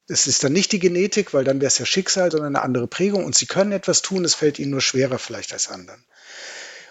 Es 0.07 0.27
ist 0.27 0.43
dann 0.43 0.53
nicht 0.53 0.71
die 0.71 0.79
Genetik, 0.79 1.33
weil 1.33 1.43
dann 1.43 1.61
wäre 1.61 1.67
es 1.67 1.79
ja 1.79 1.85
Schicksal, 1.85 2.29
sondern 2.29 2.55
eine 2.55 2.63
andere 2.63 2.87
Prägung. 2.87 3.25
Und 3.25 3.35
sie 3.35 3.47
können 3.47 3.71
etwas 3.71 4.03
tun, 4.03 4.23
es 4.23 4.35
fällt 4.35 4.59
ihnen 4.59 4.69
nur 4.69 4.81
schwerer 4.81 5.17
vielleicht 5.17 5.51
als 5.51 5.69
anderen. 5.69 6.03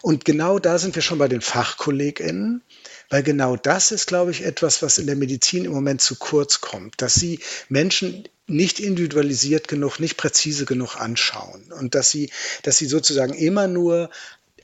Und 0.02 0.24
genau 0.24 0.58
da 0.58 0.78
sind 0.78 0.96
wir 0.96 1.02
schon 1.02 1.18
bei 1.18 1.28
den 1.28 1.40
FachkollegInnen. 1.40 2.62
Weil 3.10 3.22
genau 3.22 3.56
das 3.56 3.92
ist, 3.92 4.06
glaube 4.06 4.30
ich, 4.30 4.44
etwas, 4.44 4.82
was 4.82 4.98
in 4.98 5.06
der 5.06 5.16
Medizin 5.16 5.64
im 5.64 5.72
Moment 5.72 6.00
zu 6.00 6.16
kurz 6.16 6.60
kommt, 6.60 7.00
dass 7.00 7.14
sie 7.14 7.40
Menschen 7.68 8.28
nicht 8.46 8.80
individualisiert 8.80 9.68
genug, 9.68 10.00
nicht 10.00 10.16
präzise 10.16 10.64
genug 10.66 10.96
anschauen 10.96 11.72
und 11.72 11.94
dass 11.94 12.10
sie, 12.10 12.30
dass 12.62 12.76
sie 12.76 12.86
sozusagen 12.86 13.34
immer 13.34 13.68
nur 13.68 14.10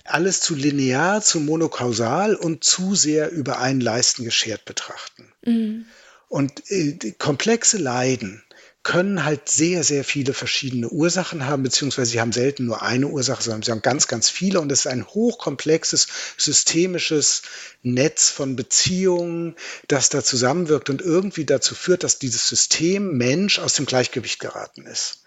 alles 0.04 0.40
zu 0.40 0.54
linear, 0.54 1.22
zu 1.22 1.40
monokausal 1.40 2.34
und 2.34 2.64
zu 2.64 2.94
sehr 2.94 3.30
über 3.30 3.58
einen 3.58 3.80
Leisten 3.80 4.24
geschert 4.24 4.64
betrachten. 4.64 5.32
Mhm. 5.44 5.86
Und 6.28 6.70
äh, 6.70 7.12
komplexe 7.18 7.78
Leiden 7.78 8.42
können 8.82 9.24
halt 9.24 9.48
sehr, 9.48 9.84
sehr 9.84 10.04
viele 10.04 10.32
verschiedene 10.32 10.88
Ursachen 10.88 11.46
haben, 11.46 11.62
beziehungsweise 11.62 12.12
sie 12.12 12.20
haben 12.20 12.32
selten 12.32 12.64
nur 12.64 12.82
eine 12.82 13.08
Ursache, 13.08 13.42
sondern 13.42 13.62
sie 13.62 13.70
haben 13.72 13.82
ganz, 13.82 14.08
ganz 14.08 14.30
viele 14.30 14.60
und 14.60 14.72
es 14.72 14.80
ist 14.80 14.86
ein 14.86 15.06
hochkomplexes, 15.06 16.08
systemisches 16.38 17.42
Netz 17.82 18.30
von 18.30 18.56
Beziehungen, 18.56 19.54
das 19.88 20.08
da 20.08 20.24
zusammenwirkt 20.24 20.88
und 20.88 21.02
irgendwie 21.02 21.44
dazu 21.44 21.74
führt, 21.74 22.04
dass 22.04 22.18
dieses 22.18 22.48
System 22.48 23.18
Mensch 23.18 23.58
aus 23.58 23.74
dem 23.74 23.84
Gleichgewicht 23.84 24.40
geraten 24.40 24.86
ist. 24.86 25.24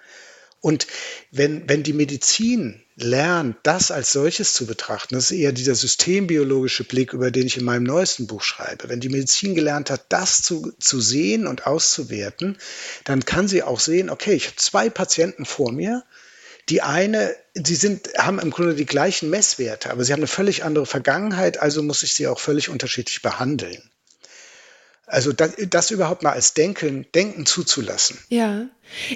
Und 0.63 0.87
wenn, 1.29 1.67
wenn 1.67 1.83
die 1.83 1.91
Medizin 1.91 2.81
lernt, 2.95 3.57
das 3.63 3.91
als 3.91 4.13
solches 4.13 4.53
zu 4.53 4.65
betrachten, 4.65 5.13
das 5.13 5.29
ist 5.29 5.37
eher 5.37 5.51
dieser 5.51 5.75
systembiologische 5.75 6.85
Blick, 6.85 7.11
über 7.11 7.31
den 7.31 7.47
ich 7.47 7.57
in 7.57 7.65
meinem 7.65 7.83
neuesten 7.83 8.27
Buch 8.27 8.41
schreibe. 8.41 8.87
Wenn 8.87 9.01
die 9.01 9.09
Medizin 9.09 9.55
gelernt 9.55 9.89
hat, 9.89 10.05
das 10.07 10.41
zu, 10.41 10.71
zu 10.79 11.01
sehen 11.01 11.47
und 11.47 11.67
auszuwerten, 11.67 12.57
dann 13.03 13.25
kann 13.25 13.49
sie 13.49 13.61
auch 13.61 13.81
sehen, 13.81 14.09
okay, 14.09 14.35
ich 14.35 14.45
habe 14.45 14.55
zwei 14.55 14.89
Patienten 14.89 15.43
vor 15.43 15.73
mir, 15.73 16.05
die 16.69 16.81
eine, 16.81 17.35
sie 17.55 17.75
sind, 17.75 18.11
haben 18.17 18.39
im 18.39 18.49
Grunde 18.49 18.75
die 18.75 18.85
gleichen 18.85 19.29
Messwerte, 19.29 19.91
aber 19.91 20.05
sie 20.05 20.13
haben 20.13 20.21
eine 20.21 20.27
völlig 20.27 20.63
andere 20.63 20.85
Vergangenheit, 20.85 21.59
also 21.61 21.83
muss 21.83 22.03
ich 22.03 22.13
sie 22.13 22.27
auch 22.27 22.39
völlig 22.39 22.69
unterschiedlich 22.69 23.21
behandeln. 23.21 23.83
Also 25.05 25.33
das, 25.33 25.53
das 25.69 25.91
überhaupt 25.91 26.23
mal 26.23 26.31
als 26.31 26.53
Denken, 26.53 27.05
Denken 27.13 27.45
zuzulassen. 27.45 28.17
Ja. 28.29 28.67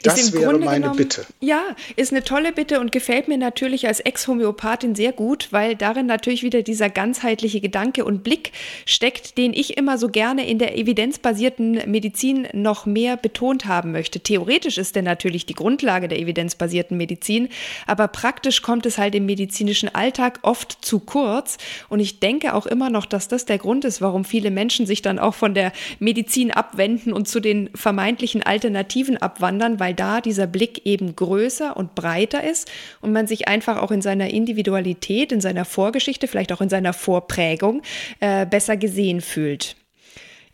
Das 0.04 0.34
wäre 0.34 0.46
Grunde 0.46 0.66
meine 0.66 0.82
genommen, 0.82 0.98
Bitte. 0.98 1.26
Ja, 1.40 1.62
ist 1.96 2.12
eine 2.12 2.24
tolle 2.24 2.52
Bitte 2.52 2.80
und 2.80 2.92
gefällt 2.92 3.28
mir 3.28 3.38
natürlich 3.38 3.88
als 3.88 4.00
Ex-Homöopathin 4.00 4.96
sehr 4.96 5.12
gut, 5.12 5.50
weil 5.52 5.76
darin 5.76 6.06
natürlich 6.06 6.42
wieder 6.42 6.64
dieser 6.64 6.90
ganzheitliche 6.90 7.62
Gedanke 7.62 8.04
und 8.04 8.24
Blick 8.24 8.54
steckt, 8.86 9.38
den 9.38 9.54
ich 9.54 9.78
immer 9.78 9.98
so 9.98 10.10
gerne 10.10 10.48
in 10.48 10.58
der 10.58 10.78
evidenzbasierten 10.78 11.90
Medizin 11.92 12.48
noch 12.54 12.86
mehr 12.86 13.18
betont 13.18 13.66
haben 13.66 13.92
möchte. 13.92 14.20
Theoretisch 14.20 14.78
ist 14.78 14.96
der 14.96 15.04
natürlich 15.04 15.46
die 15.46 15.54
Grundlage 15.54 16.08
der 16.08 16.20
evidenzbasierten 16.20 16.98
Medizin, 16.98 17.50
aber 17.86 18.08
praktisch 18.08 18.62
kommt 18.62 18.86
es 18.86 18.98
halt 18.98 19.16
im 19.16 19.26
medizinischen 19.26 19.94
Alltag 19.94 20.40
oft 20.42 20.78
zu 20.82 21.00
kurz 21.00 21.58
und 21.90 22.00
ich 22.00 22.20
denke 22.20 22.54
auch 22.56 22.66
immer 22.66 22.90
noch, 22.90 23.06
dass 23.06 23.28
das 23.28 23.46
der 23.46 23.58
Grund 23.58 23.86
ist, 23.86 24.02
warum 24.02 24.26
viele 24.26 24.50
Menschen 24.50 24.88
sich 24.88 25.02
dann 25.02 25.20
auch 25.20 25.36
von 25.36 25.54
der 25.54 25.72
Medizin 26.00 26.52
abwenden 26.52 27.14
und 27.14 27.28
zu 27.28 27.40
den 27.40 27.70
vermeintlichen 27.74 28.44
Alternativen 28.44 29.18
abwandern 29.18 29.78
weil 29.80 29.94
da 29.94 30.22
dieser 30.22 30.48
Blick 30.48 30.86
eben 30.86 31.16
größer 31.16 31.76
und 31.76 31.96
breiter 31.96 32.44
ist 32.44 32.70
und 33.02 33.12
man 33.12 33.28
sich 33.28 33.48
einfach 33.48 33.78
auch 33.82 33.92
in 33.92 34.02
seiner 34.02 34.30
Individualität, 34.30 35.32
in 35.32 35.42
seiner 35.42 35.66
Vorgeschichte, 35.66 36.28
vielleicht 36.28 36.52
auch 36.52 36.62
in 36.62 36.70
seiner 36.70 36.94
Vorprägung 36.94 37.82
äh, 38.20 38.46
besser 38.46 38.78
gesehen 38.78 39.22
fühlt. 39.22 39.76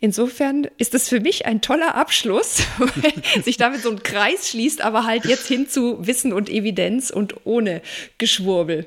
Insofern 0.00 0.66
ist 0.76 0.94
es 0.94 1.08
für 1.08 1.20
mich 1.20 1.46
ein 1.46 1.62
toller 1.62 1.94
Abschluss, 1.94 2.62
weil 2.78 3.42
sich 3.42 3.56
damit 3.56 3.80
so 3.82 3.90
ein 3.90 4.02
Kreis 4.02 4.50
schließt, 4.50 4.82
aber 4.82 5.04
halt 5.04 5.24
jetzt 5.24 5.48
hin 5.48 5.68
zu 5.68 6.06
Wissen 6.06 6.32
und 6.32 6.50
Evidenz 6.50 7.10
und 7.10 7.46
ohne 7.46 7.80
Geschwurbel. 8.18 8.86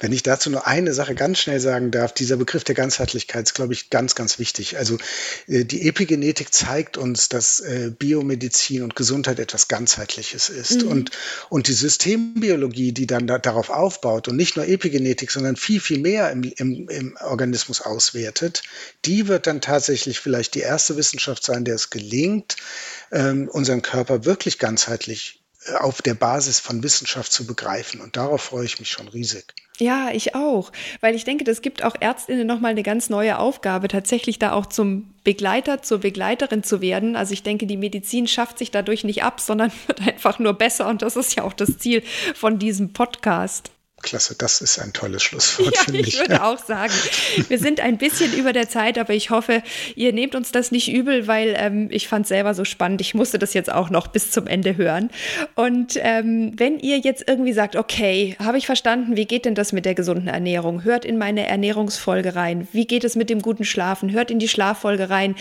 Wenn 0.00 0.12
ich 0.12 0.22
dazu 0.22 0.50
nur 0.50 0.66
eine 0.66 0.94
Sache 0.94 1.14
ganz 1.14 1.38
schnell 1.38 1.60
sagen 1.60 1.90
darf, 1.90 2.12
dieser 2.12 2.36
Begriff 2.36 2.64
der 2.64 2.74
Ganzheitlichkeit 2.74 3.44
ist, 3.44 3.54
glaube 3.54 3.74
ich, 3.74 3.90
ganz, 3.90 4.14
ganz 4.14 4.38
wichtig. 4.38 4.78
Also 4.78 4.96
äh, 5.46 5.64
die 5.64 5.86
Epigenetik 5.86 6.52
zeigt 6.52 6.96
uns, 6.96 7.28
dass 7.28 7.60
äh, 7.60 7.92
Biomedizin 7.96 8.82
und 8.82 8.96
Gesundheit 8.96 9.38
etwas 9.38 9.68
Ganzheitliches 9.68 10.48
ist. 10.48 10.82
Mhm. 10.82 10.88
Und, 10.88 11.10
und 11.50 11.68
die 11.68 11.74
Systembiologie, 11.74 12.92
die 12.92 13.06
dann 13.06 13.26
da, 13.26 13.38
darauf 13.38 13.68
aufbaut 13.68 14.26
und 14.28 14.36
nicht 14.36 14.56
nur 14.56 14.66
Epigenetik, 14.66 15.30
sondern 15.30 15.56
viel, 15.56 15.80
viel 15.80 15.98
mehr 15.98 16.30
im, 16.30 16.44
im, 16.44 16.88
im 16.88 17.16
Organismus 17.20 17.82
auswertet, 17.82 18.62
die 19.04 19.28
wird 19.28 19.46
dann 19.46 19.60
tatsächlich 19.60 20.18
vielleicht 20.18 20.54
die 20.54 20.60
erste 20.60 20.96
Wissenschaft 20.96 21.44
sein, 21.44 21.64
der 21.64 21.74
es 21.74 21.90
gelingt, 21.90 22.56
ähm, 23.12 23.48
unseren 23.48 23.82
Körper 23.82 24.24
wirklich 24.24 24.58
ganzheitlich 24.58 25.39
auf 25.78 26.02
der 26.02 26.14
Basis 26.14 26.58
von 26.58 26.82
Wissenschaft 26.82 27.32
zu 27.32 27.46
begreifen. 27.46 28.00
Und 28.00 28.16
darauf 28.16 28.42
freue 28.42 28.64
ich 28.64 28.78
mich 28.78 28.90
schon 28.90 29.08
riesig. 29.08 29.54
Ja, 29.78 30.10
ich 30.12 30.34
auch, 30.34 30.72
weil 31.00 31.14
ich 31.14 31.24
denke, 31.24 31.44
das 31.44 31.62
gibt 31.62 31.82
auch 31.82 31.94
Ärztinnen 31.98 32.46
nochmal 32.46 32.72
eine 32.72 32.82
ganz 32.82 33.08
neue 33.08 33.38
Aufgabe, 33.38 33.88
tatsächlich 33.88 34.38
da 34.38 34.52
auch 34.52 34.66
zum 34.66 35.14
Begleiter, 35.24 35.80
zur 35.82 36.00
Begleiterin 36.00 36.62
zu 36.62 36.82
werden. 36.82 37.16
Also 37.16 37.32
ich 37.32 37.42
denke, 37.42 37.66
die 37.66 37.78
Medizin 37.78 38.26
schafft 38.26 38.58
sich 38.58 38.70
dadurch 38.70 39.04
nicht 39.04 39.22
ab, 39.22 39.40
sondern 39.40 39.72
wird 39.86 40.06
einfach 40.06 40.38
nur 40.38 40.52
besser 40.52 40.86
und 40.86 41.00
das 41.00 41.16
ist 41.16 41.34
ja 41.34 41.44
auch 41.44 41.54
das 41.54 41.78
Ziel 41.78 42.02
von 42.34 42.58
diesem 42.58 42.92
Podcast. 42.92 43.70
Klasse, 44.02 44.34
das 44.36 44.60
ist 44.60 44.78
ein 44.78 44.92
tolles 44.92 45.22
Schlusswort. 45.24 45.74
Ja, 45.74 45.94
ich, 45.94 46.08
ich 46.08 46.18
würde 46.18 46.42
auch 46.42 46.58
sagen, 46.58 46.92
wir 47.48 47.58
sind 47.58 47.80
ein 47.80 47.98
bisschen 47.98 48.32
über 48.34 48.52
der 48.52 48.68
Zeit, 48.68 48.98
aber 48.98 49.14
ich 49.14 49.30
hoffe, 49.30 49.62
ihr 49.94 50.12
nehmt 50.12 50.34
uns 50.34 50.52
das 50.52 50.70
nicht 50.70 50.92
übel, 50.92 51.26
weil 51.26 51.54
ähm, 51.56 51.88
ich 51.90 52.08
fand 52.08 52.24
es 52.24 52.28
selber 52.28 52.54
so 52.54 52.64
spannend. 52.64 53.00
Ich 53.00 53.14
musste 53.14 53.38
das 53.38 53.54
jetzt 53.54 53.70
auch 53.70 53.90
noch 53.90 54.08
bis 54.08 54.30
zum 54.30 54.46
Ende 54.46 54.76
hören. 54.76 55.10
Und 55.54 55.94
ähm, 55.96 56.52
wenn 56.56 56.78
ihr 56.78 56.98
jetzt 56.98 57.24
irgendwie 57.26 57.52
sagt, 57.52 57.76
okay, 57.76 58.36
habe 58.38 58.58
ich 58.58 58.66
verstanden, 58.66 59.16
wie 59.16 59.26
geht 59.26 59.44
denn 59.44 59.54
das 59.54 59.72
mit 59.72 59.84
der 59.84 59.94
gesunden 59.94 60.28
Ernährung? 60.28 60.84
Hört 60.84 61.04
in 61.04 61.18
meine 61.18 61.46
Ernährungsfolge 61.46 62.34
rein. 62.34 62.68
Wie 62.72 62.86
geht 62.86 63.04
es 63.04 63.16
mit 63.16 63.30
dem 63.30 63.42
guten 63.42 63.64
Schlafen? 63.64 64.10
Hört 64.10 64.30
in 64.30 64.38
die 64.38 64.48
Schlaffolge 64.48 65.10
rein. 65.10 65.34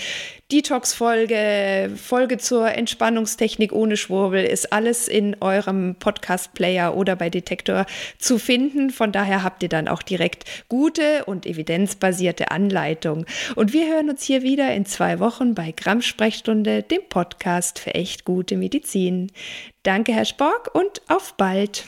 Detox-Folge, 0.52 1.92
Folge 1.96 2.40
zur 2.40 2.72
Entspannungstechnik 2.72 3.72
ohne 3.72 3.98
Schwurbel 3.98 4.44
ist 4.44 4.74
alles 4.74 5.08
in 5.08 5.40
eurem 5.42 5.94
Podcast-Player 5.94 6.96
oder 6.96 7.16
bei 7.16 7.30
Detektor 7.30 7.86
zu 8.18 8.40
finden. 8.40 8.90
Von 8.90 9.12
daher 9.12 9.44
habt 9.44 9.62
ihr 9.62 9.70
dann 9.70 9.88
auch 9.88 10.02
direkt 10.02 10.46
gute 10.68 11.26
und 11.26 11.46
evidenzbasierte 11.46 12.50
Anleitung. 12.50 13.28
Und 13.54 13.74
wir 13.74 13.94
hören 13.94 14.10
uns 14.10 14.24
hier 14.24 14.42
wieder 14.42 14.74
in 14.74 14.88
zwei 14.88 15.20
Wochen 15.20 15.54
bei 15.54 15.72
Gramm 15.72 16.02
Sprechstunde, 16.02 16.82
dem 16.82 17.08
Podcast 17.10 17.78
für 17.78 17.94
echt 17.94 18.26
gute 18.26 18.58
Medizin. 18.58 19.32
Danke, 19.84 20.14
Herr 20.14 20.26
Spork, 20.26 20.74
und 20.74 21.04
auf 21.10 21.36
bald. 21.38 21.86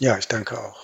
Ja, 0.00 0.18
ich 0.18 0.26
danke 0.26 0.58
auch. 0.58 0.83